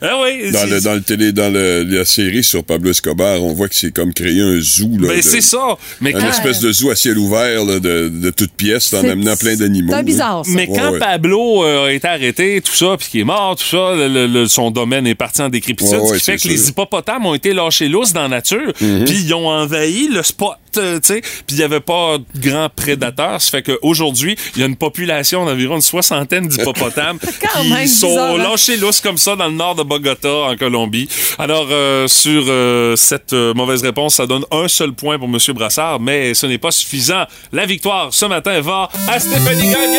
Ah 0.00 0.20
oui, 0.22 0.50
Dans, 0.52 0.64
le, 0.70 0.80
dans, 0.80 0.94
le 0.94 1.00
télé, 1.02 1.32
dans 1.32 1.52
le- 1.52 1.82
la 1.82 2.04
série 2.04 2.44
sur 2.44 2.62
Pablo 2.62 2.90
Escobar, 2.90 3.42
on 3.42 3.52
voit 3.52 3.68
que 3.68 3.74
c'est 3.74 3.92
comme 3.92 4.12
créer 4.14 4.40
un 4.40 4.60
zoo. 4.60 4.90
Là, 5.00 5.08
Ben, 5.08 5.22
c'est 5.22 5.40
ça. 5.40 5.76
Mais 6.00 6.14
Un 6.14 6.20
quand, 6.20 6.28
espèce 6.30 6.60
de 6.60 6.70
zoo 6.72 6.90
à 6.90 6.96
ciel 6.96 7.18
ouvert 7.18 7.64
là, 7.64 7.80
de, 7.80 8.08
de 8.08 8.30
toutes 8.30 8.52
pièces 8.52 8.92
en 8.94 8.98
amenant 9.08 9.36
plein 9.36 9.56
d'animaux. 9.56 9.92
C'est 9.96 10.02
bizarre, 10.04 10.44
ça. 10.46 10.52
mais 10.54 10.68
Ouais, 10.68 10.76
quand 10.78 10.92
ouais. 10.92 10.98
Pablo 11.00 11.64
euh, 11.64 11.86
a 11.88 11.92
été 11.92 12.06
arrêté, 12.06 12.60
tout 12.60 12.74
ça, 12.74 12.96
puis 12.98 13.08
qu'il 13.10 13.20
est 13.20 13.24
mort, 13.24 13.56
tout 13.56 13.64
ça, 13.64 13.94
le- 13.96 14.08
le- 14.08 14.26
le- 14.26 14.46
son 14.46 14.70
domaine 14.70 15.06
est 15.06 15.14
parti 15.16 15.42
en 15.42 15.48
décrépitude, 15.48 15.94
Ouais, 15.94 15.98
ce 16.06 16.12
ouais, 16.12 16.18
qui 16.18 16.24
fait 16.24 16.36
que 16.36 16.42
c'est 16.42 16.48
les 16.48 16.68
hippopotames 16.68 17.26
ont 17.26 17.34
été 17.34 17.52
lâchés 17.52 17.88
lousses 17.88 18.12
dans 18.12 18.22
la 18.22 18.28
nature, 18.28 18.72
puis 18.76 19.16
ils 19.24 19.34
ont 19.34 19.48
envahi 19.48 20.08
le 20.08 20.22
spot, 20.22 20.52
euh, 20.78 21.00
tu 21.00 21.14
sais, 21.14 21.20
puis 21.20 21.56
il 21.56 21.56
n'y 21.56 21.62
avait 21.62 21.80
pas 21.80 22.18
de 22.18 22.48
grands 22.48 22.68
prédateurs, 22.74 23.40
ça 23.40 23.50
fait 23.50 23.62
qu'aujourd'hui, 23.62 24.36
il 24.54 24.60
y 24.60 24.62
a 24.64 24.66
une 24.66 24.76
population 24.76 25.44
d'environ 25.44 25.76
une 25.76 25.82
soixantaine 25.82 26.48
d'hippopotames 26.48 27.18
qui 27.62 27.70
même 27.70 27.86
sont 27.86 28.08
bizarre, 28.08 28.34
hein? 28.34 28.38
lâchés 28.38 28.76
lousses 28.76 29.00
comme 29.00 29.18
ça 29.18 29.36
dans 29.36 29.46
le 29.46 29.54
nord 29.54 29.74
de 29.74 29.82
Bogota, 29.82 30.28
en 30.28 30.56
Colombie. 30.56 31.08
Alors, 31.38 31.68
euh, 31.70 32.06
sur 32.08 32.44
euh, 32.48 32.96
cette 32.96 33.32
euh, 33.32 33.54
mauvaise 33.54 33.82
réponse, 33.82 34.16
ça 34.16 34.26
donne 34.26 34.44
un 34.50 34.68
seul 34.68 34.92
point 34.92 35.18
pour 35.18 35.28
M. 35.28 35.38
Brassard, 35.54 36.00
mais 36.00 36.34
ce 36.34 36.46
n'est 36.46 36.58
pas 36.58 36.70
suffisant. 36.70 37.24
La 37.52 37.66
victoire 37.66 38.08
ce 38.12 38.26
matin 38.26 38.60
va 38.60 38.88
à 39.08 39.20
Stéphanie 39.20 39.70
Gagné! 39.70 39.98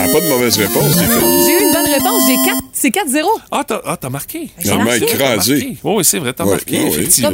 Ah, 0.00 0.06
pas 0.12 0.20
de 0.20 0.28
mauvaise 0.28 0.56
réponse, 0.58 0.92
Stéphanie. 0.92 1.63
J'ai 1.98 2.04
réponse. 2.04 2.22
J'ai 2.28 2.36
4. 2.36 2.56
C'est 2.72 2.88
4-0. 2.90 3.24
Ah, 3.50 3.62
t'as 3.66 3.80
ah, 3.84 3.96
t'as 3.96 4.08
marqué. 4.10 4.48
J'ai 4.58 4.70
Il 4.70 4.78
m'a 4.78 4.84
marqué. 4.84 5.04
écrasé. 5.04 5.76
Oh, 5.84 5.94
oui, 5.98 6.04
c'est 6.04 6.18
vrai, 6.18 6.32
t'as 6.32 6.44
Ouais, 6.44 6.50
marqué, 6.52 6.80
ouais, 6.82 6.88
effectivement. 6.88 7.30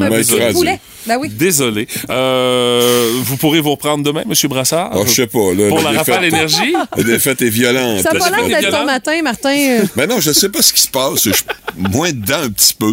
Poulet. 0.52 0.78
Ben 1.06 1.16
oui. 1.18 1.28
Désolé. 1.30 1.88
Euh, 2.10 3.10
vous 3.22 3.36
pourrez 3.36 3.60
vous 3.60 3.70
reprendre 3.70 4.04
demain, 4.04 4.22
M. 4.28 4.34
Brassard? 4.48 4.90
Ah, 4.92 4.98
je 5.06 5.10
sais 5.12 5.26
pas, 5.26 5.52
là. 5.56 5.68
Pour 5.68 5.80
la 5.80 5.90
rafale 5.92 6.24
énergie? 6.26 6.74
La 6.96 7.02
défaite 7.02 7.40
est 7.42 7.48
violente. 7.48 8.02
Ça 8.02 8.10
a 8.10 8.14
La 8.14 8.20
pas 8.20 8.30
l'air 8.30 8.60
d'être 8.60 8.70
ton 8.78 8.84
matin, 8.84 9.22
Martin. 9.22 9.56
Euh, 9.56 9.84
Ben 9.96 10.08
non, 10.08 10.20
je 10.20 10.32
sais 10.32 10.48
pas 10.50 10.60
ce 10.62 10.72
qui 10.72 10.82
se 10.82 10.88
passe. 10.90 11.24
Je 11.24 11.30
suis 11.32 11.44
moins 11.76 12.10
dedans 12.12 12.40
un 12.44 12.50
petit 12.50 12.74
peu. 12.74 12.92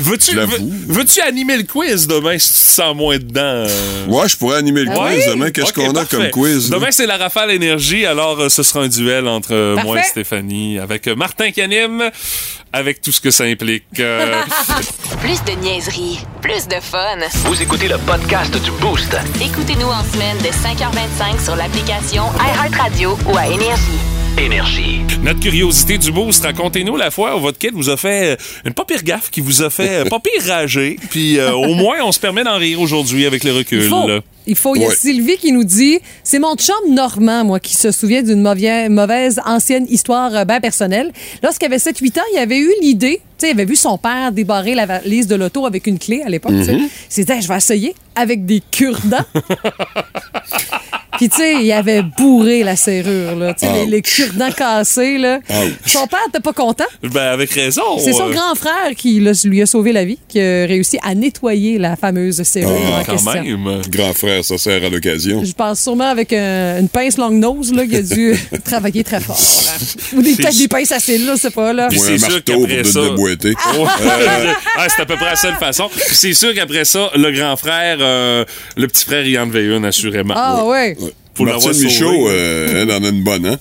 Veux-tu 0.00 0.34
veux- 0.36 0.46
veux-tu 0.88 1.20
animer 1.22 1.56
le 1.56 1.62
quiz 1.62 2.06
demain 2.06 2.38
si 2.38 2.48
tu 2.48 2.54
te 2.54 2.60
sens 2.72 2.94
moins 2.94 3.16
dedans? 3.18 3.40
euh? 3.66 4.06
Ouais, 4.08 4.28
je 4.28 4.36
pourrais 4.36 4.58
animer 4.58 4.82
le 4.84 4.90
Ah 4.90 5.08
quiz 5.08 5.24
oui? 5.26 5.30
demain. 5.32 5.50
Qu'est-ce 5.50 5.72
qu'on 5.72 5.90
a 5.90 5.94
parfait. 5.94 6.16
comme 6.16 6.30
quiz? 6.30 6.68
Demain, 6.70 6.90
c'est 6.90 7.06
la 7.06 7.16
rafale 7.16 7.50
énergie, 7.52 8.04
alors 8.04 8.38
euh, 8.40 8.48
ce 8.48 8.62
sera 8.62 8.80
un 8.84 8.88
duel 8.88 9.26
entre 9.28 9.76
moi 9.82 9.98
et. 9.98 10.02
Stéphanie, 10.02 10.78
avec 10.78 10.89
euh, 11.06 11.14
Martin 11.16 11.50
qui 11.50 11.60
anime, 11.62 12.10
avec 12.72 13.00
tout 13.00 13.12
ce 13.12 13.20
que 13.20 13.30
ça 13.30 13.44
implique. 13.44 13.84
Euh, 13.98 14.42
Plus 15.20 15.42
de 15.44 15.52
niaiserie, 15.60 16.20
plus 16.40 16.66
de 16.66 16.80
fun. 16.80 17.18
Vous 17.44 17.60
écoutez 17.60 17.88
le 17.88 17.98
podcast 17.98 18.56
du 18.62 18.70
Boost. 18.72 19.14
Écoutez-nous 19.40 19.88
en 19.88 20.02
semaine 20.04 20.38
de 20.38 20.48
5h25 20.48 21.44
sur 21.44 21.56
l'application 21.56 22.24
iHeartRadio 22.38 23.18
ou 23.26 23.36
à 23.36 23.46
Énergie. 23.46 24.19
Énergie. 24.38 25.00
notre 25.22 25.40
curiosité 25.40 25.98
du 25.98 26.12
boost, 26.12 26.42
racontez-nous 26.44 26.96
la 26.96 27.10
fois 27.10 27.36
où 27.36 27.40
votre 27.40 27.58
kid 27.58 27.72
vous 27.74 27.90
a 27.90 27.96
fait 27.96 28.32
euh, 28.32 28.36
une 28.64 28.72
pas 28.72 28.84
pire 28.84 29.02
gaffe, 29.02 29.30
qui 29.30 29.40
vous 29.40 29.62
a 29.62 29.68
fait 29.70 30.00
euh, 30.00 30.04
pas 30.06 30.18
pire 30.20 30.42
rager, 30.46 30.96
puis 31.10 31.38
euh, 31.38 31.52
au 31.52 31.74
moins 31.74 31.96
on 32.02 32.12
se 32.12 32.18
permet 32.20 32.42
d'en 32.44 32.56
rire 32.56 32.80
aujourd'hui 32.80 33.26
avec 33.26 33.44
le 33.44 33.52
recul. 33.52 33.82
Il 33.82 33.88
faut. 33.88 34.08
là. 34.08 34.20
Il 34.46 34.56
faut. 34.56 34.74
Il 34.74 34.82
y 34.82 34.84
a 34.84 34.88
Ouais. 34.88 34.94
Sylvie 34.94 35.36
qui 35.36 35.52
nous 35.52 35.64
dit 35.64 35.98
c'est 36.24 36.38
mon 36.38 36.54
chum 36.56 36.74
Normand, 36.94 37.44
moi, 37.44 37.60
qui 37.60 37.76
se 37.76 37.90
souvient 37.92 38.22
d'une 38.22 38.40
mauvaise, 38.40 38.88
mauvaise 38.90 39.40
ancienne 39.44 39.86
histoire 39.90 40.34
euh, 40.34 40.44
bien 40.44 40.60
personnelle. 40.60 41.12
Lorsqu'il 41.42 41.66
avait 41.66 41.76
7-8 41.76 42.18
ans, 42.20 42.24
il 42.34 42.38
avait 42.38 42.58
eu 42.58 42.70
l'idée, 42.80 43.20
tu 43.38 43.46
sais, 43.46 43.48
il 43.48 43.52
avait 43.52 43.66
vu 43.66 43.76
son 43.76 43.98
père 43.98 44.32
débarrer 44.32 44.74
la 44.74 44.86
valise 44.86 45.26
de 45.26 45.34
l'auto 45.34 45.66
avec 45.66 45.86
une 45.86 45.98
clé 45.98 46.22
à 46.24 46.28
l'époque. 46.30 46.52
tu 46.56 46.64
sais. 46.64 46.74
Il 46.76 46.88
s'est 47.08 47.24
dit, 47.24 47.32
Hey, 47.32 47.42
je 47.42 47.48
vais 47.48 47.56
essayer 47.56 47.94
avec 48.14 48.46
des 48.46 48.62
cure-dents. 48.70 49.18
Puis, 51.20 51.28
tu 51.28 51.36
sais, 51.36 51.62
il 51.62 51.70
avait 51.70 52.00
bourré 52.00 52.62
la 52.64 52.76
serrure, 52.76 53.36
là. 53.36 53.52
Tu 53.52 53.66
sais, 53.66 53.72
les, 53.74 53.84
les 53.84 54.00
cure-dents 54.00 54.50
cassés, 54.56 55.18
là. 55.18 55.38
Son 55.84 56.06
père 56.06 56.18
n'était 56.26 56.40
pas 56.40 56.54
content. 56.54 56.86
Ben, 57.02 57.20
avec 57.32 57.50
raison. 57.52 57.98
C'est 57.98 58.14
son 58.14 58.30
euh, 58.30 58.32
grand 58.32 58.54
frère 58.54 58.94
qui 58.96 59.20
là, 59.20 59.32
lui 59.44 59.60
a 59.60 59.66
sauvé 59.66 59.92
la 59.92 60.06
vie, 60.06 60.18
qui 60.28 60.40
a 60.40 60.64
réussi 60.64 60.98
à 61.02 61.14
nettoyer 61.14 61.76
la 61.76 61.96
fameuse 61.96 62.42
serrure 62.42 62.70
en 62.70 63.04
quand 63.04 63.12
question. 63.12 63.32
même. 63.42 63.82
Grand 63.90 64.14
frère, 64.14 64.42
ça 64.42 64.56
sert 64.56 64.82
à 64.82 64.88
l'occasion. 64.88 65.44
Je 65.44 65.52
pense 65.52 65.82
sûrement 65.82 66.08
avec 66.08 66.32
un- 66.32 66.78
une 66.80 66.88
pince 66.88 67.18
long 67.18 67.28
nose 67.30 67.70
là, 67.74 67.86
qui 67.86 67.96
a 67.96 68.02
dû 68.02 68.34
travailler 68.64 69.04
très 69.04 69.20
fort. 69.20 69.38
Ou 70.14 70.22
des, 70.22 70.32
peut-être 70.36 70.56
des 70.56 70.68
pinces 70.68 70.92
à 70.92 71.00
cils, 71.00 71.26
là, 71.26 71.34
c'est 71.36 71.52
pas 71.54 71.74
là. 71.74 71.88
Puis 71.88 71.98
Ou 71.98 72.02
c'est 72.02 72.14
un 72.14 72.18
sûr 72.18 72.28
marteau 72.30 72.52
pour 72.54 72.62
qu'après 72.66 72.82
te 72.82 72.88
ça- 72.88 73.02
déboîter. 73.02 73.52
Ouais. 73.76 74.54
Ah, 74.78 74.86
c'est 74.88 75.02
à 75.02 75.06
peu 75.06 75.16
près 75.16 75.26
la 75.26 75.36
seule 75.36 75.54
façon. 75.56 75.88
Puis 75.94 76.14
c'est 76.16 76.32
sûr 76.32 76.54
qu'après 76.54 76.86
ça, 76.86 77.10
le 77.14 77.30
grand 77.30 77.56
frère, 77.56 77.98
euh, 78.00 78.44
le 78.76 78.86
petit 78.88 79.04
frère, 79.04 79.26
il 79.26 79.38
en 79.38 79.46
devait 79.46 79.66
une, 79.76 79.84
assurément. 79.84 80.34
Ah 80.36 80.64
ouais. 80.64 80.96
Faut 81.34 81.44
Martine. 81.44 81.72
Michaud, 81.84 82.28
euh, 82.28 82.82
elle 82.82 82.90
en 82.92 83.02
a 83.04 83.08
une 83.08 83.22
bonne, 83.22 83.46
hein? 83.46 83.56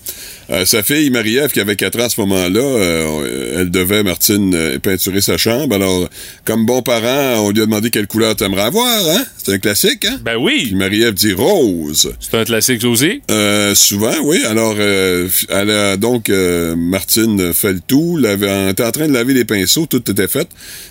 Euh, 0.51 0.65
sa 0.65 0.81
fille, 0.81 1.11
Marie-Ève, 1.11 1.51
qui 1.51 1.59
avait 1.59 1.75
4 1.75 1.99
ans 1.99 2.05
à 2.05 2.09
ce 2.09 2.19
moment-là, 2.21 2.59
euh, 2.59 3.59
elle 3.61 3.69
devait, 3.69 4.01
Martine, 4.01 4.55
euh, 4.55 4.79
peinturer 4.79 5.21
sa 5.21 5.37
chambre. 5.37 5.75
Alors, 5.75 6.09
comme 6.43 6.65
bon 6.65 6.81
parent, 6.81 7.45
on 7.45 7.51
lui 7.51 7.61
a 7.61 7.65
demandé 7.67 7.91
quelle 7.91 8.07
couleur 8.07 8.35
t'aimerais 8.35 8.63
avoir, 8.63 9.07
hein? 9.09 9.23
C'est 9.37 9.53
un 9.53 9.59
classique, 9.59 10.05
hein? 10.05 10.19
Ben 10.25 10.37
Puis 10.43 10.71
oui, 10.71 10.73
Marie-Ève 10.73 11.13
dit 11.13 11.33
rose. 11.33 12.11
c'est 12.19 12.33
un 12.35 12.45
classique 12.45 12.83
aussi. 12.83 13.21
Euh, 13.29 13.75
souvent, 13.75 14.15
oui. 14.23 14.41
Alors, 14.49 14.73
euh, 14.79 15.27
elle 15.49 15.69
a 15.69 15.97
donc, 15.97 16.29
euh, 16.31 16.75
Martine 16.75 17.53
fait 17.53 17.73
le 17.73 17.81
tout. 17.87 18.19
Elle 18.25 18.69
était 18.71 18.83
en 18.83 18.91
train 18.91 19.07
de 19.07 19.13
laver 19.13 19.35
les 19.35 19.45
pinceaux, 19.45 19.85
tout 19.85 20.09
était 20.09 20.27
fait. 20.27 20.47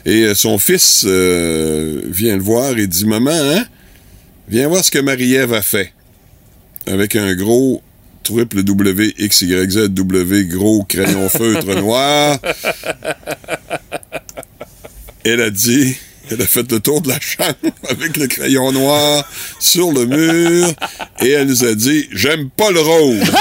Et 0.06 0.22
euh, 0.22 0.34
son 0.36 0.58
fils 0.58 1.04
euh, 1.04 2.00
vient 2.08 2.36
le 2.36 2.42
voir 2.42 2.78
et 2.78 2.86
dit, 2.86 3.06
maman, 3.06 3.32
hein? 3.32 3.64
Viens 4.48 4.68
voir 4.68 4.84
ce 4.84 4.92
que 4.92 5.00
Marie-Ève 5.00 5.52
a 5.52 5.62
fait. 5.62 5.92
Avec 6.90 7.16
un 7.16 7.34
gros 7.34 7.82
triple 8.22 8.62
W, 8.62 9.14
X, 9.18 9.42
Y, 9.42 9.70
Z, 9.70 9.88
W, 9.90 10.44
gros 10.46 10.84
crayon 10.84 11.28
feutre 11.38 11.74
noir. 11.76 12.38
Elle 15.24 15.42
a 15.42 15.50
dit, 15.50 15.96
elle 16.30 16.40
a 16.40 16.46
fait 16.46 16.70
le 16.70 16.80
tour 16.80 17.02
de 17.02 17.08
la 17.08 17.20
chambre 17.20 17.54
avec 17.90 18.16
le 18.16 18.26
crayon 18.26 18.72
noir 18.72 19.28
sur 19.58 19.92
le 19.92 20.06
mur 20.06 20.72
et 21.20 21.30
elle 21.30 21.48
nous 21.48 21.64
a 21.64 21.74
dit, 21.74 22.08
j'aime 22.12 22.48
pas 22.50 22.70
le 22.70 22.80
rose. 22.80 23.20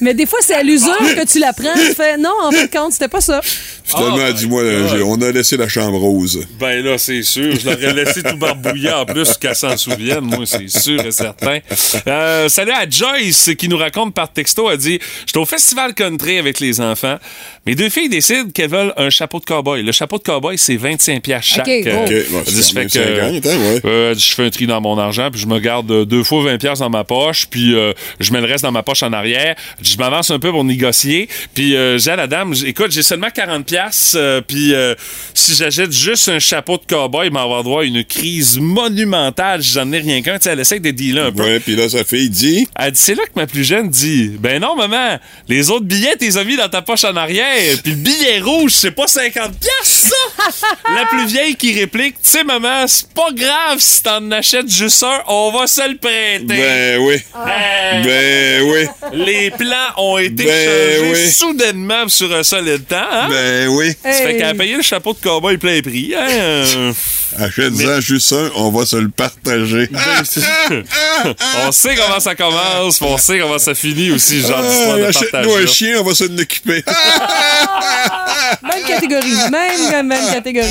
Mais 0.00 0.14
des 0.14 0.26
fois, 0.26 0.38
c'est 0.42 0.54
à 0.54 0.62
l'usure 0.62 0.96
que 0.98 1.26
tu 1.26 1.38
la 1.38 1.52
prends. 1.52 1.74
Tu 1.74 1.94
fais 1.94 2.16
non, 2.16 2.30
en 2.42 2.50
fin 2.50 2.64
de 2.64 2.70
compte, 2.70 2.92
c'était 2.92 3.08
pas 3.08 3.20
ça. 3.20 3.40
Finalement, 3.42 4.16
Oh 4.18 4.20
elle 4.26 4.34
dit, 4.34 4.46
moi, 4.46 4.62
my 4.62 4.70
God. 4.82 4.88
j'ai- 4.96 5.02
on 5.02 5.20
a 5.22 5.30
laissé 5.32 5.56
la 5.56 5.68
chambre 5.68 5.98
rose. 5.98 6.46
Ben 6.58 6.84
là, 6.84 6.96
c'est 6.98 7.22
sûr. 7.22 7.54
Je 7.58 7.68
l'aurais 7.68 7.92
laissé 7.92 8.22
tout 8.22 8.36
barbouillé 8.36 8.90
en 8.92 9.04
plus 9.04 9.36
qu'elle 9.36 9.56
s'en 9.56 9.76
souvienne. 9.76 10.20
Moi, 10.20 10.44
c'est 10.46 10.68
sûr 10.68 11.04
et 11.04 11.10
certain. 11.10 11.58
Euh, 12.06 12.48
salut 12.48 12.72
à 12.72 12.88
Joyce 12.88 13.50
qui 13.58 13.68
nous 13.68 13.76
raconte 13.78 14.14
par 14.14 14.32
texto. 14.32 14.70
Elle 14.70 14.78
dit 14.78 14.98
J'étais 15.26 15.38
au 15.38 15.46
festival 15.46 15.94
country 15.94 16.38
avec 16.38 16.60
les 16.60 16.80
enfants. 16.80 17.18
Mes 17.66 17.74
deux 17.74 17.90
filles 17.90 18.08
décident 18.08 18.48
qu'elles 18.50 18.70
veulent 18.70 18.94
un 18.96 19.10
chapeau 19.10 19.38
de 19.38 19.44
cowboy. 19.44 19.82
Le 19.82 19.92
chapeau 19.92 20.16
de 20.16 20.22
cowboy, 20.22 20.56
c'est 20.56 20.76
25$ 20.76 21.20
piastres 21.20 21.54
chaque. 21.56 21.66
OK, 21.68 21.86
Euh. 21.86 22.04
OK, 22.06 22.30
bon, 22.30 22.38
elle 22.46 22.52
dit, 22.54 22.62
c'est 22.62 22.62
ça 22.62 22.80
fait 22.80 22.86
quand 23.20 23.30
même 23.30 23.40
que, 23.40 23.48
50, 23.48 23.54
hein, 23.54 23.58
ouais. 23.74 23.80
euh, 23.84 24.14
je 24.16 24.34
fais 24.34 24.44
un 24.46 24.50
tri 24.50 24.66
dans 24.66 24.80
mon 24.80 24.96
argent, 24.98 25.30
puis 25.30 25.40
je 25.40 25.46
me 25.46 25.58
garde 25.58 25.90
euh, 25.90 26.04
deux 26.06 26.24
fois 26.24 26.42
20$ 26.42 26.58
piastres 26.58 26.82
dans 26.84 26.90
ma 26.90 27.04
poche, 27.04 27.46
puis 27.50 27.74
euh, 27.74 27.92
je 28.18 28.32
mets 28.32 28.40
le 28.40 28.46
reste 28.46 28.64
dans 28.64 28.72
ma 28.72 28.82
poche 28.82 29.02
en 29.02 29.12
arrière. 29.12 29.56
Je 29.82 29.96
m'avance 29.98 30.30
un 30.30 30.38
peu 30.38 30.50
pour 30.50 30.64
négocier, 30.64 31.28
puis 31.54 31.76
euh, 31.76 31.98
j'ai 31.98 32.10
à 32.12 32.16
la 32.16 32.26
dame, 32.26 32.54
écoute, 32.64 32.92
j'ai 32.92 33.02
seulement 33.02 33.28
40$, 33.28 33.64
piastres, 33.64 34.16
euh, 34.16 34.40
puis 34.40 34.72
euh, 34.74 34.94
si 35.34 35.54
j'achète 35.54 35.92
juste 35.92 36.30
un 36.30 36.38
chapeau 36.38 36.78
de 36.78 36.82
cowboy, 36.88 37.26
il 37.26 37.32
va 37.32 37.42
avoir 37.42 37.62
droit 37.62 37.82
à 37.82 37.84
une 37.84 38.04
crise 38.04 38.58
monumentale. 38.58 39.62
J'en 39.62 39.92
ai 39.92 39.98
rien 39.98 40.22
qu'un. 40.22 40.38
Tu 40.38 40.44
sais, 40.44 40.50
Elle 40.52 40.60
essaie 40.60 40.80
de 40.80 40.90
dealer 40.90 41.26
un 41.26 41.32
peu. 41.32 41.42
Ouais, 41.42 41.60
puis 41.60 41.76
là, 41.76 41.88
sa 41.88 42.04
fille 42.04 42.30
dit, 42.30 42.66
Elle 42.74 42.92
dit, 42.92 43.00
c'est 43.02 43.14
là 43.14 43.22
que 43.24 43.32
ma 43.38 43.46
plus 43.46 43.64
jeune 43.64 43.88
dit, 43.88 44.30
ben 44.40 44.60
non, 44.62 44.76
maman, 44.76 45.18
les 45.48 45.70
autres 45.70 45.84
billets, 45.84 46.16
t'es 46.16 46.30
mis 46.44 46.56
dans 46.56 46.68
ta 46.68 46.80
poche 46.82 47.04
en 47.04 47.14
arrière, 47.16 47.49
puis 47.82 47.92
le 47.92 47.96
billet 47.98 48.40
rouge, 48.40 48.72
c'est 48.72 48.90
pas 48.90 49.06
50 49.06 49.52
piastres, 49.58 50.08
ça! 50.10 50.66
La 50.94 51.06
plus 51.06 51.26
vieille 51.26 51.54
qui 51.56 51.78
réplique, 51.78 52.14
tu 52.22 52.30
sais, 52.30 52.44
maman, 52.44 52.86
c'est 52.86 53.08
pas 53.12 53.30
grave 53.32 53.78
si 53.78 54.02
t'en 54.02 54.30
achètes 54.30 54.68
juste 54.70 55.02
un, 55.02 55.22
on 55.28 55.50
va 55.52 55.66
se 55.66 55.88
le 55.88 55.96
prêter. 55.96 56.44
ben 56.46 56.98
oui, 57.00 57.16
Ben, 57.34 58.02
ben 58.04 58.62
oui, 58.62 58.86
Les 59.24 59.50
plans 59.50 59.92
ont 59.98 60.18
été 60.18 60.44
Ben 60.44 60.66
changés 61.04 61.12
oui. 61.24 61.30
soudainement 61.30 62.08
sur 62.08 62.34
un 62.34 62.42
solide 62.42 62.86
temps, 62.86 62.96
hein? 63.10 63.28
ben 63.28 63.68
oui. 63.68 63.92
Ça 64.02 64.12
fait 64.12 64.30
Hey. 64.32 64.36
qu'elle 64.38 64.46
a 64.48 64.54
payé 64.54 64.76
le 64.76 64.82
chapeau 64.82 65.12
de 65.12 65.18
cowboy 65.20 65.56
plein 65.58 65.80
prix, 65.80 66.14
hein? 66.16 66.64
Achète-en 67.38 68.00
juste 68.00 68.32
un, 68.32 68.50
on 68.56 68.70
va 68.70 68.86
se 68.86 68.96
le 68.96 69.08
partager. 69.08 69.88
ben, 69.90 71.34
on 71.66 71.72
sait 71.72 71.94
comment 71.94 72.20
ça 72.20 72.34
commence, 72.34 73.00
mais 73.00 73.06
on 73.08 73.18
sait 73.18 73.38
comment 73.38 73.58
ça 73.58 73.74
finit 73.74 74.10
aussi, 74.10 74.42
ce 74.42 74.48
genre 74.48 74.62
d'histoire 74.62 74.94
Ah, 74.94 74.98
de 74.98 75.04
Achète-nous 75.04 75.54
un 75.54 75.66
chien, 75.66 76.00
on 76.00 76.04
va 76.04 76.14
s'en 76.14 76.24
occuper. 76.38 76.84
Même 78.62 78.84
catégorie. 78.86 79.34
Même, 79.50 80.06
même 80.06 80.32
catégorie. 80.32 80.68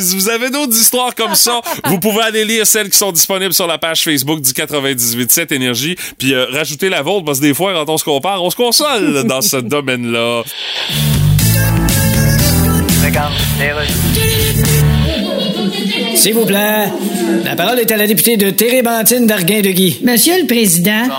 Si 0.00 0.14
vous 0.16 0.28
avez 0.28 0.50
d'autres 0.50 0.76
histoires 0.76 1.14
comme 1.14 1.34
ça, 1.34 1.60
vous 1.86 1.98
pouvez 2.00 2.22
aller 2.22 2.44
lire 2.44 2.66
celles 2.66 2.90
qui 2.90 2.98
sont 2.98 3.12
disponibles 3.12 3.52
sur 3.54 3.66
la 3.66 3.78
page 3.78 4.02
Facebook 4.02 4.40
du 4.40 4.50
98.7 4.52 5.52
Énergie, 5.52 5.96
puis 6.18 6.34
euh, 6.34 6.46
rajouter 6.50 6.88
la 6.88 7.02
vôtre, 7.02 7.24
parce 7.24 7.38
que 7.38 7.44
des 7.44 7.54
fois, 7.54 7.72
quand 7.72 7.92
on 7.92 7.98
se 7.98 8.04
compare, 8.04 8.42
on 8.42 8.50
se 8.50 8.56
console 8.56 9.24
dans 9.24 9.40
ce 9.40 9.56
domaine-là. 9.56 10.42
Regarde, 13.04 13.32
les 13.58 14.37
S'il 16.18 16.34
vous 16.34 16.44
plaît. 16.46 16.88
La 17.44 17.54
parole 17.54 17.78
est 17.78 17.92
à 17.92 17.96
la 17.96 18.08
députée 18.08 18.36
de 18.36 18.50
Térébentine 18.50 19.24
d'Arguin-de-Guy. 19.24 20.00
Monsieur 20.02 20.40
le 20.40 20.46
Président, 20.48 21.06
Bon. 21.06 21.14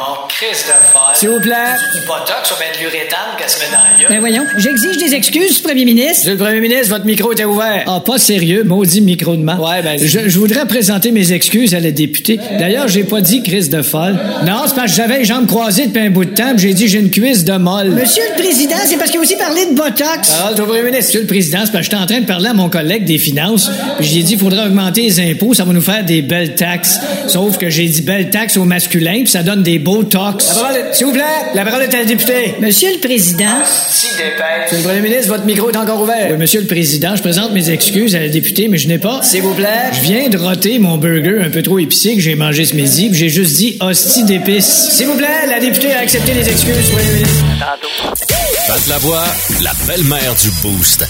S'il 1.20 1.30
vous 1.30 1.40
plaît. 1.42 1.54
Du 1.94 2.00
botox 2.08 2.52
ou 2.52 2.56
bien 2.60 2.68
de 2.74 2.80
l'uréthane 2.84 3.36
qu'elle 3.38 3.50
se 3.50 3.60
met 3.60 3.66
dans 3.66 3.78
la 3.84 4.00
gueule. 4.00 4.08
ben 4.10 4.20
voyons, 4.20 4.44
j'exige 4.58 4.98
des 4.98 5.14
excuses, 5.14 5.60
Premier 5.60 5.84
ministre. 5.84 6.20
Monsieur 6.20 6.32
le 6.32 6.38
Premier 6.38 6.62
ministre, 6.62 6.90
votre 6.90 7.06
micro 7.06 7.34
était 7.34 7.44
ouvert. 7.44 7.84
Ah, 7.88 8.00
pas 8.06 8.18
sérieux, 8.18 8.64
maudit 8.64 9.02
micro 9.02 9.36
de 9.36 9.42
main. 9.42 9.58
Ouais, 9.58 9.82
ben- 9.84 10.00
Je, 10.02 10.30
je 10.30 10.40
voudrais 10.40 10.66
présenter 10.66 11.12
mes 11.12 11.34
excuses 11.34 11.76
à 11.76 11.82
la 11.82 11.92
députée. 11.92 12.40
D'ailleurs, 12.58 12.88
j'ai 12.88 13.04
pas 13.04 13.20
dit 13.20 13.44
crise 13.44 13.70
de 13.70 13.82
folle. 13.82 14.18
Non, 14.46 14.62
c'est 14.68 14.76
parce 14.76 14.92
que 14.92 14.98
j'avais 14.98 15.20
les 15.20 15.26
jambes 15.26 15.46
croisées 15.48 15.88
depuis 15.88 16.02
un 16.04 16.10
bout 16.10 16.24
de 16.26 16.34
temps, 16.34 16.52
puis 16.56 16.70
j'ai 16.70 16.74
dit 16.74 16.88
j'ai 16.88 17.00
une 17.00 17.12
cuisse 17.12 17.44
de 17.44 17.54
molle. 17.58 17.90
Monsieur 17.90 18.24
le 18.36 18.42
Président, 18.42 18.76
c'est 18.86 18.96
parce 18.98 19.10
qu'il 19.12 19.20
a 19.20 19.24
aussi 19.24 19.36
parlé 19.36 19.66
de 19.66 19.76
Botox. 19.76 20.30
Parole 20.32 20.62
au 20.62 20.66
Premier 20.66 20.84
ministre. 20.84 21.08
Monsieur 21.08 21.22
le 21.22 21.28
Président, 21.28 21.60
c'est 21.66 21.72
parce 21.74 21.88
que 21.88 21.92
j'étais 21.92 22.02
en 22.02 22.06
train 22.06 22.22
de 22.22 22.26
parler 22.26 22.48
à 22.48 22.54
mon 22.54 22.70
collègue 22.70 23.04
des 23.04 23.18
finances, 23.18 23.70
puis 24.00 24.08
j'ai 24.08 24.24
dit 24.24 24.34
il 24.34 24.40
faudrait 24.40 24.66
augmenter 24.68 25.02
les 25.02 25.20
impôts, 25.32 25.54
ça 25.54 25.66
va 25.66 25.74
nous 25.74 25.82
faire 25.82 26.06
des 26.06 26.22
belles 26.22 26.56
taxes. 26.56 26.98
Sauf 27.28 27.58
que 27.58 27.70
j'ai 27.70 27.88
dit 27.88 28.04
belles 28.04 28.30
taxes 28.30 28.56
au 28.56 28.64
masculin, 28.64 29.16
puis 29.24 29.28
ça 29.28 29.44
donne 29.44 29.64
des 29.64 29.80
beaux 29.80 30.04
tox. 30.04 30.48
La 30.48 30.54
parole 30.62 30.76
est- 30.78 30.94
S'il 30.94 31.08
vous 31.10 31.16
vous 31.16 31.20
plaît, 31.20 31.54
la 31.56 31.66
parole 31.66 31.84
est 31.84 31.94
à 31.94 32.00
la 32.00 32.06
députée. 32.06 32.56
Monsieur 32.60 32.92
le 32.94 33.00
Président. 33.00 33.64
Si 33.66 34.08
dépêche. 34.16 34.66
Monsieur 34.66 34.78
le 34.78 34.84
Premier 34.84 35.02
ministre, 35.02 35.28
votre 35.30 35.46
micro 35.46 35.70
est 35.72 35.78
encore 35.78 36.02
ouvert. 36.02 36.28
Oui, 36.30 36.38
Monsieur 36.38 36.62
le 36.62 36.68
Président, 36.68 37.16
je 37.16 37.22
présente 37.22 37.52
mes 37.52 37.70
excuses 37.72 38.16
à 38.16 38.20
la 38.20 38.30
députée, 38.30 38.68
mais 38.68 38.78
je 38.78 38.88
n'ai 38.88 39.00
pas. 39.00 39.22
S'il 39.24 39.42
vous 39.42 39.54
plaît. 39.54 39.90
Je 39.94 40.02
viens 40.02 40.30
de 40.30 40.38
roter 40.38 40.78
mon 40.78 40.98
burger 40.98 41.42
un 41.44 41.50
peu 41.50 41.64
trop 41.64 41.80
épicé 41.80 42.16
que 42.16 42.22
j'ai 42.22 42.36
mangé 42.36 42.66
ce 42.66 42.76
midi, 42.76 43.10
puis 43.10 43.18
j'ai 43.18 43.30
juste 43.30 43.56
dit 43.58 43.78
hostie 43.80 44.24
d'épices. 44.24 44.90
S'il 44.92 45.08
vous 45.08 45.18
plaît, 45.18 45.48
la 45.50 45.60
députée 45.60 45.94
a 45.94 46.00
accepté 46.00 46.34
les 46.34 46.48
excuses, 46.48 46.90
Premier 46.92 47.14
ministre. 47.14 47.46
Pat 48.68 48.88
la 48.88 48.98
voix, 49.00 49.26
la 49.64 49.72
belle-mère 49.88 50.36
du 50.36 50.50
Boost. 50.62 51.06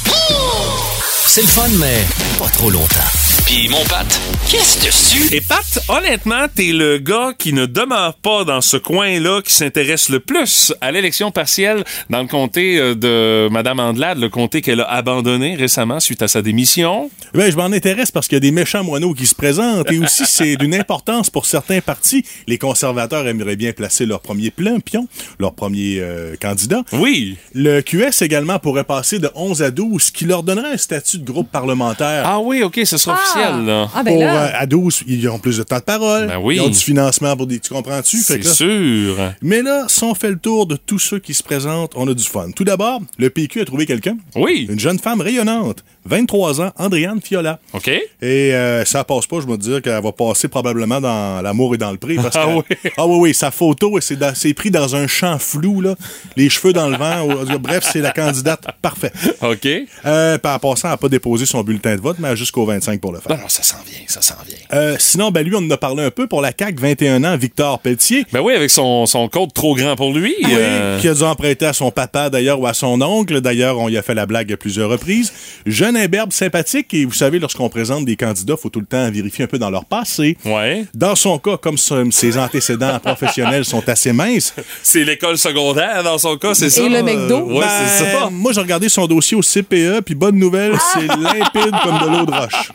C'est 1.27 1.41
le 1.41 1.47
fun, 1.47 1.67
mais 1.77 2.05
pas 2.39 2.49
trop 2.49 2.69
longtemps. 2.69 3.18
Puis 3.49 3.67
mon 3.67 3.83
Pat, 3.85 4.05
qu'est-ce 4.47 4.85
dessus? 4.85 5.35
Et 5.35 5.41
Pat, 5.41 5.79
honnêtement, 5.87 6.45
t'es 6.53 6.71
le 6.71 6.99
gars 6.99 7.33
qui 7.35 7.51
ne 7.51 7.65
demeure 7.65 8.13
pas 8.13 8.43
dans 8.43 8.61
ce 8.61 8.77
coin-là 8.77 9.41
qui 9.41 9.51
s'intéresse 9.51 10.09
le 10.09 10.19
plus 10.19 10.71
à 10.81 10.91
l'élection 10.91 11.31
partielle 11.31 11.83
dans 12.11 12.21
le 12.21 12.27
comté 12.27 12.77
euh, 12.77 12.93
de 12.93 13.51
Madame 13.51 13.79
Andelade, 13.79 14.19
le 14.19 14.29
comté 14.29 14.61
qu'elle 14.61 14.81
a 14.81 14.91
abandonné 14.91 15.55
récemment 15.55 15.99
suite 15.99 16.21
à 16.21 16.27
sa 16.27 16.43
démission. 16.43 17.09
Ben, 17.33 17.51
je 17.51 17.57
m'en 17.57 17.71
intéresse 17.71 18.11
parce 18.11 18.27
qu'il 18.27 18.35
y 18.35 18.37
a 18.37 18.39
des 18.39 18.51
méchants 18.51 18.83
moineaux 18.83 19.15
qui 19.15 19.25
se 19.25 19.33
présentent 19.33 19.91
et 19.91 19.97
aussi 19.97 20.27
c'est 20.27 20.55
d'une 20.55 20.75
importance 20.75 21.31
pour 21.31 21.47
certains 21.47 21.81
partis. 21.81 22.23
Les 22.45 22.59
conservateurs 22.59 23.27
aimeraient 23.27 23.55
bien 23.55 23.73
placer 23.73 24.05
leur 24.05 24.19
premier 24.19 24.51
plein 24.51 24.79
pion, 24.79 25.07
leur 25.39 25.55
premier 25.55 25.97
euh, 26.01 26.35
candidat. 26.39 26.83
Oui. 26.93 27.35
Le 27.55 27.81
QS 27.81 28.21
également 28.21 28.59
pourrait 28.59 28.83
passer 28.83 29.17
de 29.17 29.31
11 29.33 29.63
à 29.63 29.71
12, 29.71 30.03
ce 30.03 30.11
qui 30.11 30.25
leur 30.25 30.43
donnerait 30.43 30.73
un 30.73 30.77
statut 30.77 31.17
de 31.17 31.25
groupe 31.25 31.49
parlementaire. 31.51 32.25
Ah 32.27 32.39
oui, 32.39 32.61
OK, 32.61 32.79
ce 32.85 32.97
sera 32.99 33.15
officiel, 33.15 33.38
là. 33.65 33.89
Ah, 33.95 34.03
ben 34.03 34.13
Pour, 34.13 34.23
là. 34.23 34.43
euh, 34.45 34.51
à 34.61 34.65
12, 34.65 35.03
ils 35.07 35.27
ont 35.29 35.39
plus 35.39 35.57
de 35.57 35.63
temps 35.63 35.77
de 35.77 35.81
parole. 35.83 36.27
Ben 36.27 36.37
oui. 36.41 36.55
Ils 36.55 36.61
ont 36.61 36.69
du 36.69 36.77
financement 36.79 37.35
pour 37.35 37.47
des. 37.47 37.59
Tu 37.59 37.73
comprends-tu? 37.73 38.17
C'est 38.17 38.43
sûr. 38.43 39.15
Mais 39.41 39.61
là, 39.61 39.85
si 39.87 40.03
on 40.03 40.13
fait 40.15 40.29
le 40.29 40.37
tour 40.39 40.65
de 40.65 40.75
tous 40.75 40.99
ceux 40.99 41.19
qui 41.19 41.33
se 41.33 41.43
présentent, 41.43 41.91
on 41.95 42.07
a 42.07 42.13
du 42.13 42.23
fun. 42.23 42.51
Tout 42.55 42.63
d'abord, 42.63 43.01
le 43.17 43.29
PQ 43.29 43.61
a 43.61 43.65
trouvé 43.65 43.85
quelqu'un. 43.85 44.17
Oui. 44.35 44.67
Une 44.69 44.79
jeune 44.79 44.99
femme 44.99 45.21
rayonnante, 45.21 45.83
23 46.05 46.61
ans, 46.61 46.71
Andréane 46.77 47.21
Fiola. 47.21 47.59
OK. 47.73 47.87
Et 47.87 48.01
euh, 48.21 48.83
ça 48.85 49.03
passe 49.03 49.25
pas, 49.27 49.39
je 49.41 49.47
me 49.47 49.57
dire 49.57 49.81
qu'elle 49.81 50.01
va 50.01 50.11
passer 50.11 50.47
probablement 50.47 50.99
dans 51.01 51.41
l'amour 51.41 51.75
et 51.75 51.77
dans 51.77 51.91
le 51.91 51.97
prix. 51.97 52.15
Parce 52.15 52.35
Ah 52.35 52.45
que- 52.45 52.55
oui. 52.73 52.91
ah 52.97 53.07
oui, 53.07 53.17
oui, 53.19 53.33
sa 53.33 53.51
photo, 53.51 53.97
c'est 54.01 54.53
pris 54.53 54.71
dans 54.71 54.95
un 54.95 55.07
champ 55.07 55.37
flou, 55.39 55.81
là. 55.81 55.95
Les 56.35 56.49
cheveux 56.49 56.73
dans 56.73 56.89
le 56.89 56.97
vent. 56.97 57.27
Bref, 57.59 57.87
c'est 57.91 58.01
la 58.01 58.11
candidate 58.11 58.65
parfaite. 58.81 59.13
OK. 59.41 59.67
Euh, 60.05 60.37
en 60.43 60.59
passant, 60.59 60.87
elle 60.87 60.91
n'a 60.93 60.97
pas 60.97 61.09
déposé 61.09 61.45
son 61.45 61.63
bulletin 61.63 61.95
de 61.95 62.01
vote, 62.01 62.17
mais 62.19 62.27
elle 62.27 62.33
a 62.33 62.35
jusqu'au 62.35 62.65
25 62.65 62.99
pour 62.99 63.11
le 63.11 63.19
faire. 63.19 63.28
Non, 63.29 63.37
non, 63.37 63.47
ça 63.47 63.61
s'en 63.63 63.77
vient, 63.87 63.99
ça 64.07 64.21
s'en 64.23 64.35
vient. 64.47 64.57
Euh, 64.73 64.95
sinon, 64.99 65.29
ben 65.29 65.45
lui, 65.45 65.53
on 65.55 65.59
en 65.59 65.69
a 65.69 65.77
parlé 65.77 66.03
un 66.03 66.09
peu 66.11 66.25
pour 66.27 66.41
la 66.41 66.51
CAQ, 66.57 66.81
21 66.81 67.23
ans, 67.23 67.37
Victor 67.37 67.79
Pelletier. 67.79 68.25
Ben 68.33 68.41
oui, 68.41 68.53
avec 68.53 68.69
son, 68.71 69.05
son 69.05 69.27
code 69.29 69.53
trop 69.53 69.75
grand 69.75 69.95
pour 69.95 70.13
lui. 70.13 70.35
euh, 70.49 70.99
Qui 70.99 71.07
a 71.07 71.13
dû 71.13 71.21
emprunter 71.23 71.67
à 71.67 71.73
son 71.73 71.91
papa 71.91 72.29
d'ailleurs 72.29 72.59
ou 72.59 72.65
à 72.65 72.73
son 72.73 72.99
oncle. 73.01 73.39
D'ailleurs, 73.41 73.77
on 73.77 73.87
y 73.87 73.97
a 73.97 74.01
fait 74.01 74.15
la 74.15 74.25
blague 74.25 74.51
à 74.51 74.57
plusieurs 74.57 74.89
reprises. 74.89 75.31
Jeune 75.65 75.95
imberbe 75.95 76.33
sympathique 76.33 76.93
et 76.93 77.05
vous 77.05 77.13
savez, 77.13 77.37
lorsqu'on 77.39 77.69
présente 77.69 78.05
des 78.05 78.15
candidats, 78.15 78.55
faut 78.57 78.69
tout 78.69 78.79
le 78.79 78.85
temps 78.87 79.09
vérifier 79.11 79.43
un 79.45 79.47
peu 79.47 79.59
dans 79.59 79.69
leur 79.69 79.85
passé. 79.85 80.35
Ouais. 80.45 80.85
Dans 80.95 81.15
son 81.15 81.37
cas, 81.37 81.57
comme 81.57 81.77
ses 81.77 82.37
antécédents 82.37 82.97
professionnels 83.03 83.63
sont 83.65 83.87
assez 83.87 84.11
minces. 84.11 84.53
C'est 84.81 85.03
l'école 85.03 85.37
secondaire 85.37 86.03
dans 86.03 86.17
son 86.17 86.35
cas, 86.37 86.55
c'est 86.55 86.69
ça? 86.71 86.81
le 86.81 87.03
McDo? 87.03 87.41
Ouais, 87.45 87.59
ben, 87.59 87.67
c'est 87.87 88.11
ça. 88.11 88.29
Moi, 88.31 88.53
j'ai 88.53 88.61
regardé 88.61 88.89
son 88.89 89.05
dossier 89.05 89.37
au 89.37 89.41
CPE, 89.41 90.01
puis 90.03 90.15
bonne 90.15 90.35
nouvelle, 90.37 90.73
c'est 90.93 91.05
limpide 91.07 91.75
comme 91.83 91.99
de 91.99 92.17
l'eau 92.17 92.25
de 92.25 92.31
roche. 92.31 92.71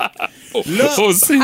Là, 0.67 0.91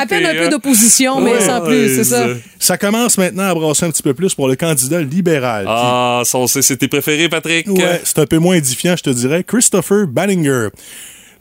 À 0.00 0.06
peine 0.06 0.26
un 0.26 0.32
peu 0.32 0.38
euh, 0.44 0.48
d'opposition, 0.48 1.20
mais 1.20 1.32
Ouais, 1.32 1.40
sans 1.40 1.60
plus, 1.60 1.94
c'est 1.94 2.04
ça. 2.04 2.28
Ça 2.58 2.78
commence 2.78 3.18
maintenant 3.18 3.44
à 3.44 3.54
brasser 3.54 3.86
un 3.86 3.90
petit 3.90 4.02
peu 4.02 4.14
plus 4.14 4.34
pour 4.34 4.48
le 4.48 4.56
candidat 4.56 5.00
libéral. 5.02 5.64
Ah, 5.68 6.22
c'est 6.24 6.76
tes 6.76 6.88
préférés, 6.88 7.28
Patrick? 7.28 7.66
Ouais, 7.68 8.00
c'est 8.04 8.18
un 8.18 8.26
peu 8.26 8.38
moins 8.38 8.56
édifiant, 8.56 8.94
je 8.96 9.02
te 9.02 9.10
dirais. 9.10 9.44
Christopher 9.44 10.06
Banninger. 10.06 10.68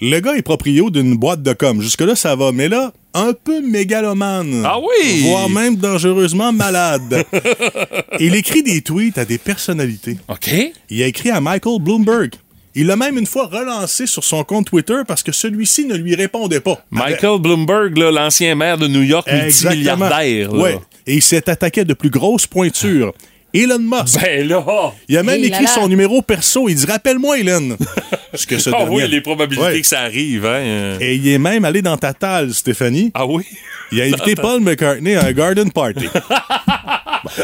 Le 0.02 0.20
gars 0.22 0.36
est 0.36 0.42
proprio 0.42 0.90
d'une 0.90 1.18
boîte 1.18 1.44
de 1.44 1.52
com. 1.52 1.82
Jusque-là, 1.82 2.16
ça 2.16 2.34
va. 2.36 2.54
Mais 2.54 2.70
là, 2.70 2.94
un 3.14 3.34
peu 3.34 3.62
mégalomane. 3.62 4.64
Ah 4.66 4.78
oui? 4.80 5.24
Voire 5.24 5.50
même 5.50 5.76
dangereusement 5.76 6.54
malade. 6.54 7.26
Il 8.20 8.34
écrit 8.36 8.64
des 8.64 8.82
tweets 8.82 9.18
à 9.18 9.26
des 9.26 9.38
personnalités. 9.38 10.18
OK. 10.30 10.50
Il 10.90 11.04
a 11.04 11.08
écrit 11.08 11.32
à 11.32 11.42
Michael 11.42 11.82
Bloomberg. 11.82 12.32
Il 12.80 12.88
l'a 12.88 12.96
même 12.96 13.18
une 13.18 13.26
fois 13.26 13.48
relancé 13.48 14.08
sur 14.08 14.24
son 14.24 14.46
compte 14.46 14.68
Twitter 14.68 15.02
parce 15.06 15.22
que 15.22 15.34
celui-ci 15.34 15.84
ne 15.86 15.96
lui 15.96 16.16
répondait 16.16 16.62
pas. 16.62 16.82
Michael 16.92 17.40
Bloomberg, 17.42 17.98
l'ancien 17.98 18.56
maire 18.56 18.78
de 18.78 18.88
New 18.88 19.02
York, 19.02 19.28
multimilliardaire. 19.30 20.54
Ouais. 20.54 20.80
Et 21.06 21.16
il 21.16 21.22
s'est 21.22 21.50
attaqué 21.50 21.82
à 21.82 21.84
de 21.84 21.94
plus 21.94 22.10
grosses 22.10 22.48
pointures. 22.48 23.12
Elon 23.54 23.80
Musk. 23.80 24.22
Ben 24.22 24.48
là! 24.48 24.64
Il 25.10 25.18
a 25.18 25.24
même 25.24 25.40
Hey 25.42 25.48
écrit 25.48 25.64
là 25.66 25.70
là. 25.76 25.76
son 25.82 25.88
numéro 25.90 26.22
perso. 26.22 26.70
Il 26.70 26.76
dit 26.76 26.86
Rappelle-moi, 26.86 27.40
Elon. 27.40 27.76
Ce 28.34 28.46
que 28.48 28.58
ce 28.60 28.70
Ah 28.70 28.78
dernier- 28.84 28.96
oui, 28.96 29.08
les 29.10 29.22
probabilités 29.22 29.66
Ouais. 29.68 29.82
que 29.82 29.88
ça 29.88 30.02
arrive, 30.02 30.46
hein. 30.46 30.50
euh. 30.50 30.98
Et 31.02 31.16
il 31.16 31.28
est 31.28 31.40
même 31.40 31.66
allé 31.66 31.82
dans 31.82 31.98
ta 31.98 32.14
talle, 32.14 32.54
Stéphanie. 32.54 33.12
Ah 33.14 33.26
oui? 33.26 33.44
Il 33.92 34.00
a 34.02 34.04
invité 34.06 34.36
Paul 34.36 34.62
McCartney 34.62 35.16
à 35.16 35.26
un 35.26 35.32
garden 35.34 35.70
party. 35.72 36.06
Bon. 36.14 37.30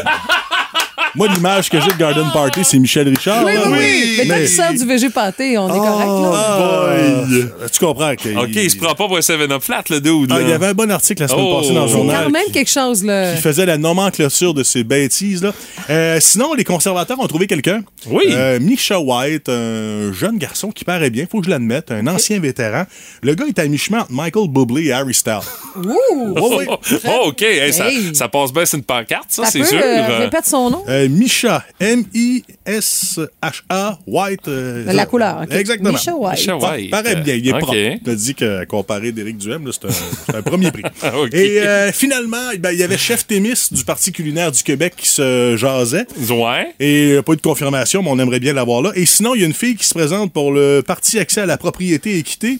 Moi, 1.16 1.28
l'image 1.34 1.68
que 1.70 1.80
j'ai 1.80 1.88
de 1.88 1.96
garden 1.98 2.26
party, 2.32 2.60
c'est 2.64 2.78
Michel 2.78 3.08
Richard. 3.08 3.44
Oui, 3.44 3.54
là, 3.54 3.60
oui, 3.66 3.72
oui. 3.78 4.14
Mais 4.18 4.26
quand 4.26 4.34
mais- 4.34 4.42
il 4.44 4.48
sort 4.48 4.72
du 4.72 4.84
VG 4.86 5.10
pâté, 5.10 5.58
on 5.58 5.68
est 5.68 5.78
correct, 5.78 6.06
là. 6.06 7.56
Ah, 7.64 7.68
tu 7.72 7.78
comprends 7.84 8.14
que. 8.14 8.36
OK, 8.44 8.50
il 8.54 8.70
se 8.70 8.76
prend 8.76 8.94
pas 8.94 9.06
pour 9.06 9.16
un 9.16 9.20
7-up 9.20 9.62
flat, 9.62 9.82
le 9.90 10.00
dude. 10.00 10.30
Ah, 10.32 10.38
il 10.40 10.48
y 10.48 10.52
avait 10.52 10.66
un 10.66 10.74
bon 10.74 10.90
article 10.90 11.22
la 11.22 11.28
semaine 11.28 11.44
Oh. 11.48 11.60
passée 11.60 11.74
dans 11.74 11.82
le 11.84 11.88
journal. 11.90 12.24
quand 12.24 12.30
même 12.30 12.50
quelque 12.52 12.70
chose, 12.70 13.04
là. 13.04 13.34
qui 13.34 13.42
faisait 13.42 13.66
la 13.66 13.78
nomenclature 13.78 14.54
de 14.54 14.62
ces 14.62 14.84
bêtises 14.84 15.42
là. 15.42 15.52
Euh, 15.90 16.18
sinon, 16.20 16.54
les 16.54 16.64
conservateurs 16.64 17.18
ont 17.20 17.26
trouvé 17.26 17.46
quelqu'un. 17.46 17.82
Oui. 18.08 18.24
Euh, 18.30 18.58
Misha 18.60 18.98
White, 19.00 19.48
un 19.48 20.12
jeune 20.12 20.38
garçon 20.38 20.70
qui 20.70 20.84
paraît 20.84 21.10
bien, 21.10 21.26
faut 21.30 21.40
que 21.40 21.46
je 21.46 21.50
l'admette, 21.50 21.90
un 21.90 22.06
ancien 22.06 22.38
vétéran. 22.40 22.84
Le 23.22 23.34
gars 23.34 23.46
est 23.46 23.58
à 23.58 23.66
mi-chemin 23.66 24.00
entre 24.00 24.12
Michael 24.12 24.48
Bublé 24.48 24.86
et 24.86 24.92
Harry 24.92 25.14
Styles. 25.14 25.40
Ouh! 25.76 26.34
Oh, 26.40 26.54
oui. 26.58 26.64
Oh, 27.08 27.28
OK. 27.28 27.42
Hey, 27.42 27.72
ça, 27.72 27.88
Hey. 27.88 28.14
ça 28.14 28.28
passe 28.28 28.52
bien, 28.52 28.64
c'est 28.66 28.76
une 28.76 28.82
pancarte, 28.82 29.26
ça, 29.28 29.44
Ça 29.44 29.50
c'est 29.50 29.64
sûr. 29.64 29.78
Euh, 29.82 30.18
répète 30.18 30.46
son 30.46 30.70
nom. 30.70 30.82
Euh, 30.88 31.05
Misha, 31.08 31.64
M-I-S-H-A, 32.66 33.98
White. 34.06 34.48
euh, 34.48 34.84
La 34.92 35.06
couleur, 35.06 35.42
ok. 35.42 35.52
Exactement. 35.52 35.92
Misha 35.92 36.14
White. 36.14 36.38
Misha 36.38 36.56
Pa- 36.58 36.72
White. 36.74 36.90
Paraît 36.90 37.16
bien, 37.16 37.34
il 37.34 37.48
est 37.48 37.52
OK. 37.52 37.58
propre. 37.60 37.74
Je 37.74 37.98
te 38.04 38.10
dis 38.10 38.34
que 38.34 38.64
comparé 38.64 39.12
d'Éric 39.12 39.38
Duhem, 39.38 39.70
c'est 39.72 40.34
un, 40.36 40.42
premier 40.42 40.70
prix. 40.70 40.82
Ah. 41.02 41.12
Et 41.32 41.60
euh, 41.60 41.92
finalement, 41.92 42.50
ben, 42.58 42.72
il 42.72 42.78
y 42.78 42.82
avait 42.82 42.96
Chef 42.98 43.26
Témis 43.26 43.68
du 43.70 43.84
Parti 43.84 44.10
culinaire 44.12 44.50
du 44.50 44.62
Québec 44.62 44.94
qui 44.96 45.08
se 45.08 45.54
jasait. 45.56 46.06
Ouais. 46.30 46.74
Et 46.80 47.12
euh, 47.12 47.22
pas 47.22 47.34
eu 47.34 47.36
de 47.36 47.42
confirmation, 47.42 48.02
mais 48.02 48.10
on 48.10 48.18
aimerait 48.18 48.40
bien 48.40 48.52
l'avoir 48.54 48.82
là. 48.82 48.92
Et 48.94 49.06
sinon, 49.06 49.34
il 49.34 49.40
y 49.42 49.44
a 49.44 49.46
une 49.46 49.52
fille 49.54 49.76
qui 49.76 49.86
se 49.86 49.94
présente 49.94 50.32
pour 50.32 50.52
le 50.52 50.82
Parti 50.86 51.18
Accès 51.18 51.42
à 51.42 51.46
la 51.46 51.56
propriété 51.58 52.12
et 52.12 52.18
équité. 52.18 52.58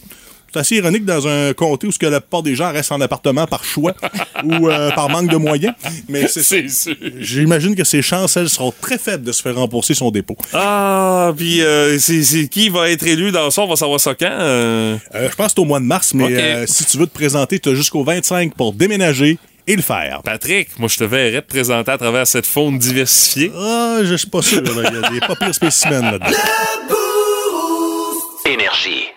C'est 0.53 0.59
assez 0.59 0.75
ironique 0.77 1.05
dans 1.05 1.27
un 1.27 1.53
comté 1.53 1.87
où 1.87 1.91
ce 1.91 1.99
que 1.99 2.05
la 2.05 2.21
plupart 2.21 2.41
des 2.43 2.55
gens 2.55 2.71
restent 2.71 2.91
en 2.91 3.01
appartement 3.01 3.45
par 3.47 3.63
choix 3.63 3.93
ou 4.43 4.69
euh, 4.69 4.91
par 4.91 5.09
manque 5.09 5.29
de 5.29 5.35
moyens. 5.37 5.73
Mais 6.07 6.27
c'est 6.27 6.41
ça. 6.43 6.55
C'est 6.55 6.69
sûr. 6.69 6.95
J'imagine 7.19 7.75
que 7.75 7.83
ses 7.83 8.01
chances, 8.01 8.37
elles, 8.37 8.49
seront 8.49 8.73
très 8.81 8.97
faibles 8.97 9.23
de 9.23 9.31
se 9.31 9.41
faire 9.41 9.55
rembourser 9.55 9.93
son 9.93 10.09
dépôt. 10.11 10.37
Ah, 10.53 11.33
puis 11.35 11.61
euh, 11.61 11.99
c'est 11.99 12.47
qui 12.47 12.69
va 12.69 12.89
être 12.89 13.05
élu 13.05 13.31
dans 13.31 13.49
ça? 13.51 13.61
On 13.61 13.67
va 13.67 13.75
savoir 13.75 13.99
ça 13.99 14.15
quand? 14.15 14.25
euh? 14.29 14.97
Euh, 15.15 15.29
je 15.29 15.35
pense 15.35 15.47
que 15.47 15.51
c'est 15.55 15.59
au 15.59 15.65
mois 15.65 15.79
de 15.79 15.85
mars, 15.85 16.13
mais 16.13 16.33
euh, 16.33 16.65
si 16.67 16.85
tu 16.85 16.97
veux 16.97 17.07
te 17.07 17.13
présenter, 17.13 17.59
tu 17.59 17.69
as 17.69 17.75
jusqu'au 17.75 18.03
25 18.03 18.53
pour 18.55 18.73
déménager 18.73 19.37
et 19.67 19.75
le 19.75 19.81
faire. 19.81 20.21
Patrick, 20.23 20.79
moi, 20.79 20.87
je 20.87 20.97
te 20.97 21.03
verrais 21.03 21.41
te 21.41 21.47
présenter 21.47 21.91
à 21.91 21.97
travers 21.97 22.25
cette 22.25 22.45
faune 22.45 22.77
diversifiée. 22.77 23.51
Ah, 23.55 23.99
je 24.03 24.15
suis 24.15 24.29
pas 24.29 24.41
sûr. 24.41 24.61
là. 24.61 24.71
Il 24.89 25.01
y 25.01 25.05
a 25.05 25.09
des 25.09 25.19
pas 25.19 25.35
pires 25.35 25.53
spécimens 25.53 26.01
là-dedans. 26.11 26.25
Énergie. 28.45 29.07